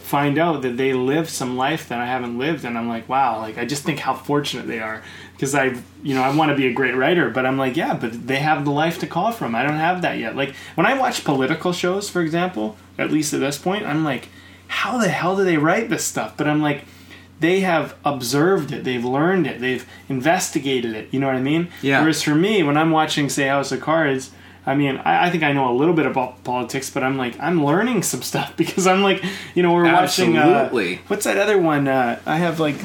[0.03, 3.39] find out that they live some life that I haven't lived, and I'm like, wow,
[3.39, 5.03] like I just think how fortunate they are
[5.33, 7.95] because I, you know, I want to be a great writer, but I'm like, yeah,
[7.95, 9.55] but they have the life to call from.
[9.55, 10.37] I don't have that yet.
[10.37, 14.29] Like when I watch political shows, for example, at least at this point, I'm like,
[14.69, 16.37] how the hell do they write this stuff?
[16.37, 16.85] But I'm like,
[17.41, 21.09] they have observed it, they've learned it, they've investigated it.
[21.11, 21.69] You know what I mean?
[21.81, 22.01] Yeah.
[22.01, 24.31] Whereas for me, when I'm watching, say, House of Cards,
[24.67, 27.39] I mean, I, I think I know a little bit about politics, but I'm like,
[27.39, 29.23] I'm learning some stuff because I'm like,
[29.55, 30.37] you know, we're watching.
[30.37, 30.97] Absolutely.
[30.97, 31.87] Uh, what's that other one?
[31.89, 32.77] Uh, I have like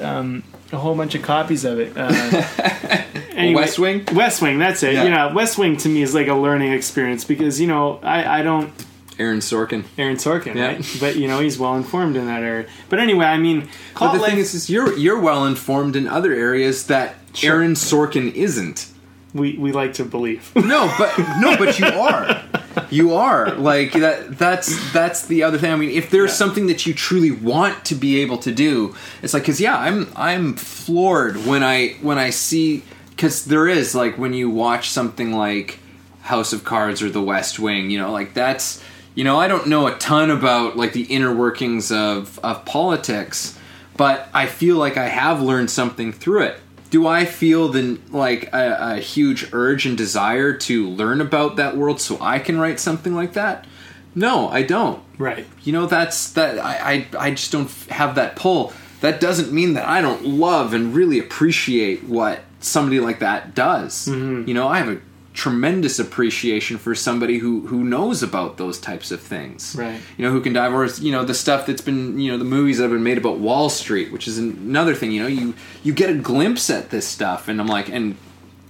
[0.00, 0.42] um,
[0.72, 1.96] a whole bunch of copies of it.
[1.96, 2.08] Uh,
[3.30, 4.04] anyway, West Wing?
[4.14, 4.58] West Wing.
[4.58, 4.94] That's it.
[4.94, 5.04] Yeah.
[5.04, 8.40] You know, West Wing to me is like a learning experience because you know I,
[8.40, 8.72] I don't
[9.18, 9.84] Aaron Sorkin.
[9.96, 10.66] Aaron Sorkin, Yeah.
[10.68, 10.96] right?
[11.00, 12.66] But you know he's well informed in that area.
[12.88, 16.06] But anyway, I mean, But the like, thing is, is you're you're well informed in
[16.08, 17.56] other areas that Sure.
[17.56, 18.90] Aaron Sorkin isn't.
[19.34, 20.50] We we like to believe.
[20.56, 22.42] No, but no, but you are.
[22.90, 24.38] You are like that.
[24.38, 25.72] That's that's the other thing.
[25.72, 26.36] I mean, if there's Yeah.
[26.36, 30.06] something that you truly want to be able to do, it's like because yeah, I'm
[30.16, 35.32] I'm floored when I when I see because there is like when you watch something
[35.32, 35.78] like
[36.22, 38.82] House of Cards or The West Wing, you know, like that's
[39.14, 43.58] you know I don't know a ton about like the inner workings of of politics,
[43.96, 46.60] but I feel like I have learned something through it.
[46.90, 51.76] Do I feel the like a, a huge urge and desire to learn about that
[51.76, 53.66] world so I can write something like that?
[54.14, 55.02] No, I don't.
[55.18, 55.46] right.
[55.62, 56.58] You know, that's that.
[56.58, 58.72] I I, I just don't have that pull.
[59.00, 64.08] That doesn't mean that I don't love and really appreciate what somebody like that does.
[64.08, 64.48] Mm-hmm.
[64.48, 65.00] You know, I have a
[65.38, 69.76] tremendous appreciation for somebody who who knows about those types of things.
[69.78, 70.00] Right.
[70.16, 72.44] You know, who can dive or you know the stuff that's been you know the
[72.44, 75.12] movies that have been made about Wall Street, which is another thing.
[75.12, 75.54] You know, you
[75.84, 78.16] you get a glimpse at this stuff, and I'm like, and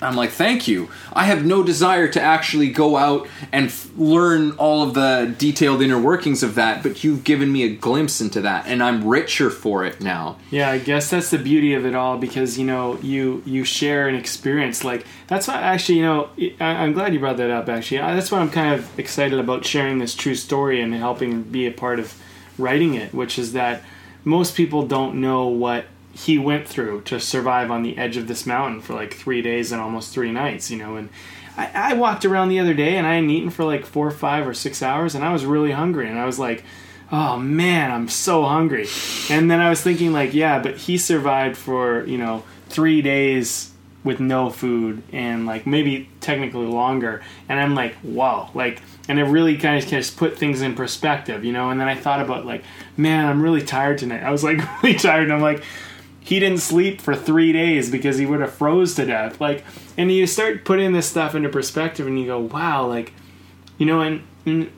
[0.00, 0.88] I'm like, thank you.
[1.12, 5.82] I have no desire to actually go out and f- learn all of the detailed
[5.82, 9.50] inner workings of that, but you've given me a glimpse into that, and I'm richer
[9.50, 10.36] for it now.
[10.50, 14.08] Yeah, I guess that's the beauty of it all because you know you you share
[14.08, 16.30] an experience like that's why actually you know
[16.60, 19.38] I, I'm glad you brought that up actually I, that's why I'm kind of excited
[19.38, 22.14] about sharing this true story and helping be a part of
[22.56, 23.82] writing it, which is that
[24.24, 25.86] most people don't know what
[26.18, 29.70] he went through to survive on the edge of this mountain for like three days
[29.70, 30.96] and almost three nights, you know.
[30.96, 31.10] And
[31.56, 34.46] I, I walked around the other day and I hadn't eaten for like four five
[34.46, 36.64] or six hours and I was really hungry and I was like,
[37.12, 38.88] oh man, I'm so hungry.
[39.30, 43.70] And then I was thinking, like, yeah, but he survived for, you know, three days
[44.02, 47.22] with no food and like maybe technically longer.
[47.48, 51.44] And I'm like, wow, like, and it really kind of just put things in perspective,
[51.44, 51.70] you know.
[51.70, 52.64] And then I thought about, like,
[52.96, 54.24] man, I'm really tired tonight.
[54.24, 55.24] I was like, really tired.
[55.24, 55.62] And I'm like,
[56.28, 59.40] he didn't sleep for three days because he would have froze to death.
[59.40, 59.64] Like,
[59.96, 63.14] and you start putting this stuff into perspective, and you go, wow, like,
[63.78, 64.70] you know, and, and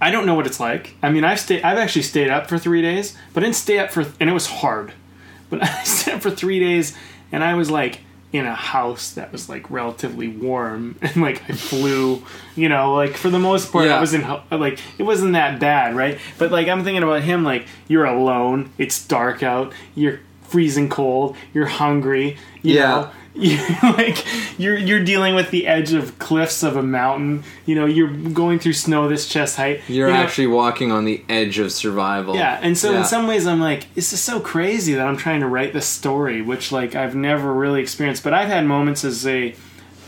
[0.00, 0.94] I don't know what it's like.
[1.02, 3.78] I mean, I've stayed, I've actually stayed up for three days, but I didn't stay
[3.78, 4.92] up for, and it was hard.
[5.50, 6.96] But I stayed up for three days,
[7.32, 8.00] and I was like
[8.32, 12.22] in a house that was like relatively warm, and like I flew,
[12.56, 13.96] you know, like for the most part, Yeah.
[13.96, 16.18] I wasn't like it wasn't that bad, right?
[16.38, 20.20] But like I'm thinking about him, like you're alone, it's dark out, you're
[20.50, 22.82] freezing cold, you're hungry, you Yeah.
[22.88, 23.10] know.
[23.32, 23.60] You're
[23.96, 24.24] like
[24.58, 27.44] you're you're dealing with the edge of cliffs of a mountain.
[27.64, 29.82] You know, you're going through snow this chest height.
[29.88, 32.34] You're You know, actually walking on the edge of survival.
[32.34, 32.98] yeah, and so Yeah.
[32.98, 35.86] in some ways, I'm like, this is so crazy that I'm trying to write this
[35.86, 38.24] story, which like I've never really experienced.
[38.24, 39.54] But I've had moments as a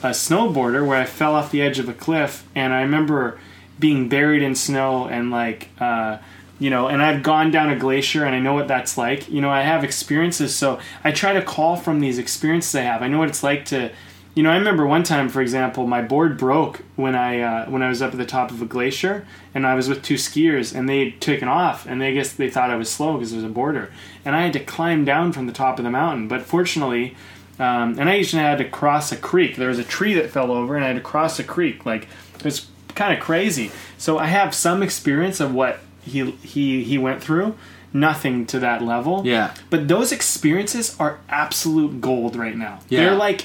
[0.03, 3.39] a snowboarder where I fell off the edge of a cliff, and I remember
[3.79, 5.69] being buried in snow and like.
[5.81, 6.17] Uh,
[6.63, 9.29] you know, and I've gone down a glacier and I know what that's like.
[9.29, 13.03] You know, I have experiences, so I try to call from these experiences I have.
[13.03, 13.91] I know what it's like to,
[14.37, 17.83] you know, I remember one time, for example, my board broke when I uh, when
[17.83, 20.73] I was up at the top of a glacier, and I was with two skiers,
[20.73, 23.43] and they had taken off, and they guess they thought I was slow because was
[23.43, 23.91] a border,
[24.25, 26.29] and I had to climb down from the top of the mountain.
[26.29, 27.17] But fortunately,
[27.59, 29.57] um, and I usually had to cross a creek.
[29.57, 31.85] There was a tree that fell over, and I had to cross a creek.
[31.85, 32.07] Like
[32.37, 33.73] it was kind of crazy.
[33.99, 37.55] So I have some experience of what he he he went through.
[37.95, 39.23] Nothing to that level.
[39.27, 39.53] Yeah.
[39.69, 42.81] But those experiences are absolute gold right now.
[42.89, 43.01] Yeah.
[43.01, 43.45] They're like,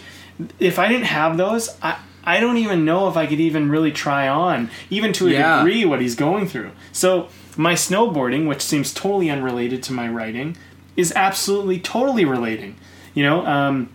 [0.57, 1.97] if I didn't have those, I.
[2.23, 5.59] I don't even know if I could even really try on, even to a Yeah.
[5.59, 6.71] degree, what he's going through.
[6.91, 10.57] So, my snowboarding, which seems totally unrelated to my writing,
[10.97, 12.75] is absolutely totally relating.
[13.13, 13.89] You know, um,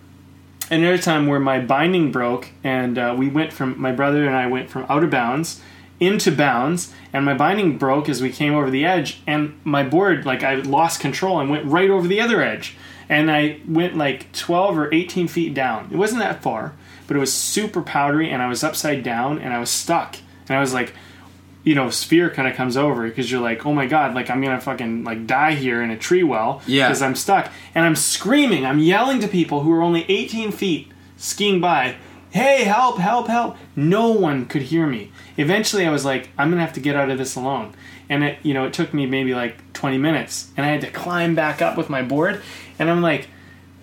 [0.70, 4.46] another time where my binding broke and uh, we went from my brother and I
[4.46, 5.60] went from out of bounds
[6.02, 10.26] into bounds and my binding broke as we came over the edge and my board
[10.26, 12.76] like I lost control and went right over the other edge
[13.08, 15.88] and I went like 12 or 18 feet down.
[15.92, 16.72] It wasn't that far,
[17.06, 20.16] but it was super powdery and I was upside down and I was stuck
[20.48, 20.92] and I was like
[21.64, 24.40] you know, sphere kind of comes over because you're like, oh my god, like I'm
[24.42, 26.88] gonna fucking like die here in a tree well Yeah.
[26.88, 30.90] because I'm stuck, and I'm screaming, I'm yelling to people who are only 18 feet
[31.16, 31.94] skiing by,
[32.30, 33.56] hey, help, help, help.
[33.76, 35.11] No one could hear me.
[35.36, 37.74] Eventually, I was like, I'm gonna have to get out of this alone,
[38.08, 40.90] and it, you know, it took me maybe like 20 minutes, and I had to
[40.90, 42.42] climb back up with my board,
[42.78, 43.28] and I'm like,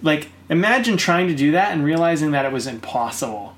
[0.01, 3.55] like imagine trying to do that and realizing that it was impossible.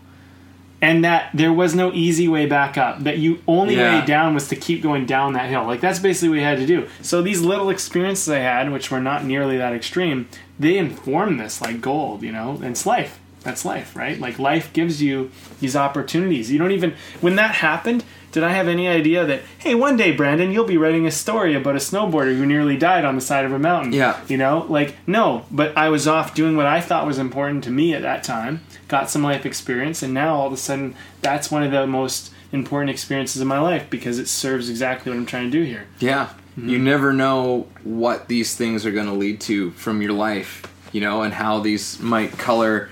[0.83, 3.99] And that there was no easy way back up that you only Yeah.
[3.99, 5.63] way down was to keep going down that hill.
[5.65, 6.87] Like that's basically what you had to do.
[7.03, 10.27] So these little experiences i had which were not nearly that extreme
[10.59, 14.19] they inform this like gold you know and it's life that's life right?
[14.19, 16.51] Like life gives you these opportunities.
[16.51, 20.11] You don't even when that happened did i have any idea that hey one day
[20.15, 23.43] brandon you'll be writing a story about a snowboarder who nearly died on the side
[23.43, 24.21] of a mountain Yeah.
[24.29, 24.65] you know?
[24.69, 28.03] Like no but i was off doing what i thought was important to me at
[28.03, 31.71] that time got some life experience and now all of a sudden that's one of
[31.71, 35.57] the most important experiences of my life because it serves exactly what i'm trying to
[35.59, 35.87] do here.
[35.99, 36.27] Yeah.
[36.57, 36.69] Mm-hmm.
[36.69, 40.99] You never know what these things are going to lead to from your life, you
[41.01, 42.89] know, and how these might color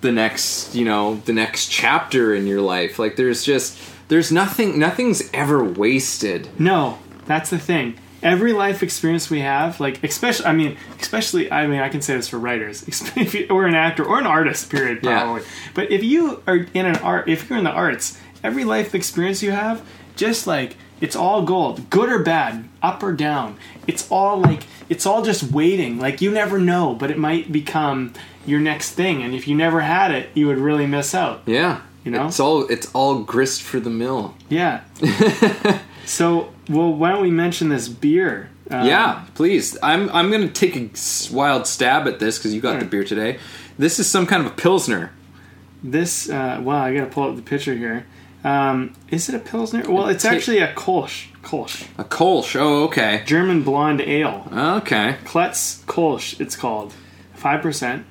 [0.00, 2.98] the next, you know, the next chapter in your life.
[2.98, 3.78] Like there's just
[4.08, 6.48] there's nothing nothing's ever wasted.
[6.60, 7.92] no that's the thing
[8.22, 12.14] every life experience we have like especially i mean especially i mean i can say
[12.14, 12.84] this for writers
[13.16, 15.40] if you, or an actor or an artist period Yeah.
[15.74, 19.42] but if you are in an art if you're in the arts every life experience
[19.42, 19.82] you have
[20.14, 23.56] just like it's all gold good or bad up or down
[23.88, 28.12] it's all like it's all just waiting like you never know but it might become
[28.46, 31.80] your next thing and if you never had it you would really miss out Yeah.
[32.04, 32.26] You know?
[32.28, 34.34] It's all it's all grist for the mill.
[34.48, 34.82] yeah
[36.04, 39.76] so well why don't we mention this beer Um, yeah, please.
[39.82, 40.88] I'm I'm going to take a
[41.32, 43.38] wild stab at this cuz you got the beer today.
[43.78, 45.10] This is some kind of a pilsner.
[45.84, 46.28] this.
[46.28, 48.06] Uh, wow, I gotta pull up the picture here.
[48.42, 49.82] Um, is it a pilsner?
[49.88, 51.26] Well, it's actually a Kolsch.
[51.42, 52.56] Kolsch, A Kolsch.
[52.58, 53.22] Oh, okay.
[53.26, 54.48] German blonde ale.
[54.80, 55.16] Okay.
[55.24, 56.92] Klutz Kolsch, it's called.
[57.40, 58.02] 5%.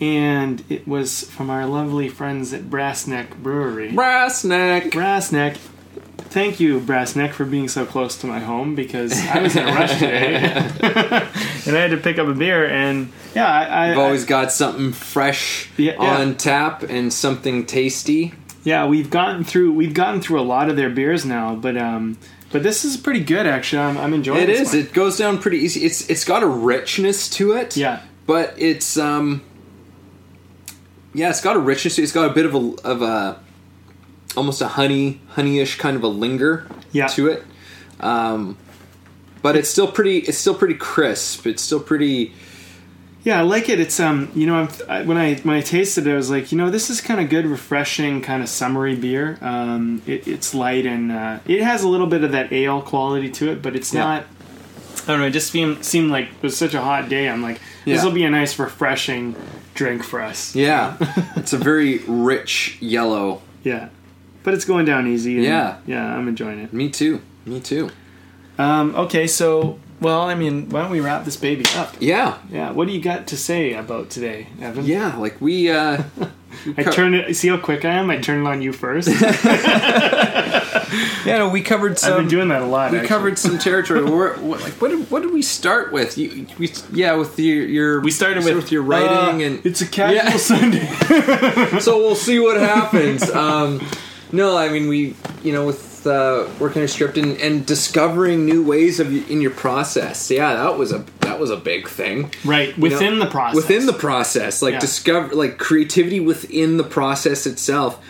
[0.00, 3.92] And it was from our lovely friends at Brassneck Brewery.
[3.92, 4.90] Brassneck!
[4.90, 5.56] Brassneck.
[6.18, 9.72] Thank you, Brassneck, for being so close to my home because I was in a
[9.72, 10.34] rush today.
[11.66, 12.66] and I had to pick up a beer.
[12.68, 13.64] And yeah, I.
[13.64, 16.18] I I've always got something fresh Yeah, yeah.
[16.18, 18.34] on tap and something tasty.
[18.64, 22.18] yeah, we've gotten through we've gotten through a lot of their beers now, but um,
[22.52, 23.80] but this is pretty good actually.
[23.82, 24.74] I'm, I'm enjoying It this is.
[24.74, 24.78] one.
[24.84, 25.86] It goes down pretty easy.
[25.86, 27.78] It's it's got a richness to it.
[27.78, 28.02] Yeah.
[28.26, 29.40] But it's um.
[31.16, 31.98] Yeah, it's got a richness.
[31.98, 33.40] It's got a bit of a of a
[34.36, 37.06] almost a honey honeyish kind of a linger Yeah.
[37.08, 37.42] to it.
[38.00, 38.58] Um,
[39.42, 40.18] but it's still pretty.
[40.18, 41.46] It's still pretty crisp.
[41.46, 42.32] It's still pretty.
[43.24, 43.80] Yeah, I like it.
[43.80, 46.52] It's um, you know, I'm, I, when I when I tasted it, I was like,
[46.52, 49.38] you know, this is kind of good, refreshing, kind of summery beer.
[49.40, 53.30] Um, it, it's light and uh, it has a little bit of that ale quality
[53.30, 54.00] to it, but it's Yeah.
[54.04, 54.24] not.
[55.04, 55.26] I don't know.
[55.26, 57.28] It just seemed seemed like it was such a hot day.
[57.28, 58.04] I'm like, this Yeah.
[58.04, 59.34] will be a nice, refreshing
[59.76, 60.54] drink for us.
[60.56, 60.96] Yeah,
[61.36, 63.42] it's a very rich yellow.
[63.62, 63.88] Yeah,
[64.42, 65.36] but it's going down easy.
[65.36, 65.76] And, Yeah.
[65.86, 66.72] yeah, I'm enjoying it.
[66.72, 67.20] Me too.
[67.44, 67.90] Me too.
[68.58, 71.94] Um, okay, so well, I mean, why don't we wrap this baby up?
[72.00, 74.84] Yeah, Yeah, what do you got to say about today, Evan?
[74.84, 75.16] yeah.
[75.16, 75.70] Like we.
[75.70, 76.02] uh
[76.76, 77.34] I turn it.
[77.34, 78.10] See how quick I am.
[78.10, 79.08] I turn it on you first.
[81.26, 82.18] Yeah, no, we covered I've some.
[82.18, 82.92] been doing that a lot.
[82.92, 83.08] we actually.
[83.08, 84.04] covered some territory.
[84.10, 86.16] We're, what, like, what did, what did we start with?
[86.16, 89.80] You, we, yeah, with your, your We started so with, your writing, uh, and it's
[89.80, 90.36] a casual Yeah.
[90.36, 91.80] Sunday.
[91.80, 93.28] so we'll see what happens.
[93.30, 93.84] Um,
[94.30, 98.64] no, I mean we, you know, with uh, working a script and, and discovering new
[98.64, 100.30] ways of in your process.
[100.30, 102.30] Yeah, that was a that was a big thing.
[102.44, 103.56] right You within know, the process.
[103.56, 104.80] Within the process, like Yeah.
[104.80, 108.00] discover, like creativity within the process itself,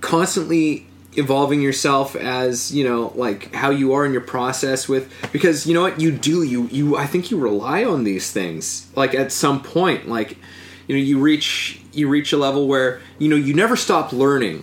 [0.00, 0.86] constantly
[1.16, 5.10] evolving yourself as you know, like how you are in your process with.
[5.32, 8.86] Because you know what you do, you you I think you rely on these things.
[8.96, 10.36] Like at some point, like
[10.86, 14.62] you know, you reach you reach a level where you know you never stop learning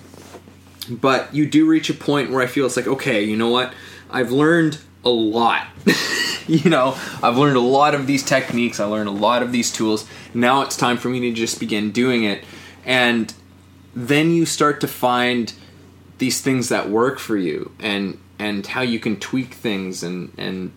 [0.91, 3.73] but you do reach a point where I feel it's like, okay, you know what?
[4.09, 5.67] I've learned a lot.
[6.47, 9.71] you know, I've learned a lot of these techniques, I learned a lot of these
[9.71, 10.07] tools.
[10.33, 12.43] Now it's time for me to just begin doing it.
[12.85, 13.33] And
[13.95, 15.53] then you start to find
[16.17, 20.71] these things that work for you and and how you can tweak things and and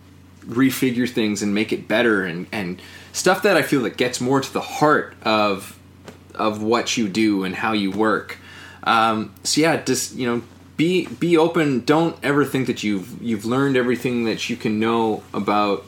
[0.45, 2.81] refigure things and make it better and and
[3.13, 5.79] stuff that I feel that gets more to the heart of
[6.33, 8.37] of what you do and how you work.
[8.85, 10.43] Um, so yeah, just you know,
[10.77, 11.83] be be open.
[11.85, 15.85] Don't ever think that you've you've learned everything that you can know about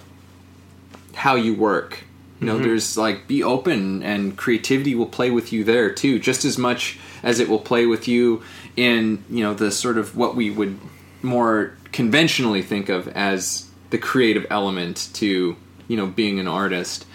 [1.13, 2.03] how you work.
[2.39, 6.45] You know, there's like be open and creativity will play with you there too, just
[6.45, 8.43] as much as it will play with you
[8.75, 10.79] in you know the sort of what we would
[11.23, 15.55] more conventionally think of as the creative element to
[15.87, 17.05] you know being an artist.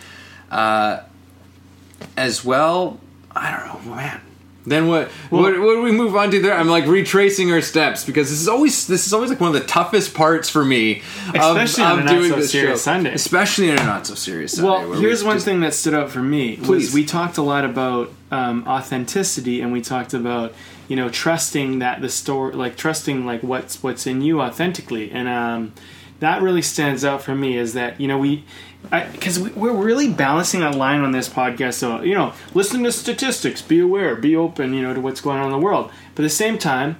[0.51, 1.03] Uh,
[2.17, 2.99] as well,
[3.31, 4.21] I don't know, man.
[4.65, 5.43] Then what, what?
[5.43, 6.55] What do we move on to there?
[6.55, 9.61] I'm like retracing our steps because this is always this is always like one of
[9.61, 12.77] the toughest parts for me, of- Especially on of a not so serious show.
[12.77, 13.13] Sunday.
[13.13, 14.69] especially on a not so serious Sunday.
[14.71, 16.57] Well, here's we one just- thing that stood out for me.
[16.59, 16.95] Was Please.
[16.95, 20.55] we talked a lot about um, authenticity, and we talked about
[20.87, 25.27] you know trusting that the story, like trusting like what's what's in you authentically, and
[25.27, 25.73] um,
[26.23, 27.59] that really stands out for me.
[27.59, 28.45] Is that you know we.
[29.13, 31.75] Because we, we're really balancing that line on this podcast.
[31.75, 35.39] So you know, listen to statistics, be aware, be open, you know, to what's going
[35.39, 35.93] on in the world.
[36.17, 36.99] But at the same time,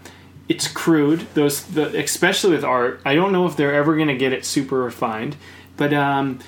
[0.49, 1.27] it's crude.
[1.35, 4.45] Those, the, especially with art, I don't know if they're ever going to get it
[4.45, 5.37] super refined.
[5.77, 6.39] But um,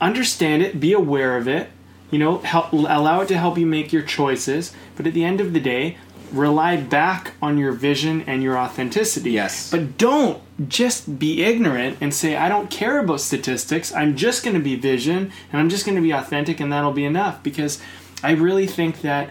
[0.00, 1.70] understand it, be aware of it,
[2.10, 4.72] you know, help, allow it to help you make your choices.
[4.96, 5.98] But at the end of the day,
[6.32, 9.32] rely back on your vision and your authenticity.
[9.32, 9.70] Yes.
[9.70, 13.92] But don't just be ignorant and say, I don't care about statistics.
[13.92, 16.92] I'm just going to be vision and I'm just going to be authentic and that'll
[16.92, 17.42] be enough.
[17.42, 17.80] Because
[18.22, 19.30] I really think that.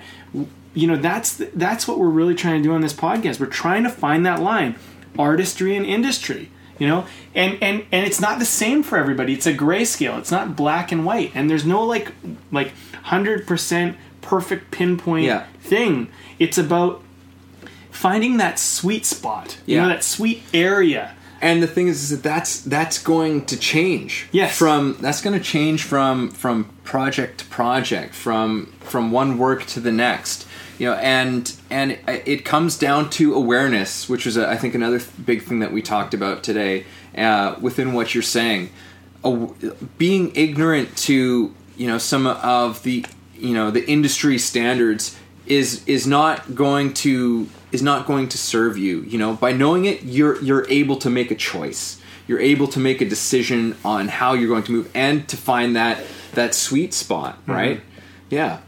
[0.75, 3.39] You know that's that's what we're really trying to do on this podcast.
[3.39, 4.75] We're trying to find that line,
[5.19, 7.05] artistry and industry you know
[7.35, 10.91] and and and it's not the same for everybody it's a grayscale it's not black
[10.91, 12.11] and white and there's no like
[12.51, 12.71] like
[13.05, 15.45] 100% perfect pinpoint Yeah.
[15.61, 16.07] thing
[16.39, 17.03] it's about
[18.03, 22.23] finding that sweet spot you know that sweet area and the thing is, is that
[22.23, 24.27] that's that's going to change.
[24.31, 24.57] Yes.
[24.57, 29.81] From that's going to change from from project to project, from from one work to
[29.81, 30.47] the next.
[30.80, 35.01] You know, and and it comes down to awareness, which is a, I think another
[35.23, 36.85] big thing that we talked about today
[37.17, 38.69] uh, within what you're saying.
[39.23, 39.53] Aw-
[39.97, 43.05] being ignorant to you know some of the
[43.35, 48.77] you know the industry standards is is not going to is not going to serve
[48.77, 49.01] you.
[49.01, 51.99] You know, by knowing it, you're you're able to make a choice.
[52.27, 55.75] You're able to make a decision on how you're going to move and to find
[55.75, 57.81] that that sweet spot, right?
[58.29, 58.59] Yeah.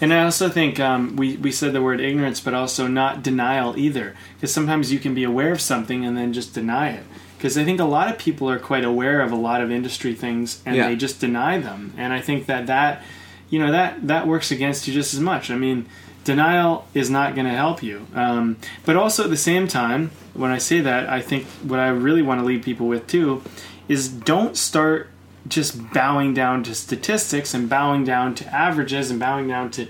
[0.00, 3.78] And I also think um, we, we said the word ignorance, but also not denial
[3.78, 4.16] either.
[4.34, 7.04] Because sometimes you can be aware of something and then just deny it.
[7.38, 10.14] Because I think a lot of people are quite aware of a lot of industry
[10.14, 10.88] things and Yeah.
[10.88, 11.92] they just deny them.
[11.96, 13.02] And I think that that,
[13.48, 15.50] you know, that, that works against you just as much.
[15.50, 15.86] I mean,
[16.24, 18.06] denial is not going to help you.
[18.14, 21.88] Um, but also at the same time, when I say that, I think what I
[21.88, 23.42] really want to leave people with too
[23.88, 25.10] is don't start
[25.48, 29.88] just bowing down to statistics and bowing down to averages and bowing down to,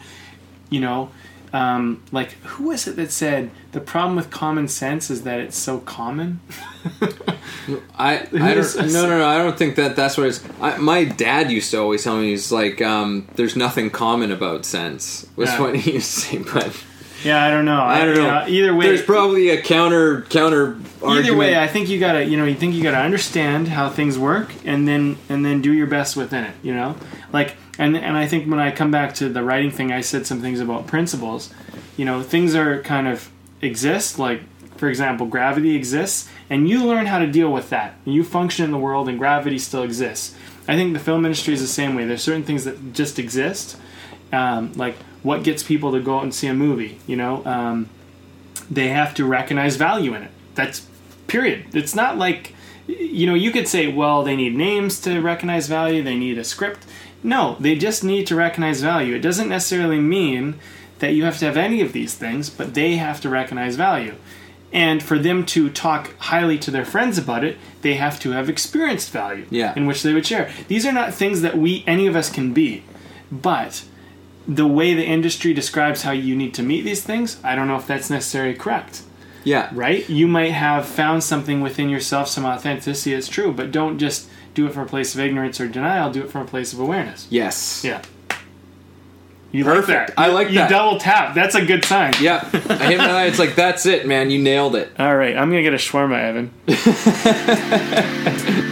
[0.70, 1.10] you know,
[1.52, 5.56] um, like who was it that said the problem with common sense is that it's
[5.56, 6.40] so common?
[7.98, 10.42] I, I don't, no no no I don't think that that's what it's.
[10.60, 14.64] I, my dad used to always tell me he's like, um, "There's nothing common about
[14.64, 15.60] sense." Was Yeah.
[15.60, 16.84] what he used to say, but
[17.24, 17.80] Yeah, I don't know.
[17.80, 18.28] I don't know.
[18.28, 20.76] uh, either way, there's probably a counter counter.
[20.76, 21.38] either argument.
[21.38, 24.52] way, I think you gotta, you know, you think you gotta understand how things work,
[24.64, 26.54] and then and then do your best within it.
[26.62, 26.96] You know,
[27.32, 30.26] like and and I think when I come back to the writing thing, I said
[30.26, 31.52] some things about principles.
[31.96, 33.30] You know, things are kind of
[33.60, 34.18] exist.
[34.18, 34.42] Like
[34.76, 37.94] for example, gravity exists, and you learn how to deal with that.
[38.04, 40.34] You function in the world, and gravity still exists.
[40.66, 42.04] I think the film industry is the same way.
[42.04, 43.76] There's certain things that just exist,
[44.32, 46.98] um, like what gets people to go out and see a movie.
[47.06, 47.44] You know.
[47.46, 47.88] Um,
[48.70, 50.30] they have to recognize value in it.
[50.54, 50.86] That's
[51.26, 51.66] period.
[51.74, 52.54] It's not like
[52.86, 56.44] you know, you could say, well, they need names to recognize value, they need a
[56.44, 56.84] script.
[57.22, 59.14] No, they just need to recognize value.
[59.14, 60.56] It doesn't necessarily mean
[60.98, 64.14] that you have to have any of these things, but they have to recognize value.
[64.72, 68.48] And for them to talk highly to their friends about it, they have to have
[68.48, 69.74] experienced value Yeah.
[69.76, 70.50] in which they would share.
[70.66, 72.82] These are not things that we any of us can be.
[73.30, 73.84] But
[74.48, 77.76] the way the industry describes how you need to meet these things, I don't know
[77.76, 79.02] if that's necessarily correct.
[79.44, 80.08] yeah, Right?
[80.08, 84.66] You might have found something within yourself, some authenticity that's true, but don't just do
[84.66, 87.26] it from a place of ignorance or denial, do it from a place of awareness.
[87.30, 88.02] yes, Yeah.
[89.54, 89.88] You Perfect.
[89.88, 90.18] like that.
[90.18, 90.70] I You- like you that.
[90.70, 91.34] double tap.
[91.34, 92.14] That's a good sign.
[92.22, 92.42] yeah.
[92.70, 93.24] I hit my eye.
[93.26, 94.30] It's like that's it, man.
[94.30, 94.90] You nailed it.
[94.98, 96.50] All right, I'm going to get a shawarma, Evan.